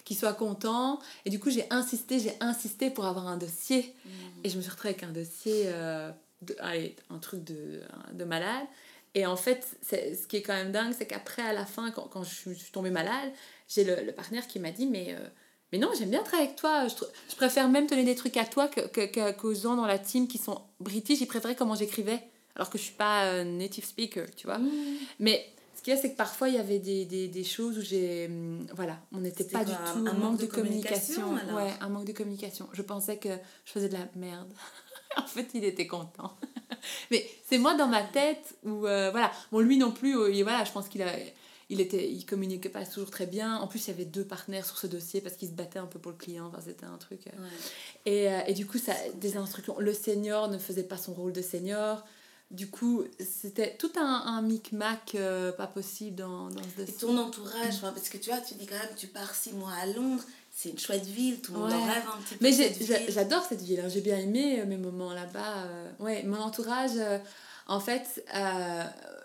qu'ils 0.04 0.16
soient 0.16 0.32
contents. 0.34 0.98
Et 1.24 1.30
du 1.30 1.38
coup, 1.38 1.48
j'ai 1.50 1.64
insisté, 1.70 2.18
j'ai 2.18 2.34
insisté 2.40 2.90
pour 2.90 3.04
avoir 3.04 3.28
un 3.28 3.36
dossier. 3.36 3.94
Mm. 4.04 4.10
Et 4.44 4.48
je 4.48 4.56
me 4.56 4.62
suis 4.62 4.70
retrouvée 4.72 4.90
avec 4.94 5.04
un 5.04 5.12
dossier, 5.12 5.64
euh, 5.66 6.10
de, 6.42 6.56
allez, 6.58 6.96
un 7.08 7.18
truc 7.18 7.44
de, 7.44 7.82
de 8.12 8.24
malade. 8.24 8.66
Et 9.14 9.26
en 9.26 9.36
fait, 9.36 9.76
ce 9.82 10.26
qui 10.26 10.36
est 10.38 10.42
quand 10.42 10.54
même 10.54 10.72
dingue, 10.72 10.92
c'est 10.96 11.06
qu'après, 11.06 11.42
à 11.42 11.52
la 11.52 11.66
fin, 11.66 11.92
quand, 11.92 12.08
quand 12.08 12.24
je 12.24 12.34
suis, 12.34 12.54
je 12.54 12.58
suis 12.64 12.72
tombée 12.72 12.90
malade, 12.90 13.30
j'ai 13.68 13.84
le, 13.84 13.94
le 14.04 14.10
partenaire 14.12 14.46
qui 14.48 14.58
m'a 14.58 14.72
dit 14.72 14.86
Mais, 14.86 15.14
euh, 15.14 15.28
mais 15.72 15.78
non, 15.78 15.88
j'aime 15.98 16.10
bien 16.10 16.22
travailler 16.22 16.48
avec 16.48 16.56
toi. 16.58 16.86
Je, 16.88 16.94
je 17.30 17.34
préfère 17.36 17.68
même 17.68 17.86
donner 17.86 18.04
des 18.04 18.14
trucs 18.14 18.36
à 18.36 18.44
toi 18.44 18.68
que, 18.68 18.80
que, 18.82 19.06
que- 19.06 19.32
qu'aux 19.32 19.54
gens 19.54 19.74
dans 19.76 19.86
la 19.86 19.98
team 19.98 20.28
qui 20.28 20.38
sont 20.38 20.60
british. 20.80 21.20
Ils 21.20 21.26
préféraient 21.26 21.56
comment 21.56 21.74
j'écrivais, 21.74 22.22
alors 22.56 22.70
que 22.70 22.78
je 22.78 22.82
suis 22.84 22.94
pas 22.94 23.24
euh, 23.24 23.44
native 23.44 23.84
speaker, 23.84 24.26
tu 24.36 24.46
vois. 24.46 24.58
Mm. 24.58 24.70
Mais 25.18 25.46
ce 25.76 25.82
qu'il 25.82 25.94
y 25.94 25.96
a, 25.96 26.00
c'est 26.00 26.12
que 26.12 26.16
parfois, 26.16 26.48
il 26.48 26.54
y 26.54 26.58
avait 26.58 26.78
des, 26.78 27.04
des, 27.06 27.26
des 27.28 27.44
choses 27.44 27.78
où 27.78 27.80
j'ai. 27.82 28.26
hum, 28.26 28.66
Voilà, 28.74 28.98
on 29.12 29.18
n'était 29.18 29.44
pas 29.44 29.64
quoi, 29.64 29.72
du 29.74 29.92
tout. 29.92 30.06
un 30.08 30.12
manque 30.14 30.38
de 30.38 30.46
communication, 30.46 31.32
Ouais, 31.56 31.70
un 31.80 31.88
manque 31.88 32.04
de 32.04 32.12
communication. 32.12 32.68
Je 32.72 32.82
pensais 32.82 33.16
que 33.16 33.30
je 33.64 33.72
faisais 33.72 33.88
de 33.88 33.94
la 33.94 34.06
merde. 34.14 34.52
en 35.16 35.26
fait, 35.26 35.48
il 35.54 35.64
était 35.64 35.86
content. 35.86 36.36
Mais 37.10 37.28
c'est 37.48 37.58
moi 37.58 37.74
dans 37.74 37.88
ma 37.88 38.02
tête 38.02 38.56
où. 38.64 38.86
euh, 38.86 39.10
voilà. 39.10 39.30
Bon, 39.50 39.60
lui 39.60 39.76
non 39.78 39.90
plus, 39.92 40.16
euh, 40.18 40.30
il- 40.30 40.42
voilà, 40.42 40.64
je 40.64 40.72
pense 40.72 40.88
qu'il 40.88 41.02
a. 41.02 41.06
Il, 41.72 41.80
était, 41.80 42.08
il 42.10 42.24
communiquait 42.26 42.68
pas 42.68 42.84
toujours 42.86 43.10
très 43.10 43.26
bien. 43.26 43.56
En 43.56 43.66
plus, 43.66 43.86
il 43.86 43.88
y 43.88 43.94
avait 43.94 44.04
deux 44.04 44.24
partenaires 44.24 44.64
sur 44.66 44.76
ce 44.78 44.86
dossier 44.86 45.20
parce 45.20 45.36
qu'ils 45.36 45.48
se 45.48 45.54
battaient 45.54 45.78
un 45.78 45.86
peu 45.86 45.98
pour 45.98 46.12
le 46.12 46.18
client. 46.18 46.46
Enfin, 46.46 46.60
c'était 46.64 46.84
un 46.86 46.98
truc. 46.98 47.26
euh, 47.26 47.30
Ouais. 47.42 47.48
et, 48.12 48.28
euh, 48.32 48.40
et 48.46 48.54
du 48.54 48.66
coup, 48.66 48.78
ça, 48.78 48.92
des 49.14 49.36
instructions. 49.36 49.76
Le 49.78 49.92
senior 49.94 50.48
ne 50.48 50.58
faisait 50.58 50.82
pas 50.84 50.96
son 50.98 51.14
rôle 51.14 51.32
de 51.32 51.42
senior. 51.42 52.04
Du 52.50 52.68
coup, 52.68 53.04
c'était 53.18 53.76
tout 53.78 53.90
un, 53.96 54.22
un 54.26 54.42
micmac 54.42 55.14
euh, 55.14 55.52
pas 55.52 55.66
possible 55.66 56.16
dans, 56.16 56.48
dans 56.50 56.62
ce 56.76 56.82
Et 56.82 56.84
dossier. 56.84 56.98
ton 57.00 57.16
entourage, 57.16 57.80
parce 57.80 58.10
que 58.10 58.18
tu 58.18 58.28
vois, 58.28 58.40
tu 58.40 58.52
dis 58.54 58.66
quand 58.66 58.74
même, 58.76 58.94
tu 58.94 59.06
pars 59.06 59.34
six 59.34 59.54
mois 59.54 59.72
à 59.72 59.86
Londres, 59.86 60.22
c'est 60.50 60.68
une 60.68 60.78
chouette 60.78 61.06
ville, 61.06 61.40
tout 61.40 61.54
le 61.54 61.60
monde 61.60 61.72
en 61.72 61.86
rêve 61.86 62.02
un 62.14 62.20
petit 62.20 62.34
peu. 62.34 62.44
Mais 62.44 62.52
cette 62.52 62.76
ville. 62.76 62.98
j'adore 63.08 63.42
cette 63.48 63.62
ville. 63.62 63.80
hein. 63.80 63.88
J'ai 63.88 64.02
bien 64.02 64.18
aimé 64.18 64.62
mes 64.66 64.76
moments 64.76 65.14
là-bas. 65.14 65.62
euh. 65.64 65.90
Ouais, 66.00 66.22
mon 66.24 66.36
entourage, 66.40 66.90
euh, 66.96 67.16
en 67.68 67.80
fait, 67.80 68.22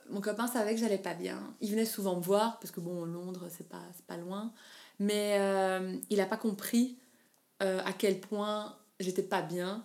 mon 0.10 0.22
copain 0.22 0.48
savait 0.48 0.74
que 0.74 0.80
j'allais 0.80 0.98
pas 0.98 1.14
bien. 1.14 1.40
Il 1.62 1.72
venait 1.72 1.86
souvent 1.86 2.16
me 2.16 2.22
voir, 2.22 2.60
parce 2.60 2.72
que 2.72 2.80
bon, 2.80 3.06
Londres, 3.06 3.48
c'est 3.50 3.68
pas, 3.68 3.82
pas 4.08 4.18
loin. 4.18 4.54
Mais 5.00 5.38
euh, 5.40 5.96
il 6.10 6.22
a 6.22 6.26
pas 6.26 6.38
compris 6.38 6.98
euh, 7.62 7.82
à 7.86 7.94
quel 7.94 8.20
point 8.20 8.76
j'étais 9.00 9.24
pas 9.24 9.42
bien. 9.42 9.84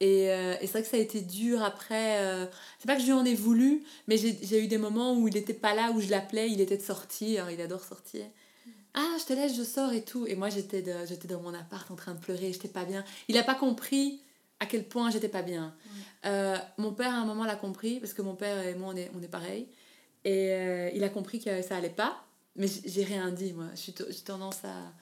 Et, 0.00 0.30
euh, 0.30 0.56
et 0.60 0.66
c'est 0.66 0.72
vrai 0.72 0.82
que 0.82 0.88
ça 0.88 0.96
a 0.96 1.00
été 1.00 1.20
dur 1.20 1.62
après. 1.62 2.48
c'est 2.78 2.86
pas 2.86 2.96
que 2.96 3.02
je 3.02 3.06
lui 3.06 3.12
en 3.12 3.24
ai 3.24 3.34
voulu, 3.34 3.84
mais 4.06 4.16
j'ai 4.16 4.64
eu 4.64 4.66
des 4.66 4.78
moments 4.78 5.14
où 5.14 5.28
il 5.28 5.36
était 5.36 5.54
pas 5.54 5.74
là, 5.74 5.92
où 5.92 6.00
je 6.00 6.08
l'appelais, 6.08 6.50
il 6.50 6.60
était 6.60 6.76
de 6.76 6.82
sortie, 6.82 7.38
hein, 7.38 7.48
il 7.50 7.60
adore 7.60 7.84
sortir. 7.84 8.24
Ah, 8.94 9.16
je 9.20 9.24
te 9.24 9.32
laisse, 9.32 9.56
je 9.56 9.62
sors 9.62 9.92
et 9.92 10.02
tout. 10.02 10.26
Et 10.26 10.34
moi, 10.34 10.48
j'étais 10.48 10.84
j'étais 11.06 11.28
dans 11.28 11.40
mon 11.40 11.54
appart 11.54 11.88
en 11.90 11.96
train 11.96 12.14
de 12.14 12.18
pleurer, 12.18 12.52
j'étais 12.52 12.68
pas 12.68 12.84
bien. 12.84 13.04
Il 13.28 13.36
a 13.38 13.44
pas 13.44 13.54
compris 13.54 14.20
à 14.60 14.66
quel 14.66 14.84
point 14.84 15.10
j'étais 15.10 15.28
pas 15.28 15.42
bien. 15.42 15.74
Euh, 16.26 16.56
mon 16.78 16.92
père, 16.92 17.12
à 17.14 17.16
un 17.18 17.24
moment, 17.24 17.44
l'a 17.44 17.56
compris, 17.56 17.98
parce 17.98 18.12
que 18.12 18.22
mon 18.22 18.34
père 18.34 18.64
et 18.66 18.74
moi, 18.74 18.92
on 18.92 18.96
est, 18.96 19.10
on 19.18 19.22
est 19.22 19.28
pareil. 19.28 19.66
Et 20.24 20.52
euh, 20.52 20.90
il 20.94 21.02
a 21.02 21.08
compris 21.08 21.40
que 21.40 21.62
ça 21.62 21.76
allait 21.76 21.88
pas, 21.88 22.22
mais 22.56 22.66
j'ai 22.84 23.04
rien 23.04 23.30
dit, 23.30 23.52
moi. 23.54 23.66
J'ai 23.74 23.92
tendance 24.22 24.62
à, 24.64 24.92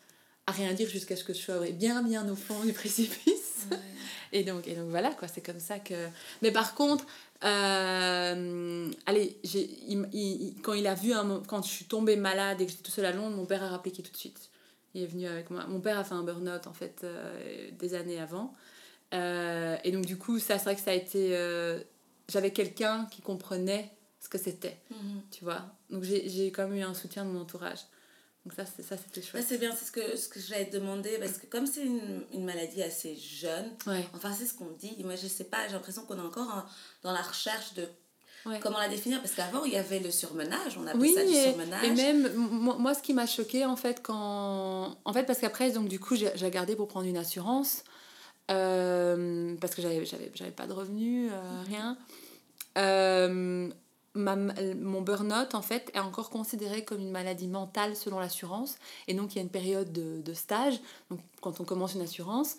à 0.47 0.53
rien 0.53 0.73
dire 0.75 0.89
jusqu'à 0.89 1.17
ce 1.17 1.25
que 1.25 1.33
je 1.35 1.39
sois 1.41 1.59
bien, 1.73 2.03
bien 2.03 2.29
au 2.31 2.37
fond 2.37 2.63
du 2.65 2.73
précipice. 2.73 3.67
Ouais. 3.71 3.77
Et 4.33 4.45
donc, 4.45 4.69
et 4.69 4.75
donc 4.75 4.91
voilà, 4.91 5.11
quoi, 5.15 5.27
c'est 5.27 5.41
comme 5.41 5.59
ça 5.59 5.79
que... 5.79 5.95
Mais 6.43 6.53
par 6.53 6.75
contre, 6.75 7.07
euh, 7.45 8.91
allez, 9.07 9.39
j'ai, 9.43 9.71
il, 9.89 10.07
il- 10.13 10.55
quand 10.63 10.75
il 10.75 10.87
a 10.87 10.95
vu, 10.95 11.15
un, 11.15 11.43
quand 11.47 11.63
je 11.63 11.69
suis 11.71 11.87
tombée 11.87 12.17
malade 12.17 12.61
et 12.61 12.67
que 12.67 12.71
j'étais 12.71 12.83
tout 12.83 12.91
seul 12.91 13.07
à 13.07 13.13
Londres, 13.13 13.35
mon 13.37 13.47
père 13.47 13.63
a 13.63 13.69
rappliqué 13.71 14.03
tout 14.03 14.13
de 14.13 14.17
suite. 14.19 14.51
Il 14.95 15.03
est 15.03 15.07
venu 15.07 15.27
avec 15.27 15.49
moi. 15.51 15.65
Mon 15.67 15.81
père 15.81 15.99
a 15.99 16.05
fait 16.05 16.15
un 16.15 16.23
burn-out, 16.23 16.67
en 16.67 16.73
fait, 16.75 17.07
des 17.79 17.95
années 17.95 18.21
avant. 18.21 18.53
Euh, 19.15 19.77
et 19.85 19.91
donc, 19.93 20.05
du 20.07 20.17
coup, 20.19 20.39
ça, 20.39 20.59
c'est 20.59 20.65
vrai 20.65 20.75
que 20.77 20.81
ça 20.83 20.91
a 20.91 20.95
été... 20.95 21.31
euh, 21.37 21.81
j'avais 22.29 22.53
quelqu'un 22.53 23.07
qui 23.11 23.23
comprenait 23.23 23.91
ce 24.21 24.29
que 24.29 24.39
c'était, 24.39 24.77
Mhm. 24.91 25.23
tu 25.31 25.45
vois. 25.45 25.63
Donc, 25.91 26.03
j'ai, 26.03 26.51
quand 26.53 26.69
même 26.69 26.77
eu 26.79 26.83
un 26.83 26.95
soutien 26.95 27.25
de 27.25 27.31
mon 27.31 27.41
entourage. 27.41 27.79
Donc 28.45 28.55
ça, 28.55 28.65
c'était 28.67 29.21
chouette. 29.23 29.45
c'est 29.47 29.59
bien, 29.59 29.75
c'est 29.77 29.85
ce 29.85 29.93
que, 29.93 30.17
ce 30.17 30.27
que 30.29 30.41
j'allais 30.41 30.67
te 30.71 30.73
demander, 30.77 31.19
parce 31.19 31.37
que 31.37 31.45
comme 31.47 31.67
c'est 31.67 31.83
une, 31.85 32.23
une 32.33 32.45
maladie 32.47 32.83
assez 32.83 33.15
jeune, 33.15 33.67
Ouais. 33.87 34.07
enfin 34.15 34.33
c'est 34.33 34.47
ce 34.47 34.55
qu'on 34.55 34.71
dit, 34.79 34.97
moi 35.05 35.17
je 35.17 35.27
sais 35.27 35.45
pas, 35.45 35.67
j'ai 35.67 35.75
l'impression 35.75 36.03
qu'on 36.07 36.17
est 36.17 36.23
encore 36.27 36.49
en- 36.49 36.65
dans 37.03 37.13
la 37.13 37.21
recherche 37.21 37.75
de 37.75 37.87
Ouais. 38.47 38.59
comment 38.63 38.79
la 38.79 38.89
définir, 38.89 39.21
parce 39.21 39.35
qu'avant 39.35 39.65
il 39.65 39.73
y 39.73 39.77
avait 39.77 39.99
le 39.99 40.11
surmenage, 40.11 40.79
on 40.79 40.87
appelait 40.87 41.01
Oui, 41.01 41.13
ça 41.15 41.25
du 41.25 41.31
et, 41.33 41.43
surmenage. 41.45 41.85
et 41.85 41.91
même, 41.91 42.33
moi, 42.37 42.77
moi, 42.79 42.95
ce 42.95 43.03
qui 43.03 43.13
m'a 43.13 43.27
choqué 43.27 43.67
en 43.67 43.77
fait, 43.77 44.01
quand. 44.03 44.97
En 45.05 45.13
fait, 45.13 45.25
parce 45.25 45.41
qu'après, 45.41 45.71
donc 45.73 45.89
du 45.89 46.01
coup, 46.01 46.17
j'ai 46.17 46.31
j'ai 46.35 46.51
gardé 46.51 46.75
pour 46.75 46.89
prendre 46.89 47.07
une 47.07 47.19
assurance, 47.19 47.83
euh, 48.51 49.57
parce 49.61 49.75
que 49.75 49.83
j'avais 49.83 50.05
j'avais 50.05 50.51
pas 50.51 50.67
de 50.67 50.73
revenus, 50.73 51.31
euh, 51.33 51.63
rien. 51.67 51.99
Euh, 52.79 53.69
ma, 54.15 54.37
mon 54.37 55.03
burn-out, 55.03 55.55
en 55.55 55.63
fait, 55.63 55.91
est 55.95 55.99
encore 55.99 56.31
considéré 56.31 56.85
comme 56.85 57.01
une 57.01 57.11
maladie 57.11 57.49
mentale 57.49 57.95
selon 57.97 58.19
l'assurance. 58.19 58.77
Et 59.07 59.15
donc, 59.15 59.35
il 59.35 59.37
y 59.37 59.39
a 59.41 59.43
une 59.43 59.51
période 59.51 59.93
de, 59.93 60.23
de 60.23 60.35
stage. 60.35 60.81
Donc, 61.11 61.21
quand 61.41 61.61
on 61.61 61.65
commence 61.65 61.95
une 61.95 62.01
assurance, 62.01 62.57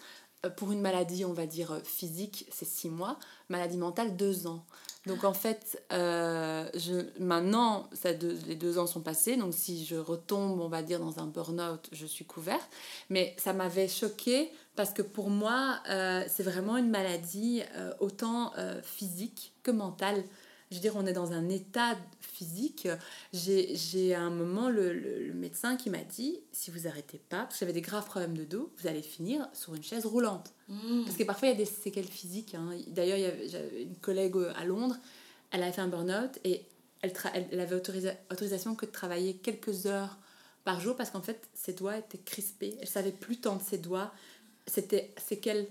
pour 0.55 0.71
une 0.71 0.79
maladie, 0.79 1.25
on 1.25 1.33
va 1.33 1.45
dire 1.45 1.81
physique, 1.83 2.45
c'est 2.51 2.67
six 2.67 2.89
mois. 2.89 3.17
Maladie 3.49 3.77
mentale, 3.77 4.15
deux 4.15 4.47
ans. 4.47 4.63
Donc, 5.05 5.23
en 5.23 5.33
fait, 5.33 5.83
je, 5.89 7.05
maintenant, 7.19 7.89
ça 7.93 8.11
les 8.11 8.55
deux 8.55 8.77
ans 8.77 8.87
sont 8.87 9.01
passés. 9.01 9.35
Donc, 9.37 9.53
si 9.53 9.85
je 9.85 9.95
retombe, 9.95 10.61
on 10.61 10.69
va 10.69 10.81
dire, 10.81 10.99
dans 10.99 11.19
un 11.19 11.25
burn-out, 11.25 11.89
je 11.91 12.05
suis 12.05 12.25
couverte. 12.25 12.69
Mais 13.09 13.35
ça 13.37 13.53
m'avait 13.53 13.87
choqué 13.87 14.51
parce 14.79 14.93
que 14.93 15.01
pour 15.01 15.29
moi, 15.29 15.81
euh, 15.89 16.23
c'est 16.29 16.41
vraiment 16.43 16.77
une 16.77 16.89
maladie 16.89 17.63
euh, 17.75 17.91
autant 17.99 18.53
euh, 18.57 18.81
physique 18.81 19.51
que 19.61 19.71
mentale. 19.71 20.23
Je 20.71 20.75
veux 20.75 20.81
dire, 20.81 20.93
on 20.95 21.05
est 21.05 21.11
dans 21.11 21.33
un 21.33 21.49
état 21.49 21.97
physique. 22.21 22.87
J'ai 23.33 23.75
j'ai 23.75 24.15
à 24.15 24.21
un 24.21 24.29
moment 24.29 24.69
le, 24.69 24.93
le- 24.93 25.27
le 25.27 25.33
médecin 25.33 25.75
qui 25.75 25.89
m'a 25.89 25.97
dit 26.03 26.39
si 26.53 26.71
vous 26.71 26.87
arrêtez 26.87 27.17
pas, 27.17 27.39
parce 27.41 27.55
que 27.55 27.59
j'avais 27.59 27.73
des 27.73 27.81
graves 27.81 28.05
problèmes 28.05 28.37
de 28.37 28.45
dos, 28.45 28.71
vous 28.77 28.87
allez 28.87 29.01
finir 29.01 29.49
sur 29.51 29.75
une 29.75 29.83
chaise 29.83 30.05
roulante. 30.05 30.53
Mhm. 30.69 31.03
Parce 31.03 31.17
que 31.17 31.25
parfois, 31.25 31.49
il 31.49 31.51
y 31.51 31.55
a 31.55 31.57
des 31.57 31.65
séquelles 31.65 32.05
physiques. 32.05 32.55
hein. 32.55 32.69
D'ailleurs, 32.87 33.17
il 33.17 33.23
y 33.23 33.25
avait- 33.25 33.49
j'avais 33.49 33.83
une 33.83 33.97
collègue 33.97 34.35
à 34.55 34.63
Londres, 34.63 34.95
elle 35.51 35.61
avait 35.63 35.73
fait 35.73 35.81
un 35.81 35.89
burn-out 35.89 36.39
et 36.45 36.63
elle, 37.01 37.11
tra- 37.11 37.31
elle, 37.33 37.47
elle 37.51 37.59
avait 37.59 37.75
autorisa- 37.75 38.15
autorisation 38.31 38.75
que 38.75 38.85
de 38.85 38.91
travailler 38.91 39.33
quelques 39.35 39.87
heures 39.87 40.17
par 40.63 40.79
jour 40.79 40.95
parce 40.95 41.09
qu'en 41.09 41.21
fait, 41.21 41.49
ses 41.53 41.73
doigts 41.73 41.97
étaient 41.97 42.17
crispés. 42.19 42.77
Elle 42.79 42.87
savait 42.87 43.11
plus 43.11 43.41
tendre 43.41 43.61
ses 43.61 43.77
doigts. 43.79 44.13
C'était 44.69 45.13
séquelles, 45.17 45.67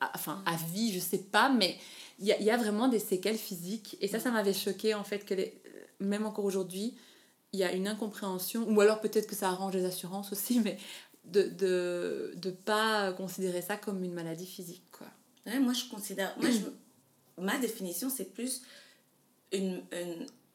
à- 0.00 0.12
enfin, 0.14 0.42
à 0.46 0.56
vie, 0.72 0.92
je 0.92 1.00
sais 1.00 1.18
pas, 1.18 1.48
mais 1.50 1.76
il 2.18 2.26
y 2.26 2.32
a, 2.32 2.40
y 2.40 2.50
a 2.50 2.56
vraiment 2.56 2.88
des 2.88 2.98
séquelles 2.98 3.38
physiques. 3.38 3.96
Et 4.00 4.08
ça, 4.08 4.20
ça 4.20 4.30
m'avait 4.30 4.52
choqué 4.54 4.94
en 4.94 5.04
fait, 5.04 5.24
que 5.24 5.34
même 6.00 6.26
encore 6.26 6.44
aujourd'hui, 6.44 6.94
il 7.52 7.58
y 7.60 7.64
a 7.64 7.72
une 7.72 7.88
incompréhension, 7.88 8.68
ou 8.68 8.80
alors 8.80 9.00
peut-être 9.00 9.26
que 9.26 9.34
ça 9.34 9.48
arrange 9.48 9.74
les 9.74 9.84
assurances 9.84 10.32
aussi, 10.32 10.60
mais 10.60 10.78
de 11.24 11.42
de, 11.42 12.34
de 12.36 12.50
pas 12.50 13.12
considérer 13.12 13.62
ça 13.62 13.76
comme 13.76 14.02
une 14.04 14.12
maladie 14.14 14.46
physique 14.46 14.84
quoi 14.92 15.06
moi, 15.60 15.72
je 15.72 15.88
considère. 15.88 16.36
Moi, 16.38 16.50
je- 16.50 17.42
ma 17.42 17.56
définition, 17.58 18.10
c'est 18.10 18.32
plus 18.34 18.62
une- 19.52 19.82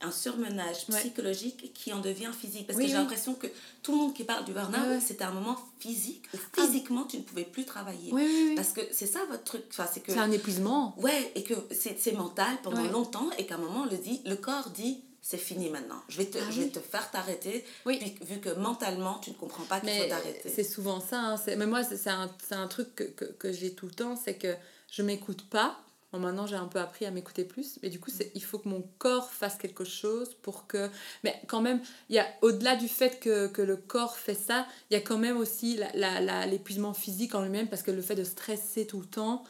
un 0.03 0.11
surmenage 0.11 0.85
Ouais. 0.89 0.99
psychologique 0.99 1.73
qui 1.73 1.93
en 1.93 1.99
devient 1.99 2.31
physique. 2.37 2.67
Parce 2.67 2.77
Oui, 2.77 2.85
que 2.85 2.89
j'ai 2.91 2.95
oui. 2.97 3.01
l'impression 3.01 3.33
que 3.35 3.47
tout 3.81 3.91
le 3.93 3.97
monde 3.97 4.13
qui 4.13 4.23
parle 4.23 4.45
du 4.45 4.53
burn-out, 4.53 4.87
Ouais, 4.87 4.99
c'était 4.99 5.23
un 5.23 5.31
moment 5.31 5.57
physique 5.79 6.23
où 6.33 6.37
physiquement, 6.61 7.03
tu 7.05 7.17
ne 7.17 7.21
pouvais 7.23 7.45
plus 7.45 7.65
travailler. 7.65 8.11
Oui. 8.11 8.53
Parce 8.55 8.73
que 8.73 8.81
c'est 8.91 9.07
ça 9.07 9.19
votre 9.29 9.43
truc. 9.43 9.63
Enfin, 9.71 9.87
c'est 9.91 10.01
que. 10.01 10.11
C'est 10.11 10.19
un 10.19 10.31
épuisement. 10.31 10.95
Ouais, 10.99 11.31
et 11.35 11.43
que 11.43 11.53
c'est 11.71 11.99
c'est 11.99 12.11
mental 12.13 12.57
pendant 12.63 12.83
Ouais. 12.83 12.89
longtemps 12.91 13.29
et 13.37 13.45
qu'à 13.45 13.55
un 13.55 13.59
moment, 13.59 13.85
le, 13.85 13.97
dit, 13.97 14.21
le 14.25 14.35
corps 14.35 14.69
dit 14.69 15.01
c'est 15.25 15.37
fini 15.37 15.69
maintenant. 15.69 16.01
Je 16.09 16.17
vais 16.17 16.25
te, 16.25 16.37
Ah 16.37 16.51
je 16.51 16.61
vais 16.61 16.67
te 16.67 16.79
faire 16.79 17.09
t'arrêter, 17.09 17.63
Oui. 17.85 17.97
puis- 17.97 18.25
vu 18.27 18.39
que 18.41 18.49
mentalement, 18.55 19.19
tu 19.19 19.29
ne 19.29 19.35
comprends 19.35 19.63
pas 19.63 19.79
qu'il 19.79 19.89
faut 19.89 20.09
t'arrêter. 20.09 20.49
c'est 20.53 20.65
souvent 20.65 20.99
ça. 20.99 21.17
hein, 21.21 21.37
c'est- 21.37 21.55
Mais 21.55 21.65
moi, 21.65 21.81
c'est 21.83 21.95
c'est 21.95 22.09
un, 22.09 22.29
c'est 22.45 22.55
un 22.55 22.67
truc 22.67 22.93
que, 22.93 23.03
que, 23.05 23.25
que 23.25 23.51
j'ai 23.53 23.73
tout 23.73 23.85
le 23.85 23.93
temps, 23.93 24.17
c'est 24.21 24.35
que 24.35 24.53
je 24.91 25.01
m'écoute 25.01 25.49
pas. 25.49 25.79
Bon, 26.13 26.19
maintenant, 26.19 26.45
j'ai 26.45 26.55
un 26.55 26.67
peu 26.67 26.79
appris 26.79 27.05
à 27.07 27.11
m'écouter 27.11 27.43
plus. 27.43 27.79
Mais 27.81 27.89
du 27.89 27.99
coup, 27.99 28.11
c'est- 28.11 28.31
il 28.35 28.43
faut 28.43 28.59
que 28.59 28.69
mon 28.69 28.83
corps 28.99 29.31
fasse 29.31 29.55
quelque 29.57 29.83
chose 29.83 30.35
pour 30.43 30.67
que... 30.67 30.89
Mais 31.23 31.41
quand 31.47 31.59
même, 31.59 31.81
il 32.09 32.15
y 32.15 32.19
a 32.19 32.27
au-delà 32.43 32.75
du 32.75 32.87
fait 32.87 33.19
que, 33.19 33.47
que 33.47 33.63
le 33.63 33.75
corps 33.77 34.15
fait 34.15 34.35
ça, 34.35 34.67
il 34.91 34.93
y 34.93 34.97
a 34.97 35.01
quand 35.01 35.17
même 35.17 35.37
aussi 35.37 35.75
la- 35.75 35.91
la- 35.95 36.21
la- 36.21 36.45
l'épuisement 36.45 36.93
physique 36.93 37.33
en 37.33 37.41
lui-même 37.41 37.67
parce 37.67 37.81
que 37.81 37.89
le 37.91 38.01
fait 38.03 38.13
de 38.15 38.23
stresser 38.23 38.85
tout 38.85 38.99
le 38.99 39.07
temps, 39.07 39.43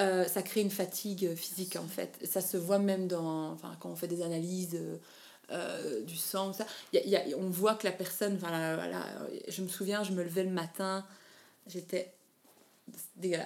euh, 0.00 0.24
ça 0.24 0.42
crée 0.42 0.60
une 0.60 0.70
fatigue 0.72 1.34
physique 1.36 1.76
en 1.76 1.86
fait. 1.86 2.18
Ça 2.24 2.40
se 2.40 2.56
voit 2.56 2.78
même 2.80 3.06
dans, 3.06 3.52
enfin, 3.52 3.76
quand 3.80 3.88
on 3.90 3.96
fait 3.96 4.08
des 4.08 4.22
analyses 4.22 4.74
euh, 4.74 4.96
euh, 5.52 6.02
du 6.04 6.16
sang, 6.16 6.52
ça. 6.52 6.66
Il 6.92 7.00
y 7.08 7.16
a- 7.16 7.28
y 7.28 7.32
a- 7.32 7.36
on 7.38 7.48
voit 7.48 7.74
que 7.76 7.86
la 7.86 7.92
personne, 7.92 8.34
enfin, 8.42 8.50
la- 8.50 8.74
voilà, 8.74 9.06
je 9.48 9.62
me 9.62 9.68
souviens, 9.68 10.02
je 10.02 10.10
me 10.12 10.22
levais 10.24 10.42
le 10.44 10.50
matin, 10.50 11.06
j'étais 11.68 12.12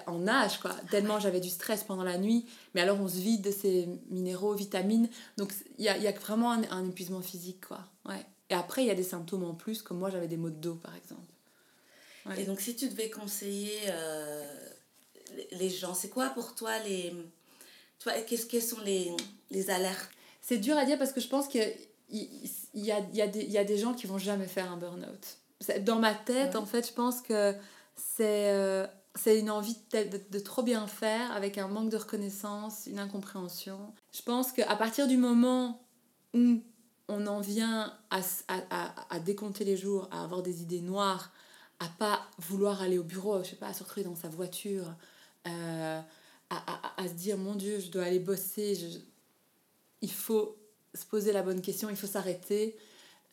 en 0.06 0.18
nage 0.18 0.58
quoi 0.60 0.74
tellement 0.90 1.18
j'avais 1.20 1.40
du 1.40 1.48
stress 1.50 1.82
pendant 1.84 2.04
la 2.04 2.18
nuit 2.18 2.46
mais 2.74 2.80
alors 2.80 3.00
on 3.00 3.08
se 3.08 3.16
vide 3.18 3.42
de 3.42 3.50
ces 3.50 3.88
minéraux 4.10 4.54
vitamines 4.54 5.08
donc 5.36 5.52
il 5.78 5.84
y 5.84 5.88
a, 5.88 5.96
y 5.96 6.06
a 6.06 6.12
vraiment 6.12 6.52
un, 6.52 6.62
un 6.70 6.88
épuisement 6.88 7.20
physique 7.22 7.66
quoi 7.66 7.80
ouais 8.06 8.24
et 8.50 8.54
après 8.54 8.82
il 8.82 8.88
y 8.88 8.90
a 8.90 8.94
des 8.94 9.02
symptômes 9.02 9.44
en 9.44 9.54
plus 9.54 9.82
comme 9.82 9.98
moi 9.98 10.10
j'avais 10.10 10.28
des 10.28 10.36
maux 10.36 10.50
de 10.50 10.56
dos 10.56 10.74
par 10.76 10.94
exemple 10.96 11.22
Ouais. 12.24 12.40
Et 12.40 12.44
donc, 12.44 12.60
si 12.60 12.76
tu 12.76 12.88
devais 12.88 13.10
conseiller 13.10 13.80
euh, 13.88 14.44
les- 15.50 15.68
gens, 15.70 15.92
c'est 15.92 16.08
quoi 16.08 16.28
pour 16.30 16.54
toi 16.54 16.78
les. 16.86 17.12
Tu 17.98 18.04
vois, 18.08 18.12
qu'est-ce- 18.20 18.60
sont 18.60 18.80
les, 18.84 19.10
les 19.50 19.70
alertes? 19.70 20.08
C'est 20.40 20.58
dur 20.58 20.76
à 20.78 20.84
dire 20.84 20.98
parce 21.00 21.12
que 21.12 21.20
je 21.20 21.26
pense 21.26 21.48
qu'il 21.48 21.74
il, 22.10 22.48
il 22.74 22.84
y, 22.84 22.92
a, 22.92 23.00
y, 23.12 23.20
a 23.22 23.26
des- 23.26 23.42
y 23.46 23.58
a 23.58 23.64
des 23.64 23.76
gens 23.76 23.92
qui 23.92 24.06
vont 24.06 24.18
jamais 24.18 24.46
faire 24.46 24.70
un 24.70 24.76
burn-out. 24.76 25.80
Dans 25.84 25.98
ma 25.98 26.14
tête, 26.14 26.50
Ouais. 26.50 26.56
en 26.58 26.64
fait, 26.66 26.86
je 26.86 26.92
pense 26.92 27.20
que 27.22 27.56
c'est 27.96 28.50
euh, 28.52 28.86
c'est 29.14 29.38
une 29.38 29.50
envie 29.50 29.76
de, 29.92 30.20
de, 30.30 30.38
trop 30.38 30.62
bien 30.62 30.86
faire 30.86 31.32
avec 31.32 31.58
un 31.58 31.68
manque 31.68 31.90
de 31.90 31.96
reconnaissance, 31.96 32.86
une 32.86 32.98
incompréhension. 32.98 33.92
Je 34.12 34.22
pense 34.22 34.52
qu'à 34.52 34.74
partir 34.76 35.06
du 35.06 35.16
moment 35.16 35.82
où 36.34 36.62
on 37.08 37.26
en 37.26 37.40
vient 37.40 37.92
à, 38.10 38.20
à, 38.48 38.94
à, 39.10 39.20
décompter 39.20 39.64
les 39.64 39.76
jours, 39.76 40.08
à 40.10 40.24
avoir 40.24 40.42
des 40.42 40.62
idées 40.62 40.80
noires, 40.80 41.30
à 41.78 41.88
pas 41.98 42.22
vouloir 42.38 42.80
aller 42.80 42.98
au 42.98 43.02
bureau, 43.02 43.42
je 43.42 43.50
sais 43.50 43.56
pas, 43.56 43.68
à 43.68 43.74
se 43.74 43.82
retrouver 43.82 44.04
dans 44.04 44.16
sa 44.16 44.28
voiture, 44.28 44.94
euh, 45.46 46.00
à, 46.50 47.08
se 47.08 47.14
dire 47.14 47.36
mon 47.36 47.54
Dieu, 47.54 47.80
je 47.80 47.90
dois 47.90 48.04
aller 48.04 48.18
bosser, 48.18 48.78
il 50.00 50.10
faut 50.10 50.56
se 50.94 51.04
poser 51.04 51.32
la 51.32 51.42
bonne 51.42 51.60
question, 51.60 51.90
il 51.90 51.96
faut 51.96 52.06
s'arrêter. 52.06 52.76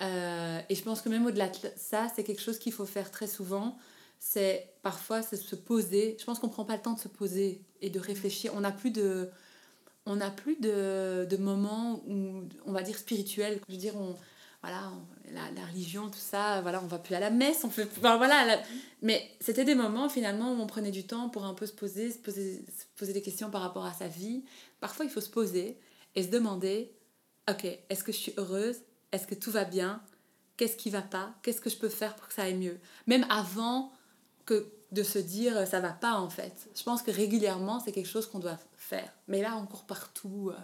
Euh, 0.02 0.62
et 0.70 0.76
je 0.76 0.84
pense 0.84 1.02
que 1.02 1.10
même 1.10 1.26
au-delà 1.26 1.50
de 1.50 1.56
ça, 1.76 2.08
c'est 2.16 2.24
quelque 2.24 2.42
chose 2.42 2.58
qu'il 2.58 2.72
faut 2.72 2.86
faire 2.86 3.12
très 3.12 3.28
souvent. 3.28 3.78
C'est 4.20 4.74
parfois 4.84 5.22
c'est 5.22 5.38
se 5.38 5.56
poser. 5.56 6.18
Je 6.20 6.26
pense 6.26 6.40
qu'on 6.40 6.50
prend 6.50 6.66
pas 6.66 6.76
le 6.76 6.82
temps 6.82 6.94
de 6.94 7.00
se 7.00 7.08
poser 7.08 7.62
et 7.82 7.90
de 7.90 8.00
réfléchir. 8.00 8.54
On 8.56 8.62
n'a 8.62 8.72
plus 8.72 8.92
de 8.92 9.30
on 10.06 10.18
n'a 10.18 10.32
plus 10.32 10.56
de, 10.60 11.26
de 11.30 11.38
moments 11.38 12.02
où 12.08 12.44
on 12.66 12.72
va 12.72 12.82
dire 12.84 12.98
spirituels. 12.98 13.62
Je 13.68 13.74
veux 13.74 13.80
dire 13.80 13.96
on 13.96 14.16
voilà 14.62 14.92
la, 15.32 15.66
religion 15.68 16.10
tout 16.10 16.20
ça 16.20 16.60
voilà 16.62 16.82
on 16.84 16.88
va 16.88 17.00
plus 17.00 17.16
à 17.16 17.22
la 17.22 17.30
messe 17.30 17.64
on 17.64 17.70
fait 17.70 17.88
enfin, 17.98 18.18
voilà 18.18 18.60
mais 19.02 19.32
c'était 19.40 19.64
des 19.64 19.76
moments 19.76 20.10
finalement 20.10 20.52
où 20.52 20.60
on 20.60 20.68
prenait 20.68 20.92
du 20.92 21.06
temps 21.06 21.30
pour 21.30 21.46
un 21.46 21.54
peu 21.54 21.66
se 21.66 21.72
poser 21.72 22.12
se 22.12 22.18
poser 22.18 22.66
se 22.78 22.84
poser 22.98 23.14
des 23.14 23.22
questions 23.22 23.50
par 23.50 23.62
rapport 23.62 23.86
à 23.86 23.94
sa 23.94 24.08
vie. 24.08 24.44
Parfois 24.82 25.06
il 25.06 25.12
faut 25.12 25.22
se 25.22 25.30
poser 25.30 25.78
et 26.16 26.24
se 26.24 26.28
demander 26.28 26.92
ok, 27.50 27.66
est-ce 27.90 28.04
que 28.04 28.12
je 28.12 28.18
suis 28.18 28.34
heureuse? 28.38 28.78
Est-ce 29.12 29.28
que 29.28 29.36
tout 29.36 29.52
va 29.52 29.66
bien? 29.66 30.02
Qu'est-ce 30.58 30.76
qui 30.76 30.90
va 30.90 31.02
pas? 31.02 31.34
Qu'est-ce 31.42 31.62
que 31.62 31.70
je 31.70 31.78
peux 31.78 31.90
faire 31.90 32.16
pour 32.16 32.28
que 32.28 32.34
ça 32.34 32.44
aille 32.44 32.58
mieux? 32.58 32.80
Même 33.08 33.26
avant 33.30 33.92
que 34.50 34.58
de 34.92 35.04
se 35.04 35.20
dire 35.20 35.54
euh, 35.58 35.66
ça 35.74 35.80
va 35.88 35.94
pas 36.06 36.16
en 36.28 36.30
fait. 36.30 36.58
Je 36.80 36.84
pense 36.84 37.02
que 37.06 37.12
régulièrement 37.12 37.78
c'est 37.80 37.92
quelque 37.92 38.08
chose 38.16 38.26
qu'on 38.30 38.40
doit 38.48 38.60
faire. 38.78 39.12
Mais 39.28 39.42
là 39.46 39.52
on 39.62 39.66
court 39.72 39.86
partout, 39.96 40.52
euh, 40.52 40.58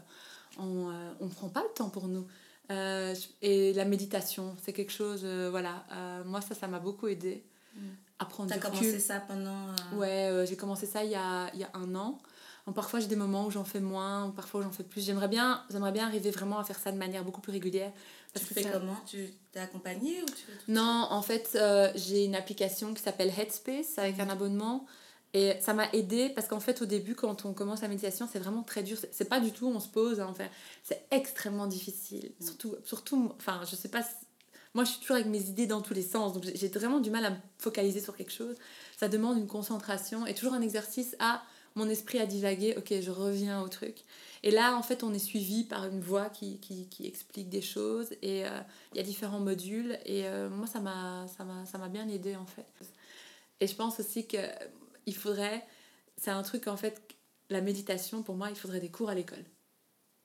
on 0.65 0.89
euh, 0.89 1.11
on 1.23 1.27
prend 1.37 1.49
pas 1.49 1.63
le 1.67 1.73
temps 1.79 1.89
pour 1.89 2.07
nous. 2.07 2.25
Euh, 2.71 3.13
et 3.43 3.73
la 3.73 3.85
méditation, 3.85 4.55
c'est 4.63 4.73
quelque 4.73 4.91
chose, 5.01 5.21
euh, 5.23 5.49
voilà, 5.51 5.75
euh, 5.91 6.23
moi 6.31 6.41
ça, 6.41 6.55
ça 6.55 6.67
m'a 6.67 6.79
beaucoup 6.79 7.07
aidé 7.07 7.43
à 8.17 8.25
prendre 8.25 8.49
T'as 8.49 8.57
commencé 8.57 8.99
ça 8.99 9.19
pendant. 9.19 9.67
euh, 9.69 9.97
Ouais, 9.99 10.29
euh, 10.31 10.45
j'ai 10.47 10.55
commencé 10.55 10.85
ça 10.93 11.03
il 11.03 11.11
y 11.11 11.15
a, 11.15 11.51
il 11.53 11.59
y 11.59 11.63
a 11.63 11.69
un 11.75 11.93
an. 11.95 12.17
Donc, 12.65 12.73
parfois 12.73 12.99
j'ai 13.01 13.07
des 13.15 13.15
moments 13.25 13.45
où 13.45 13.51
j'en 13.51 13.65
fais 13.65 13.81
moins, 13.93 14.31
parfois 14.35 14.63
j'en 14.63 14.71
fais 14.71 14.83
plus. 14.91 15.01
J'aimerais 15.05 15.27
bien, 15.27 15.63
j'aimerais 15.69 15.91
bien 15.91 16.05
arriver 16.07 16.31
vraiment 16.31 16.57
à 16.57 16.63
faire 16.63 16.79
ça 16.79 16.91
de 16.91 16.97
manière 16.97 17.23
beaucoup 17.23 17.41
plus 17.41 17.51
régulière. 17.51 17.91
Tu 18.41 18.47
que 18.47 18.53
fais 18.53 18.63
ça- 18.63 18.71
comment? 18.71 18.97
Tu 19.07 19.29
t'es 19.51 19.59
accompagnée 19.59 20.21
ou 20.21 20.25
tu 20.25 20.71
Non, 20.71 21.07
en 21.09 21.21
fait, 21.21 21.51
euh, 21.55 21.91
j'ai 21.95 22.25
une 22.25 22.35
application 22.35 22.93
qui 22.93 23.01
s'appelle 23.01 23.31
Headspace 23.37 23.97
avec 23.97 24.19
un 24.19 24.29
abonnement. 24.29 24.85
Et 25.33 25.57
ça 25.59 25.73
m'a 25.73 25.89
aidé 25.91 26.29
parce 26.29 26.47
qu'en 26.47 26.61
fait, 26.61 26.81
au 26.81 26.85
début, 26.85 27.13
quand 27.13 27.43
on 27.45 27.53
commence 27.53 27.81
la 27.81 27.89
méditation, 27.89 28.27
c'est 28.31 28.39
vraiment 28.39 28.63
très 28.63 28.83
dur. 28.83 28.97
C'est- 29.11 29.25
pas 29.25 29.41
du 29.41 29.51
tout, 29.51 29.67
on 29.67 29.81
se 29.81 29.89
pose. 29.89 30.21
hein, 30.21 30.27
enfin, 30.29 30.45
c'est 30.83 31.05
extrêmement 31.11 31.67
difficile. 31.67 32.31
Surtout, 32.39 32.75
surtout, 32.85 33.33
enfin, 33.37 33.59
je 33.69 33.75
sais 33.75 33.89
pas. 33.89 34.01
Moi, 34.73 34.83
je 34.85 34.91
suis 34.91 34.99
toujours 35.01 35.15
avec 35.17 35.27
mes 35.27 35.41
idées 35.41 35.67
dans 35.67 35.81
tous 35.81 35.93
les 35.93 36.01
sens. 36.03 36.31
Donc, 36.33 36.43
j'ai 36.53 36.67
vraiment 36.69 36.99
du 37.01 37.09
mal 37.09 37.25
à 37.25 37.29
me 37.31 37.35
focaliser 37.57 37.99
sur 38.01 38.15
quelque 38.15 38.31
chose. 38.31 38.55
Ça 38.97 39.09
demande 39.09 39.37
une 39.37 39.47
concentration 39.47 40.25
et 40.25 40.33
toujours 40.33 40.53
un 40.53 40.61
exercice 40.61 41.15
à 41.19 41.43
mon 41.75 41.89
esprit 41.89 42.19
a 42.19 42.25
divagué. 42.25 42.75
Ok, 42.77 42.93
je 43.01 43.11
reviens 43.11 43.61
au 43.61 43.67
truc. 43.67 44.03
Et 44.45 44.51
là, 44.51 44.77
en 44.77 44.83
fait, 44.83 45.03
on 45.03 45.13
est 45.13 45.19
suivi 45.19 45.65
par 45.65 45.85
une 45.87 45.99
voix 46.01 46.29
qui, 46.29 46.59
qui, 46.61 46.87
qui 46.87 47.07
explique 47.07 47.49
des 47.49 47.61
choses 47.63 48.13
et 48.21 48.45
euh, 48.45 48.49
il 48.93 48.97
y 48.97 48.99
a 49.01 49.03
différents 49.03 49.41
modules. 49.41 49.99
Et 50.05 50.27
euh, 50.27 50.49
moi, 50.49 50.67
ça 50.67 50.79
m'a 50.79 51.27
ça 51.27 51.43
m'a- 51.43 51.65
ça 51.65 51.77
m'a 51.79 51.89
bien 51.89 52.07
aidé, 52.07 52.35
en 52.37 52.45
fait. 52.45 52.65
Et 53.59 53.67
je 53.67 53.75
pense 53.75 53.99
aussi 53.99 54.27
que 54.27 54.37
il 55.05 55.15
faudrait, 55.15 55.65
c'est 56.17 56.31
un 56.31 56.43
truc 56.43 56.67
en 56.67 56.77
fait, 56.77 57.01
la 57.49 57.61
méditation 57.61 58.23
pour 58.23 58.35
moi, 58.35 58.49
il 58.49 58.55
faudrait 58.55 58.79
des 58.79 58.89
cours 58.91 59.09
à 59.09 59.15
l'école, 59.15 59.43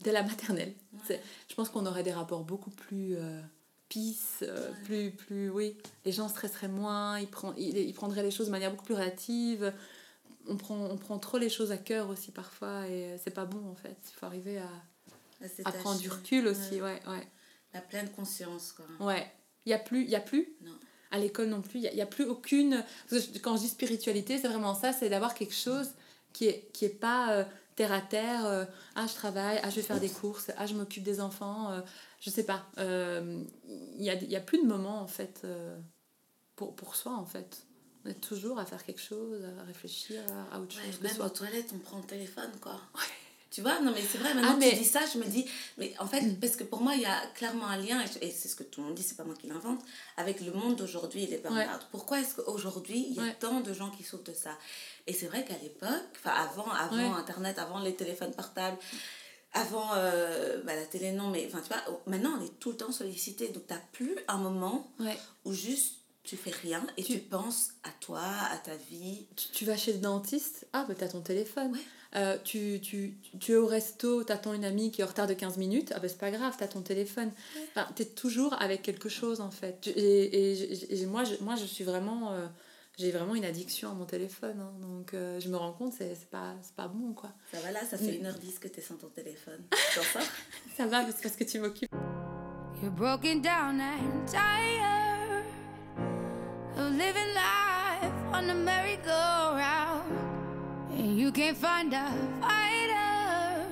dès 0.02 0.12
la 0.12 0.22
maternelle. 0.22 0.74
Je 1.48 1.54
pense 1.54 1.68
qu'on 1.70 1.86
aurait 1.86 2.02
des 2.02 2.12
rapports 2.12 2.44
beaucoup 2.44 2.70
plus 2.70 3.16
euh, 3.16 3.40
peace, 3.88 4.40
euh, 4.42 4.72
plus, 4.84 5.12
plus, 5.12 5.50
oui, 5.50 5.76
les 6.04 6.12
gens 6.12 6.28
stresseraient 6.28 6.68
moins, 6.68 7.18
ils, 7.20 7.28
prend, 7.28 7.54
ils, 7.58 7.76
ils 7.78 7.94
prendraient 7.94 8.22
les 8.22 8.30
choses 8.30 8.46
de 8.46 8.52
manière 8.52 8.70
beaucoup 8.70 8.84
plus 8.86 8.94
relative. 8.94 9.72
On 10.48 10.56
prend, 10.56 10.76
on 10.76 10.96
prend 10.96 11.18
trop 11.18 11.38
les 11.38 11.50
choses 11.50 11.70
à 11.72 11.76
cœur 11.76 12.08
aussi 12.08 12.32
parfois 12.32 12.86
et 12.88 13.12
euh, 13.12 13.16
c'est 13.22 13.30
pas 13.34 13.44
bon 13.44 13.68
en 13.70 13.74
fait. 13.74 13.96
Il 14.08 14.12
faut 14.18 14.26
arriver 14.26 14.58
à, 14.58 14.68
À 15.64 15.72
prendre 15.72 16.00
du 16.00 16.08
recul 16.10 16.46
aussi, 16.48 16.80
ouais, 16.82 17.00
ouais. 17.06 17.28
La 17.72 17.80
pleine 17.80 18.08
conscience, 18.10 18.72
quoi. 18.72 18.86
Ouais. 19.06 19.30
Il 19.64 19.68
n'y 19.68 19.74
a 19.74 19.78
plus, 19.78 20.04
y 20.04 20.16
a 20.16 20.20
plus 20.20 20.48
Non. 20.62 20.72
à 21.10 21.18
l'école 21.18 21.48
non 21.48 21.60
plus, 21.60 21.78
il 21.80 21.90
n'y 21.94 22.00
a, 22.00 22.04
a 22.04 22.06
plus 22.06 22.24
aucune... 22.24 22.84
quand 23.42 23.56
je 23.56 23.60
dis 23.62 23.68
spiritualité, 23.68 24.38
c'est 24.38 24.48
vraiment 24.48 24.74
ça, 24.74 24.92
c'est 24.92 25.08
d'avoir 25.08 25.34
quelque 25.34 25.54
chose 25.54 25.90
qui 26.32 26.46
est, 26.46 26.70
qui 26.72 26.84
est 26.86 26.88
pas 26.88 27.32
euh, 27.32 27.44
terre 27.76 27.92
à 27.92 28.00
terre, 28.00 28.46
euh, 28.46 28.64
ah 28.94 29.06
je 29.06 29.14
travaille, 29.14 29.60
ah 29.62 29.70
je 29.70 29.76
vais 29.76 29.82
faire 29.82 30.00
des 30.00 30.08
courses, 30.08 30.50
ah 30.56 30.66
je 30.66 30.74
m'occupe 30.74 31.02
des 31.04 31.20
enfants, 31.20 31.70
euh, 31.70 31.80
je 32.20 32.30
sais 32.30 32.44
pas. 32.44 32.66
Il 32.78 33.44
y, 34.04 34.10
a, 34.10 34.14
y 34.14 34.36
a 34.36 34.40
plus 34.40 34.58
de 34.62 34.66
moments 34.66 35.00
en 35.02 35.06
fait 35.06 35.46
pour, 36.56 36.74
pour 36.74 36.96
soi 36.96 37.12
en 37.12 37.24
fait. 37.26 37.66
On 38.04 38.08
est 38.10 38.14
toujours 38.20 38.58
à 38.58 38.64
faire 38.64 38.84
quelque 38.84 39.00
chose, 39.02 39.42
à 39.60 39.64
réfléchir 39.64 40.20
à 40.52 40.58
autre 40.60 40.76
Ouais, 40.78 40.86
chose 40.92 41.00
même 41.02 41.20
aux 41.26 41.28
toilettes, 41.28 41.70
on 41.74 41.78
prend 41.78 41.98
le 41.98 42.04
téléphone, 42.04 42.50
quoi. 42.60 42.80
Tu 43.50 43.62
vois, 43.62 43.80
non 43.80 43.90
mais 43.92 44.00
c'est 44.00 44.18
vrai, 44.18 44.32
maintenant 44.32 44.52
Ah, 44.54 44.56
mais- 44.60 44.70
tu 44.70 44.76
dis 44.76 44.84
ça, 44.84 45.00
je 45.12 45.18
me 45.18 45.24
dis, 45.24 45.44
mais 45.76 45.92
en 45.98 46.06
fait, 46.06 46.38
parce 46.40 46.54
que 46.54 46.62
pour 46.62 46.80
moi, 46.82 46.94
il 46.94 47.02
y 47.02 47.04
a 47.06 47.20
clairement 47.34 47.66
un 47.66 47.76
lien, 47.78 48.00
et 48.20 48.30
c'est 48.30 48.46
ce 48.48 48.54
que 48.54 48.62
tout 48.62 48.80
le 48.80 48.86
monde 48.86 48.94
dit, 48.96 49.02
c'est 49.02 49.16
pas 49.16 49.24
moi 49.24 49.34
qui 49.34 49.48
l'invente, 49.48 49.80
avec 50.16 50.40
le 50.40 50.52
monde 50.52 50.76
d'aujourd'hui 50.76 51.24
et 51.24 51.26
les 51.26 51.38
burn-out. 51.38 51.58
Ouais. 51.58 51.66
Pourquoi 51.90 52.20
est-ce 52.20 52.36
qu'aujourd'hui, 52.36 53.06
il 53.10 53.16
y 53.16 53.18
a 53.18 53.22
Ouais. 53.24 53.36
tant 53.40 53.60
de 53.60 53.72
gens 53.74 53.90
qui 53.90 54.04
souffrent 54.04 54.22
de 54.22 54.32
ça? 54.32 54.56
Et 55.08 55.12
c'est 55.12 55.26
vrai 55.26 55.44
qu'à 55.44 55.58
l'époque, 55.58 55.90
enfin 56.16 56.30
avant, 56.30 56.70
avant 56.70 56.96
Ouais. 56.96 57.18
Internet, 57.18 57.58
avant 57.58 57.80
les 57.80 57.94
téléphones 57.96 58.32
portables, 58.32 58.78
avant 59.52 59.90
euh, 59.96 60.62
bah, 60.62 60.76
la 60.76 60.84
télé, 60.86 61.10
non, 61.10 61.28
mais 61.28 61.44
enfin, 61.52 61.60
tu 61.60 61.68
vois, 61.74 62.00
maintenant 62.06 62.38
on 62.40 62.44
est 62.44 62.56
tout 62.60 62.70
le 62.70 62.76
temps 62.76 62.92
sollicité, 62.92 63.48
donc 63.48 63.66
t'as 63.66 63.80
plus 63.92 64.14
un 64.28 64.36
moment 64.38 64.88
où 65.44 65.52
juste 65.52 65.96
tu 66.30 66.36
fais 66.36 66.50
rien 66.62 66.86
et 66.96 67.02
tu, 67.02 67.18
penses 67.18 67.70
à 67.82 67.90
toi, 68.00 68.22
à 68.52 68.56
ta 68.58 68.76
vie. 68.76 69.26
tu, 69.36 69.48
tu 69.48 69.64
vas 69.64 69.76
chez 69.76 69.92
le 69.92 69.98
dentiste, 69.98 70.66
ah 70.72 70.84
bah 70.88 70.94
t'as 70.96 71.08
ton 71.08 71.20
téléphone. 71.22 71.72
Ouais. 71.72 71.78
Euh, 72.16 72.36
tu, 72.44 72.80
tu, 72.82 73.16
tu 73.40 73.52
es 73.52 73.56
au 73.56 73.66
resto, 73.66 74.22
t'attends 74.24 74.52
une 74.54 74.64
amie 74.64 74.90
qui 74.92 75.00
est 75.00 75.04
en 75.04 75.08
retard 75.08 75.26
de 75.26 75.34
15 75.34 75.56
minutes, 75.58 75.92
ah 75.94 75.98
bah 76.00 76.08
c'est 76.08 76.18
pas 76.18 76.30
grave, 76.30 76.54
t'as 76.58 76.66
ton 76.68 76.82
téléphone. 76.82 77.30
Enfin, 77.74 77.88
t'es 77.96 78.04
toujours 78.04 78.54
avec 78.60 78.82
quelque 78.82 79.08
chose 79.08 79.40
en 79.40 79.50
fait. 79.50 79.86
Et, 79.88 79.90
et, 80.24 80.52
et- 80.94 81.02
et 81.02 81.06
moi, 81.06 81.24
je, 81.24 81.34
moi 81.42 81.56
je 81.56 81.64
suis 81.64 81.84
vraiment... 81.84 82.32
euh, 82.32 82.46
j'ai 82.98 83.12
vraiment 83.12 83.34
une 83.34 83.44
addiction 83.46 83.90
à 83.90 83.94
mon 83.94 84.04
téléphone. 84.04 84.60
hein. 84.60 84.72
donc 84.82 85.14
euh, 85.14 85.40
je 85.40 85.48
me 85.48 85.56
rends 85.56 85.72
compte, 85.72 85.94
c'est 85.96 86.14
c'est 86.14 86.28
pas, 86.28 86.54
c'est 86.62 86.74
pas 86.74 86.86
bon 86.88 87.12
quoi. 87.14 87.30
Ça 87.52 87.58
va 87.60 87.70
là, 87.72 87.80
ça 87.88 87.96
fait 87.96 88.18
1h10 88.18 88.58
que 88.60 88.68
t'es 88.68 88.82
sans 88.82 88.96
ton 88.96 89.08
téléphone. 89.08 89.62
Sors 89.94 90.04
Ça? 90.76 90.86
Va, 90.86 91.06
c'est 91.06 91.22
parce 91.22 91.36
que 91.36 91.44
tu 91.44 91.58
m'occupes. 91.60 91.90
You're 92.82 92.92
broken 92.92 93.40
down 93.40 93.80
and 93.80 94.26
tired 94.26 94.99
living 97.00 97.32
life 97.34 98.12
on 98.30 98.46
the 98.46 98.54
merry-go-round. 98.54 100.04
And 100.98 101.18
you 101.18 101.32
can't 101.32 101.56
find 101.56 101.94
a 101.94 102.06
fighter, 102.42 103.64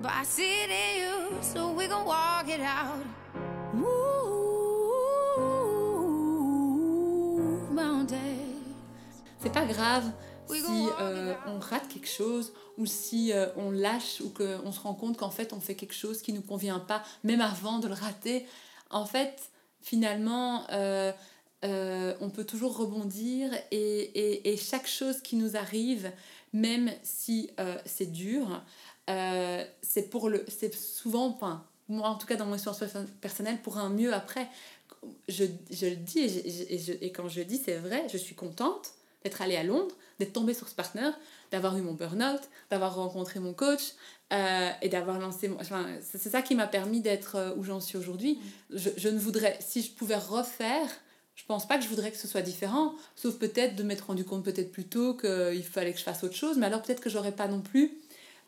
but 0.00 0.12
I 0.12 0.24
see 0.24 0.62
it 0.64 0.70
in 0.70 0.92
you, 1.02 1.16
so 1.42 1.72
we 1.72 1.86
gon' 1.86 2.06
walk 2.06 2.48
it 2.48 2.62
out. 2.62 3.04
Move 3.74 3.96
mountains. 7.70 8.62
C'est 9.40 9.52
pas 9.52 9.66
grave 9.66 10.10
si 10.48 10.88
euh, 11.00 11.34
on 11.46 11.58
rate 11.58 11.88
quelque 11.88 12.08
chose 12.08 12.54
ou 12.78 12.86
si 12.86 13.32
euh, 13.32 13.48
on 13.56 13.70
lâche 13.70 14.22
ou 14.22 14.30
qu'on 14.30 14.72
se 14.72 14.80
rend 14.80 14.94
compte 14.94 15.18
qu'en 15.18 15.30
fait 15.30 15.52
on 15.52 15.60
fait 15.60 15.74
quelque 15.74 15.94
chose 15.94 16.22
qui 16.22 16.32
nous 16.32 16.40
convient 16.40 16.78
pas, 16.78 17.02
même 17.24 17.42
avant 17.42 17.78
de 17.78 17.88
le 17.88 17.94
rater. 17.94 18.46
En 18.90 19.04
fait, 19.04 19.50
finalement, 19.82 20.64
euh, 20.70 21.12
euh, 21.64 22.14
on 22.20 22.30
peut 22.30 22.44
toujours 22.44 22.76
rebondir 22.76 23.50
et, 23.70 23.76
et, 23.78 24.52
et 24.52 24.56
chaque 24.56 24.86
chose 24.86 25.20
qui 25.20 25.36
nous 25.36 25.56
arrive, 25.56 26.10
même 26.52 26.90
si 27.02 27.50
euh, 27.60 27.76
c'est 27.86 28.12
dur, 28.12 28.62
euh, 29.10 29.64
c'est 29.82 30.10
pour 30.10 30.28
le, 30.28 30.44
c'est 30.48 30.74
souvent, 30.74 31.26
enfin, 31.26 31.64
moi 31.88 32.08
en 32.08 32.16
tout 32.16 32.26
cas 32.26 32.36
dans 32.36 32.46
mon 32.46 32.56
histoire 32.56 32.76
perso- 32.78 32.98
personnelle, 33.20 33.60
pour 33.62 33.78
un 33.78 33.88
mieux 33.90 34.12
après. 34.12 34.48
Je, 35.28 35.44
je 35.70 35.86
le 35.86 35.96
dis 35.96 36.18
et, 36.18 36.28
je- 36.28 36.74
et 36.74 36.78
je- 36.78 37.04
et 37.04 37.12
quand 37.12 37.28
je 37.28 37.38
le 37.38 37.44
dis, 37.44 37.58
c'est 37.64 37.76
vrai, 37.76 38.06
je 38.12 38.16
suis 38.18 38.34
contente 38.34 38.92
d'être 39.22 39.40
allée 39.40 39.56
à 39.56 39.62
Londres, 39.62 39.94
d'être 40.18 40.32
tombée 40.32 40.54
sur 40.54 40.68
ce 40.68 40.74
partenaire, 40.74 41.16
d'avoir 41.52 41.76
eu 41.76 41.80
mon 41.82 41.92
burn-out, 41.94 42.40
d'avoir 42.70 42.94
rencontré 42.96 43.38
mon 43.40 43.54
coach 43.54 43.92
euh, 44.32 44.70
et 44.82 44.88
d'avoir 44.88 45.18
lancé 45.20 45.48
mon... 45.48 45.60
Enfin, 45.60 45.86
c'est 46.02 46.18
ça 46.30 46.42
qui 46.42 46.54
m'a 46.54 46.66
permis 46.66 47.00
d'être 47.00 47.54
où 47.56 47.62
j'en 47.64 47.80
suis 47.80 47.96
aujourd'hui. 47.98 48.38
Je, 48.70 48.90
je 48.96 49.08
ne 49.08 49.18
voudrais... 49.18 49.56
Si 49.60 49.82
je 49.82 49.92
pouvais 49.92 50.16
refaire, 50.16 50.88
je 51.36 51.44
pense 51.44 51.68
pas 51.68 51.76
que 51.76 51.84
je 51.84 51.88
voudrais 51.88 52.10
que 52.10 52.16
ce 52.16 52.26
soit 52.26 52.42
différent, 52.42 52.94
sauf 53.14 53.38
peut-être 53.38 53.76
de 53.76 53.82
m'être 53.82 54.06
rendu 54.06 54.24
compte 54.24 54.44
peut-être 54.44 54.72
plus 54.72 54.86
tôt 54.86 55.14
qu'il 55.14 55.64
fallait 55.64 55.92
que 55.92 55.98
je 55.98 56.04
fasse 56.04 56.24
autre 56.24 56.34
chose, 56.34 56.56
mais 56.56 56.66
alors 56.66 56.82
peut-être 56.82 57.00
que 57.00 57.10
j'aurais 57.10 57.32
pas 57.32 57.46
non 57.46 57.60
plus 57.60 57.92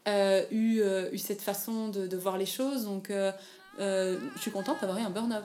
euh, 0.09 0.43
eu, 0.51 0.81
euh, 0.81 1.11
eu 1.13 1.19
cette 1.19 1.43
façon 1.43 1.89
de, 1.89 2.07
de 2.07 2.17
voir 2.17 2.39
les 2.39 2.47
choses. 2.47 2.85
Donc 2.85 3.11
euh, 3.11 3.31
je 3.79 4.41
suis 4.41 4.51
contente 4.51 4.81
d'avoir 4.81 4.99
eu 4.99 5.03
un 5.03 5.11
burn-out. 5.11 5.45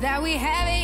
That 0.00 0.22
we 0.22 0.32
have 0.32 0.68
each 0.68 0.79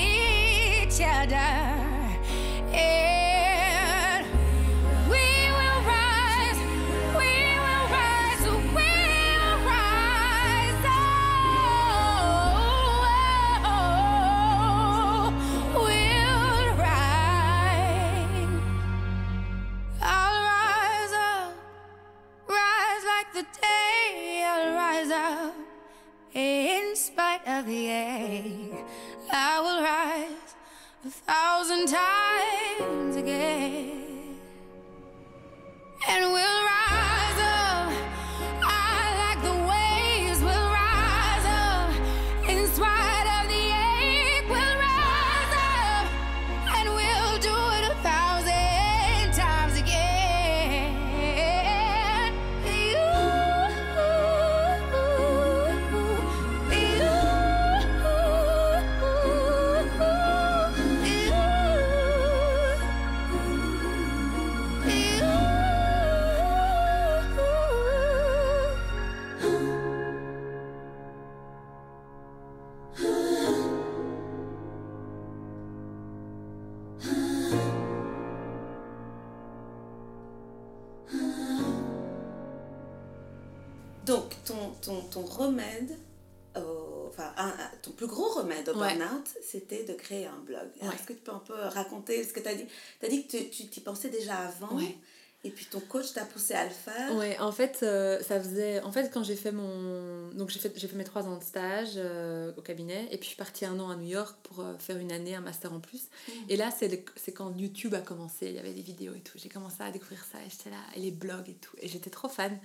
Ouais. 88.80 88.96
burn-out, 88.96 89.26
c'était 89.42 89.84
de 89.84 89.92
créer 89.94 90.26
un 90.26 90.38
blog. 90.44 90.68
Ouais. 90.82 90.88
Est-ce 90.94 91.04
que 91.06 91.12
tu 91.12 91.20
peux 91.20 91.32
un 91.32 91.38
peu 91.46 91.54
raconter 91.54 92.22
ce 92.24 92.32
que 92.32 92.40
tu 92.40 92.48
as 92.48 92.54
dit? 92.54 92.66
Tu 93.00 93.06
as 93.06 93.08
dit 93.08 93.26
que 93.26 93.36
tu- 93.36 93.66
t'y 93.68 93.80
pensais 93.80 94.08
déjà 94.10 94.36
avant. 94.38 94.74
Ouais. 94.76 94.96
Et 95.44 95.50
puis 95.50 95.66
ton 95.66 95.78
coach 95.78 96.12
t'a 96.12 96.24
poussé 96.24 96.54
à 96.54 96.64
le 96.64 96.70
faire. 96.70 97.14
Ouais, 97.14 97.38
en 97.38 97.52
fait, 97.52 97.78
euh, 97.84 98.20
ça 98.20 98.40
faisait. 98.40 98.80
En 98.80 98.90
fait, 98.90 99.10
quand 99.12 99.22
j'ai 99.22 99.36
fait 99.36 99.52
mon. 99.52 100.28
Donc, 100.32 100.50
j'ai 100.50 100.58
fait, 100.58 100.72
j'ai 100.76 100.88
fait 100.88 100.96
mes 100.96 101.04
trois 101.04 101.22
ans 101.22 101.36
de 101.36 101.44
stage 101.44 101.90
euh, 101.96 102.52
au 102.56 102.62
cabinet, 102.62 103.04
et 103.12 103.16
puis 103.16 103.24
je 103.24 103.26
suis 103.28 103.36
partie 103.36 103.64
un 103.64 103.78
an 103.78 103.90
à 103.90 103.94
New 103.96 104.08
York 104.08 104.36
pour 104.42 104.60
euh, 104.60 104.74
faire 104.78 104.96
une 104.96 105.12
année, 105.12 105.36
un 105.36 105.40
master 105.40 105.72
en 105.72 105.78
plus. 105.78 106.08
Et 106.48 106.56
là, 106.56 106.70
c'est 106.76 106.88
le- 106.88 106.98
c'est 107.14 107.30
quand 107.32 107.54
YouTube 107.56 107.94
a 107.94 108.00
commencé, 108.00 108.46
il 108.48 108.54
y 108.54 108.58
avait 108.58 108.72
des 108.72 108.82
vidéos 108.82 109.14
et 109.14 109.20
tout. 109.20 109.38
J'ai 109.38 109.48
commencé 109.48 109.76
à 109.80 109.90
découvrir 109.92 110.24
ça, 110.32 110.38
et 110.44 110.50
j'étais 110.50 110.70
là, 110.70 110.78
et 110.96 111.00
les 111.00 111.12
blogs 111.12 111.48
et 111.48 111.54
tout. 111.54 111.76
Et 111.80 111.86
j'étais 111.86 112.10
trop 112.10 112.28
fan. 112.28 112.58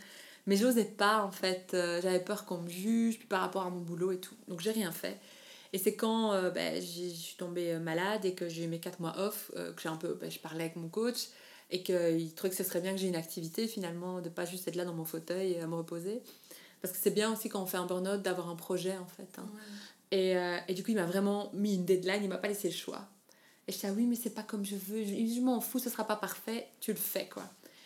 Mais 0.48 0.56
j'osais 0.58 0.86
pas, 0.86 1.22
en 1.24 1.32
fait. 1.32 1.68
J'avais 1.74 2.20
peur 2.22 2.46
qu'on 2.46 2.58
me 2.62 2.70
juge, 2.70 3.20
puis 3.20 3.28
par 3.28 3.42
rapport 3.42 3.62
à 3.64 3.70
mon 3.70 3.82
boulot 3.82 4.12
et 4.12 4.18
tout. 4.20 4.34
Donc, 4.48 4.60
j'ai 4.62 4.72
rien 4.72 4.92
fait. 4.92 5.20
Et 5.74 5.78
c'est 5.78 5.96
quand 5.96 6.34
euh, 6.34 6.52
j'ai- 6.76 7.10
je 7.10 7.16
suis 7.16 7.36
tombée 7.38 7.74
euh, 7.74 7.80
malade 7.80 8.26
et 8.26 8.34
que 8.36 8.50
j'ai 8.50 8.64
eu 8.66 8.68
mes 8.68 8.80
quatre 8.80 9.00
mois 9.00 9.18
off, 9.18 9.52
euh, 9.56 9.72
que 9.74 9.82
j'ai 9.82 9.90
un 9.90 9.96
peu, 9.96 10.14
ben, 10.16 10.30
je 10.30 10.40
parlais 10.40 10.66
avec 10.66 10.76
mon 10.76 10.90
coach 10.90 11.28
et 11.70 11.82
qu'il 11.84 12.34
trouvait 12.36 12.50
que 12.50 12.56
ce 12.58 12.64
serait 12.66 12.82
bien 12.82 12.92
que 12.92 12.98
j'ai 12.98 13.08
une 13.08 13.16
activité 13.16 13.68
finalement, 13.68 14.20
de 14.22 14.28
pas 14.30 14.46
juste 14.46 14.68
être 14.68 14.76
là 14.76 14.84
dans 14.84 14.94
mon 14.94 15.06
fauteuil 15.06 15.52
et 15.54 15.62
à 15.62 15.68
me 15.68 15.76
reposer. 15.76 16.22
Parce 16.82 16.94
que 16.94 17.00
c'est 17.02 17.12
bien 17.12 17.32
aussi 17.32 17.48
quand 17.48 17.62
on 17.62 17.66
fait 17.66 17.78
un 17.78 17.86
burn-out 17.86 18.22
d'avoir 18.22 18.50
un 18.50 18.56
projet 18.56 18.98
en 18.98 19.06
fait. 19.06 19.30
hein. 19.38 19.46
Et, 20.12 20.36
euh, 20.36 20.58
et 20.68 20.74
du 20.74 20.84
coup, 20.84 20.92
il 20.92 20.96
m'a 20.96 21.06
vraiment 21.06 21.50
mis 21.54 21.76
une 21.76 21.86
deadline, 21.86 22.22
il 22.24 22.28
m'a 22.30 22.38
pas 22.38 22.50
laissé 22.50 22.68
le 22.70 22.74
choix. 22.76 23.08
Et 23.68 23.72
je 23.72 23.78
disais, 23.78 23.88
ah 23.90 23.94
oui, 23.96 24.06
mais 24.08 24.16
c'est 24.16 24.32
pas 24.32 24.44
comme 24.44 24.66
je 24.66 24.76
veux, 24.76 25.06
je, 25.06 25.14
je 25.36 25.40
m'en 25.40 25.62
fous, 25.62 25.80
ce 25.80 25.90
sera 25.90 26.06
pas 26.06 26.18
parfait, 26.18 26.68
tu 26.82 26.92
le 26.92 26.98
fais 26.98 27.28
quoi. 27.30 27.44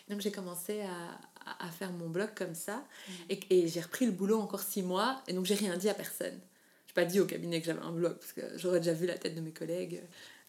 Donc 0.08 0.20
j'ai 0.20 0.32
commencé 0.32 0.80
à, 0.80 1.20
à- 1.64 1.70
faire 1.70 1.92
mon 1.92 2.08
blog 2.08 2.30
comme 2.34 2.54
ça. 2.56 2.82
Et, 3.28 3.38
et 3.50 3.68
j'ai 3.68 3.80
repris 3.80 4.06
le 4.06 4.12
boulot 4.12 4.40
encore 4.40 4.60
six 4.62 4.82
mois, 4.82 5.22
et 5.28 5.32
donc 5.32 5.44
j'ai 5.44 5.54
rien 5.54 5.76
dit 5.76 5.88
à 5.88 5.94
personne. 5.94 6.40
Pas 6.96 7.04
dit 7.04 7.20
au 7.20 7.26
cabinet 7.26 7.60
que 7.60 7.66
j'avais 7.66 7.82
un 7.82 7.92
blog, 7.92 8.14
parce 8.18 8.32
que 8.32 8.40
j'aurais 8.56 8.80
déjà 8.80 8.92
vu 8.94 9.06
la 9.06 9.16
tête 9.18 9.34
de 9.36 9.40
mes 9.40 9.52
collègues. 9.52 10.02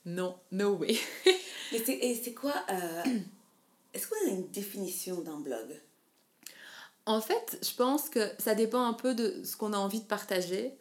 Non, 0.06 0.36
no 0.52 0.76
way. 0.78 0.96
Mais 1.74 1.80
c'est- 1.86 2.00
et 2.02 2.16
c'est 2.16 2.34
quoi 2.34 2.54
euh, 2.72 3.04
Est-ce 3.94 4.08
qu'on 4.08 4.28
a 4.28 4.30
une 4.32 4.48
définition 4.50 5.20
d'un 5.22 5.40
blog? 5.42 5.80
En 7.06 7.22
fait, 7.22 7.60
je 7.62 7.74
pense 7.76 8.10
que 8.10 8.20
ça 8.40 8.56
dépend 8.56 8.86
un 8.86 8.94
peu 8.94 9.14
de 9.14 9.42
ce 9.44 9.56
qu'on 9.56 9.74
a 9.74 9.78
envie 9.78 10.00
de 10.02 10.06
partager. 10.06 10.74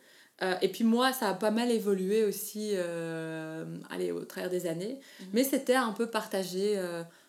Euh, 0.43 0.55
et 0.61 0.69
puis 0.69 0.85
moi, 0.85 1.13
ça 1.13 1.31
a 1.31 1.35
pas 1.35 1.51
mal 1.51 1.71
évolué 1.71 2.25
aussi 2.25 2.71
euh, 2.75 3.65
allez, 3.91 4.13
au 4.13 4.25
travers 4.25 4.51
des 4.51 4.67
années. 4.67 5.01
Mais 5.33 5.45
c'était 5.45 5.75
un 5.77 5.93
peu 5.93 6.09
partager 6.09 6.81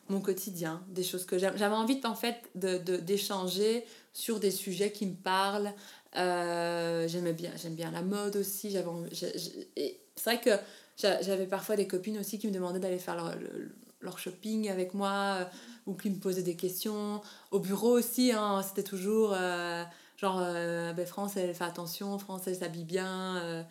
mon 0.10 0.20
quotidien, 0.22 0.84
des 0.90 1.04
choses 1.04 1.26
que 1.26 1.38
j'aime. 1.38 1.54
J'avais 1.58 1.76
envie 1.76 2.00
en 2.06 2.16
fait 2.16 2.36
de, 2.56 2.78
de- 2.78 2.98
d'échanger 2.98 3.86
sur 4.14 4.40
des 4.40 4.52
sujets 4.52 4.92
qui 4.92 5.06
me 5.06 5.16
parlent. 5.16 5.74
Euh, 6.18 7.08
j'aimais 7.08 7.34
bien, 7.34 7.52
j'aime 7.62 7.76
bien 7.76 7.92
la 7.92 8.02
mode 8.02 8.36
aussi. 8.38 8.72
J'avais 8.72 8.90
c'est 9.14 10.24
vrai 10.24 10.40
que 10.42 10.50
j'a- 10.98 11.22
j'avais 11.22 11.46
parfois 11.46 11.76
des 11.76 11.88
copines 11.88 12.18
aussi 12.18 12.40
qui 12.40 12.48
me 12.48 12.52
demandaient 12.54 12.80
d'aller 12.80 12.98
faire 13.00 13.16
leur, 13.16 13.36
le- 13.36 13.76
leur 14.02 14.18
shopping 14.20 14.70
avec 14.70 14.94
moi 14.94 15.38
euh, 15.42 15.44
ou 15.86 15.94
qui 15.94 16.10
me 16.10 16.16
posaient 16.20 16.44
des 16.44 16.56
questions. 16.56 17.22
Au 17.52 17.60
bureau 17.60 17.92
aussi, 17.98 18.32
hein, 18.32 18.62
c'était 18.68 18.84
toujours 18.84 19.34
euh, 19.36 19.84
genre 20.18 20.40
euh, 20.44 20.94
ben, 20.94 21.06
France, 21.06 21.38
elle 21.38 21.54
fait 21.54 21.64
attention, 21.64 22.18
France, 22.18 22.44
elle 22.48 22.56
s'habille 22.56 22.84
bien. 22.86 23.66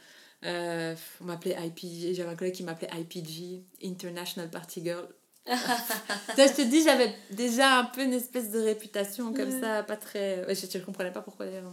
on 0.44 1.24
m'appelait 1.24 1.56
IPG, 1.66 2.14
j'avais 2.14 2.30
un 2.30 2.36
collègue 2.36 2.54
qui 2.54 2.62
m'appelait 2.62 2.90
IPG, 2.96 3.64
International 3.84 4.48
Party 4.50 4.82
Girl. 4.84 5.08
Ça, 5.46 6.46
je 6.48 6.52
te 6.54 6.62
dis, 6.62 6.82
j'avais 6.82 7.14
déjà 7.30 7.78
un 7.78 7.84
peu 7.84 8.02
une 8.02 8.12
espèce 8.14 8.50
de 8.50 8.58
réputation 8.58 9.32
comme 9.32 9.50
ça, 9.60 9.84
pas 9.84 9.96
très. 9.96 10.44
ouais, 10.44 10.54
je 10.56 10.78
ne 10.78 10.84
comprenais 10.84 11.12
pas 11.12 11.22
pourquoi 11.22 11.46
d'ailleurs. 11.46 11.72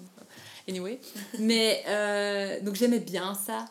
Anyway. 0.67 0.99
Mais 1.39 1.83
euh, 1.87 2.59
donc 2.61 2.75
j'aimais 2.75 2.99
bien 2.99 3.33
ça. 3.35 3.65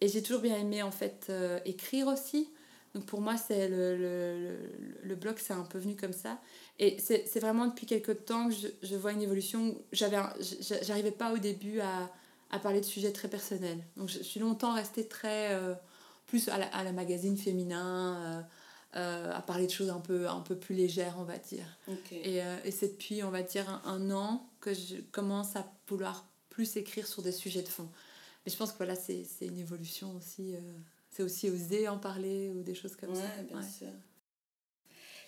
Et 0.00 0.08
j'ai 0.08 0.22
toujours 0.22 0.42
bien 0.42 0.56
aimé 0.58 0.82
en 0.82 0.90
fait 0.90 1.26
euh, 1.30 1.58
écrire 1.64 2.06
aussi. 2.08 2.50
Donc 2.94 3.04
pour 3.06 3.20
moi, 3.20 3.36
c'est 3.36 3.68
le, 3.68 3.96
le, 3.96 4.38
le, 4.40 4.58
le 5.02 5.14
blog, 5.14 5.36
c'est 5.38 5.52
un 5.52 5.64
peu 5.64 5.78
venu 5.78 5.96
comme 5.96 6.12
ça. 6.12 6.38
Et 6.78 6.98
c'est 6.98 7.38
vraiment 7.40 7.66
depuis 7.66 7.86
quelques 7.86 8.24
temps 8.24 8.48
que 8.48 8.54
je, 8.54 8.68
je 8.82 8.96
vois 8.96 9.12
une 9.12 9.22
évolution. 9.22 9.76
J'arrivais 9.92 11.10
pas 11.10 11.32
au 11.32 11.38
début 11.38 11.80
à, 11.80 12.10
à 12.50 12.58
parler 12.58 12.80
de 12.80 12.86
sujets 12.86 13.12
très 13.12 13.28
personnels. 13.28 13.82
Donc 13.96 14.08
je, 14.08 14.18
je 14.18 14.22
suis 14.24 14.40
longtemps 14.40 14.74
restée 14.74 15.06
très. 15.06 15.52
euh, 15.52 15.74
plus 16.26 16.48
à 16.48 16.58
la, 16.58 16.66
à 16.74 16.82
la 16.82 16.90
magazine 16.90 17.36
féminin, 17.36 18.44
euh, 18.96 19.32
à 19.32 19.40
parler 19.42 19.66
de 19.68 19.70
choses 19.70 19.90
un 19.90 20.00
peu, 20.00 20.26
un 20.28 20.40
peu 20.40 20.56
plus 20.56 20.74
légères, 20.74 21.14
on 21.20 21.22
va 21.22 21.38
dire. 21.38 21.78
Et, 22.24 22.42
euh, 22.42 22.56
et 22.64 22.72
c'est 22.72 22.88
depuis, 22.88 23.22
on 23.22 23.30
va 23.30 23.42
dire, 23.42 23.70
un, 23.70 23.80
un 23.84 24.10
an 24.10 24.50
que 24.60 24.74
je 24.74 24.96
commence 25.12 25.54
à 25.54 25.64
vouloir 25.86 26.26
plus 26.56 26.76
écrire 26.78 27.06
sur 27.06 27.20
des 27.22 27.32
sujets 27.32 27.62
de 27.62 27.68
fond. 27.68 27.86
Mais 28.44 28.50
je 28.52 28.56
pense 28.56 28.72
que 28.72 28.78
voilà, 28.78 28.96
c'est 28.96 29.26
une 29.42 29.58
évolution 29.58 30.16
aussi. 30.16 30.54
euh, 30.54 30.60
c'est 31.10 31.22
aussi 31.22 31.50
oser 31.50 31.86
en 31.88 31.98
parler 31.98 32.48
ou 32.48 32.62
des 32.62 32.74
choses 32.74 32.96
comme 32.96 33.10
Ouais, 33.10 33.20
ça. 33.20 33.42
bien 33.42 33.58
Ouais. 33.60 33.68
sûr. 33.78 33.92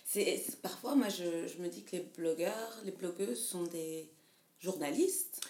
C'est, 0.05 0.43
parfois, 0.63 0.95
moi, 0.95 1.09
je, 1.09 1.47
je 1.47 1.61
me 1.61 1.67
dis 1.69 1.83
que 1.83 1.91
les 1.97 2.01
blogueurs, 2.17 2.73
les 2.83 2.91
blogueuses 2.91 3.43
sont 3.43 3.63
des 3.63 4.09
journalistes. 4.59 5.41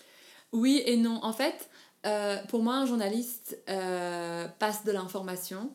Oui 0.51 0.83
et 0.85 0.97
non. 0.97 1.23
En 1.23 1.31
fait, 1.31 1.69
euh, 2.05 2.37
pour 2.47 2.61
moi, 2.61 2.75
un 2.75 2.85
journaliste 2.85 3.57
euh, 3.69 4.47
passe 4.59 4.83
de 4.83 4.91
l'information, 4.91 5.73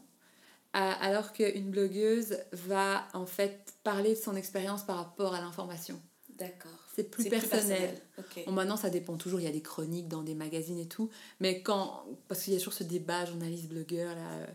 alors 0.75 1.33
qu'une 1.33 1.71
blogueuse 1.71 2.37
va 2.53 3.07
en 3.15 3.27
fait 3.27 3.75
parler 3.85 4.11
de 4.11 4.19
son 4.21 4.35
expérience 4.37 4.83
par 4.83 4.97
rapport 4.97 5.33
à 5.35 5.41
l'information. 5.41 5.99
D'accord. 6.31 6.84
C'est 6.95 7.11
plus 7.11 7.24
personnel. 7.28 8.01
Bon, 8.47 8.53
maintenant, 8.53 8.76
ça 8.76 8.88
dépend 8.90 9.16
toujours. 9.16 9.40
Il 9.40 9.45
y 9.45 9.49
a 9.49 9.53
des 9.53 9.62
chroniques 9.62 10.07
dans 10.09 10.22
des 10.22 10.34
magazines 10.34 10.78
et 10.78 10.86
tout. 10.86 11.11
Mais 11.40 11.61
quand. 11.62 12.05
Parce 12.28 12.42
qu'il 12.45 12.53
y 12.53 12.57
a 12.57 12.59
toujours 12.61 12.72
ce 12.74 12.84
débat 12.84 13.24
journaliste-blogueur 13.24 14.14
là, 14.14 14.28
euh, 14.30 14.47